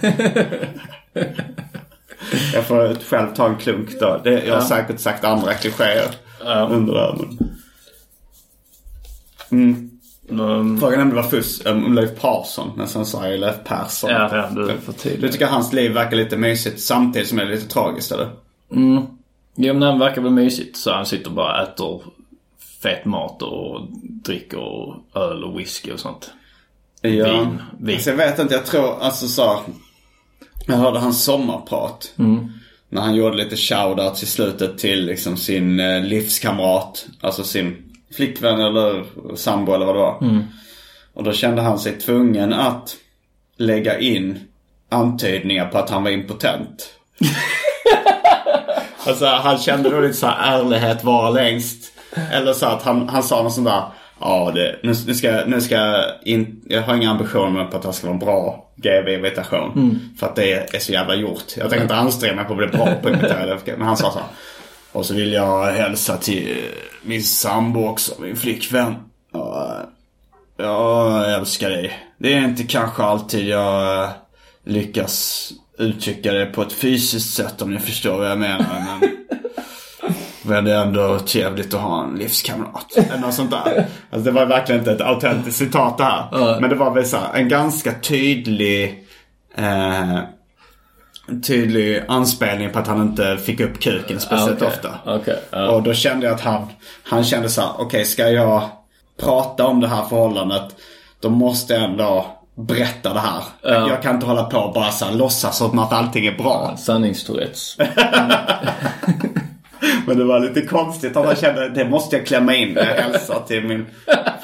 jag 2.53 2.65
får 2.67 3.03
själv 3.09 3.35
ta 3.35 3.47
en 3.47 3.55
klunk 3.57 3.99
då. 3.99 4.21
Det, 4.23 4.31
jag 4.31 4.53
har 4.53 4.61
Ja. 4.61 4.67
säkert 4.67 4.99
sagt 4.99 5.23
andra 5.23 5.53
klichéer 5.53 6.09
Ja. 6.45 6.67
under 6.71 6.93
det 6.93 6.99
här. 7.01 7.15
Mm. 9.51 9.89
Mm, 10.29 10.79
Frågan 10.79 10.99
är 10.99 11.03
om 11.03 11.09
det 11.09 11.15
var 11.15 11.23
fuss 11.23 11.61
eh, 11.65 11.71
om 11.85 11.93
Leif 11.93 12.09
Persson, 12.21 12.71
men 12.77 12.87
sen 12.87 13.05
sa 13.05 13.27
jag 13.27 13.39
Leif 13.39 13.55
Persson. 13.63 14.09
Ja, 14.09 14.29
ja, 14.31 14.49
du. 14.55 14.71
Du 15.21 15.29
tycker 15.29 15.45
hans 15.47 15.73
liv 15.73 15.91
verkar 15.91 16.17
lite 16.17 16.37
mysigt 16.37 16.81
samtidigt 16.81 17.27
som 17.27 17.37
det 17.37 17.43
är 17.43 17.47
lite 17.47 17.67
tragiskt 17.67 18.11
eller? 18.11 18.29
mm. 18.75 19.03
Jo 19.59 19.73
men 19.73 19.81
han 19.81 19.99
verkar 19.99 20.21
väl 20.21 20.31
mysigt 20.31 20.77
så 20.77 20.93
han 20.93 21.05
sitter 21.05 21.27
och 21.27 21.35
bara 21.35 21.63
äter 21.63 22.01
fet 22.83 23.05
mat 23.05 23.41
och 23.41 23.87
dricker 24.01 24.95
öl 25.15 25.43
och 25.43 25.59
whisky 25.59 25.91
och 25.91 25.99
sånt. 25.99 26.31
Ja. 27.01 27.09
Vin. 27.09 27.61
Vin. 27.79 27.95
Alltså, 27.95 28.09
jag 28.09 28.17
vet 28.17 28.39
inte, 28.39 28.53
jag 28.53 28.65
tror 28.65 29.01
alltså 29.01 29.27
så. 29.27 29.59
Jag 30.65 30.75
hörde 30.75 30.99
hans 30.99 31.23
sommarprat. 31.23 32.13
Mm. 32.17 32.49
När 32.89 33.01
han 33.01 33.15
gjorde 33.15 33.37
lite 33.37 33.55
shoutouts 33.55 34.23
i 34.23 34.25
slutet 34.25 34.77
till 34.77 35.05
liksom 35.05 35.37
sin 35.37 35.79
eh, 35.79 36.03
livskamrat. 36.03 37.07
Alltså 37.21 37.43
sin 37.43 37.93
flickvän 38.15 38.61
eller 38.61 39.05
sambo 39.35 39.73
eller 39.73 39.85
vad 39.85 39.95
det 39.95 39.99
var. 39.99 40.17
Mm. 40.21 40.43
Och 41.13 41.23
då 41.23 41.31
kände 41.31 41.61
han 41.61 41.79
sig 41.79 41.99
tvungen 41.99 42.53
att 42.53 42.95
lägga 43.57 43.99
in 43.99 44.39
antydningar 44.89 45.65
på 45.65 45.77
att 45.77 45.89
han 45.89 46.03
var 46.03 46.11
impotent. 46.11 46.93
alltså 49.07 49.25
han 49.25 49.57
kände 49.57 49.89
då 49.89 49.99
lite 49.99 50.13
så 50.13 50.27
här 50.27 50.59
ärlighet 50.59 51.03
vara 51.03 51.29
längst. 51.29 51.93
Eller 52.31 52.53
så 52.53 52.65
att 52.65 52.83
han, 52.83 53.09
han 53.09 53.23
sa 53.23 53.43
något 53.43 53.53
sånt 53.53 53.67
där. 53.67 53.83
Ja, 54.19 54.51
det, 54.55 54.79
nu, 54.83 54.93
nu 55.07 55.13
ska, 55.13 55.43
nu 55.45 55.61
ska 55.61 55.75
jag 55.75 56.05
in, 56.23 56.61
jag 56.65 56.81
har 56.81 56.95
inga 56.95 57.11
ambitioner 57.11 57.65
på 57.65 57.77
att 57.77 57.83
det 57.83 57.93
ska 57.93 58.07
vara 58.07 58.13
en 58.13 58.19
bra 58.19 58.65
GV-imitation. 58.75 59.71
Mm. 59.75 59.99
För 60.19 60.27
att 60.27 60.35
det 60.35 60.75
är 60.75 60.79
så 60.79 60.91
jävla 60.91 61.15
gjort. 61.15 61.57
Jag 61.57 61.69
tänker 61.69 61.83
inte 61.83 61.95
anstränga 61.95 62.35
mig 62.35 62.45
på 62.45 62.51
att 62.51 62.57
bli 62.57 62.67
bra 62.67 62.85
på 63.01 63.09
det. 63.09 63.77
Men 63.77 63.87
han 63.87 63.97
sa 63.97 64.11
så 64.11 64.19
här. 64.19 64.27
Och 64.91 65.05
så 65.05 65.13
vill 65.13 65.33
jag 65.33 65.71
hälsa 65.71 66.17
till 66.17 66.57
min 67.03 67.23
sambo 67.23 67.87
också, 67.87 68.21
min 68.21 68.35
flickvän. 68.35 68.95
Ja, 69.31 69.85
jag 70.57 71.33
älskar 71.33 71.69
dig. 71.69 71.99
Det 72.17 72.33
är 72.33 72.43
inte 72.43 72.63
kanske 72.63 73.03
alltid 73.03 73.47
jag 73.47 74.09
lyckas 74.63 75.49
uttrycka 75.77 76.33
det 76.33 76.45
på 76.45 76.61
ett 76.61 76.73
fysiskt 76.73 77.33
sätt 77.33 77.61
om 77.61 77.73
ni 77.73 77.79
förstår 77.79 78.17
vad 78.17 78.29
jag 78.31 78.39
menar. 78.39 78.99
Men, 78.99 79.09
men 80.41 80.65
det 80.65 80.73
är 80.73 80.81
ändå 80.81 81.19
trevligt 81.19 81.73
att 81.73 81.81
ha 81.81 82.03
en 82.03 82.15
livskamrat. 82.15 82.97
Eller 82.97 83.17
något 83.17 83.33
sånt 83.33 83.51
där. 83.51 83.85
Alltså 84.09 84.25
det 84.25 84.31
var 84.31 84.45
verkligen 84.45 84.81
inte 84.81 84.91
ett 84.91 85.01
autentiskt 85.01 85.57
citat 85.57 85.97
det 85.97 86.03
här. 86.03 86.59
Men 86.59 86.69
det 86.69 86.75
var 86.75 86.93
väl 86.93 87.05
så 87.05 87.17
här, 87.17 87.33
en 87.33 87.49
ganska 87.49 87.93
tydlig 88.01 89.03
eh, 89.55 90.19
tydlig 91.47 92.03
anspelning 92.07 92.69
på 92.71 92.79
att 92.79 92.87
han 92.87 93.01
inte 93.01 93.37
fick 93.37 93.59
upp 93.59 93.79
kuken 93.79 94.19
speciellt 94.19 94.61
Okej, 94.61 94.67
ofta. 94.67 94.89
okej, 95.05 95.39
ja. 95.51 95.69
Och 95.69 95.83
då 95.83 95.93
kände 95.93 96.25
jag 96.25 96.35
att 96.35 96.41
han, 96.41 96.67
han 97.03 97.23
kände 97.23 97.49
så 97.49 97.61
här, 97.61 97.71
okej 97.77 98.05
ska 98.05 98.29
jag 98.29 98.61
prata 99.19 99.65
om 99.65 99.79
det 99.79 99.87
här 99.87 100.03
förhållandet, 100.05 100.75
då 101.19 101.29
måste 101.29 101.73
jag 101.73 101.83
ändå 101.83 102.36
berätta 102.57 103.13
det 103.13 103.19
här. 103.19 103.43
Ja. 103.61 103.89
Jag 103.89 104.01
kan 104.01 104.15
inte 104.15 104.27
hålla 104.27 104.43
på 104.43 104.57
och 104.57 104.73
bara 104.73 104.91
så 104.91 105.05
här, 105.05 105.13
låtsas 105.13 105.57
som 105.57 105.79
att 105.79 105.93
allting 105.93 106.25
är 106.25 106.37
bra. 106.37 106.75
Sanningstourettes. 106.77 107.77
Men 110.07 110.17
det 110.17 110.23
var 110.23 110.39
lite 110.39 110.61
konstigt 110.61 111.17
att 111.17 111.25
han 111.25 111.35
kände, 111.35 111.69
det 111.69 111.89
måste 111.89 112.17
jag 112.17 112.25
klämma 112.25 112.55
in 112.55 112.73
när 112.73 112.85
jag 112.85 113.03
hälsar 113.03 113.41
till 113.47 113.67
min 113.67 113.85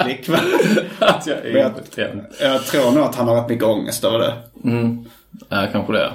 flickvän. 0.04 0.40
att 1.00 1.28
jag 1.28 1.38
är 1.38 1.58
jag, 1.58 1.72
jag 2.40 2.66
tror 2.66 2.92
nog 2.92 3.04
att 3.04 3.16
han 3.16 3.28
har 3.28 3.36
rätt 3.36 3.50
mycket 3.50 3.66
ångest 3.66 4.04
över 4.04 4.20
det. 4.20 4.34
Mm. 4.64 5.06
Ja, 5.50 5.68
kanske 5.72 5.94
det. 5.94 6.12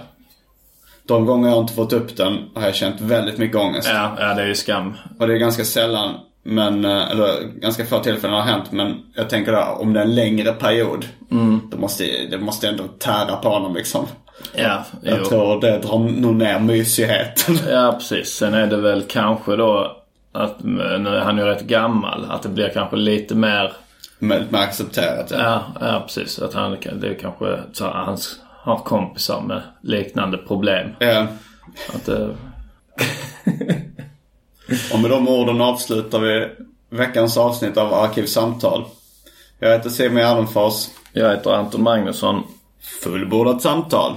De 1.06 1.26
gånger 1.26 1.48
jag 1.48 1.58
inte 1.58 1.72
fått 1.72 1.92
upp 1.92 2.16
den 2.16 2.50
har 2.54 2.62
jag 2.62 2.74
känt 2.74 3.00
väldigt 3.00 3.38
mycket 3.38 3.56
ångest. 3.56 3.88
Ja, 3.92 4.16
ja 4.18 4.34
det 4.34 4.42
är 4.42 4.46
ju 4.46 4.54
skam. 4.54 4.94
Och 5.18 5.26
det 5.26 5.34
är 5.34 5.38
ganska 5.38 5.64
sällan, 5.64 6.14
men, 6.42 6.84
eh, 6.84 7.10
eller 7.10 7.42
ganska 7.42 7.86
få 7.86 7.98
tillfällen 7.98 8.36
har 8.36 8.42
hänt. 8.42 8.72
Men 8.72 9.02
jag 9.14 9.30
tänker 9.30 9.52
där, 9.52 9.80
om 9.80 9.92
det 9.92 10.00
är 10.00 10.04
en 10.04 10.14
längre 10.14 10.52
period. 10.52 11.04
Mm. 11.30 11.60
Då 11.70 11.78
måste, 11.78 12.04
det 12.30 12.38
måste 12.38 12.68
ändå 12.68 12.84
tära 12.98 13.36
på 13.36 13.48
honom 13.48 13.74
liksom. 13.74 14.06
Ja, 14.54 14.84
Jag 15.02 15.18
jo. 15.18 15.24
tror 15.24 15.60
det 15.60 15.78
drar 15.78 15.98
nog 15.98 16.34
ner 16.34 16.58
mysigheten. 16.58 17.58
Ja, 17.70 17.92
precis. 17.92 18.28
Sen 18.28 18.54
är 18.54 18.66
det 18.66 18.76
väl 18.76 19.02
kanske 19.02 19.56
då 19.56 19.96
att, 20.32 20.64
nu 20.64 21.08
är 21.08 21.20
han 21.20 21.38
ju 21.38 21.44
rätt 21.44 21.62
gammal, 21.62 22.26
att 22.30 22.42
det 22.42 22.48
blir 22.48 22.68
kanske 22.68 22.96
lite 22.96 23.34
mer... 23.34 23.72
Mer, 24.18 24.46
mer 24.48 24.58
accepterat. 24.58 25.30
Ja. 25.30 25.38
Ja, 25.38 25.62
ja 25.80 26.02
precis. 26.06 26.38
Att 26.38 26.54
han, 26.54 26.76
det 27.00 27.08
är 27.08 27.14
kanske 27.20 27.58
så 27.72 27.90
han 27.90 28.18
har 28.68 28.78
kompisar 28.78 29.40
med 29.40 29.62
liknande 29.82 30.38
problem. 30.38 30.90
Ja. 30.98 31.26
Att 31.94 32.06
det, 32.06 32.30
Och 34.92 34.98
med 34.98 35.10
de 35.10 35.28
orden 35.28 35.60
avslutar 35.60 36.20
vi 36.20 36.48
veckans 36.90 37.36
avsnitt 37.36 37.76
av 37.76 37.94
Arkivsamtal. 37.94 38.84
Jag 39.58 39.72
heter 39.72 39.90
Simon 39.90 40.16
Gärdenfors. 40.16 40.88
jag 41.12 41.30
heter 41.30 41.50
Anton 41.50 41.82
Magnusson. 41.82 42.42
Fullbordat 43.02 43.62
samtal. 43.62 44.16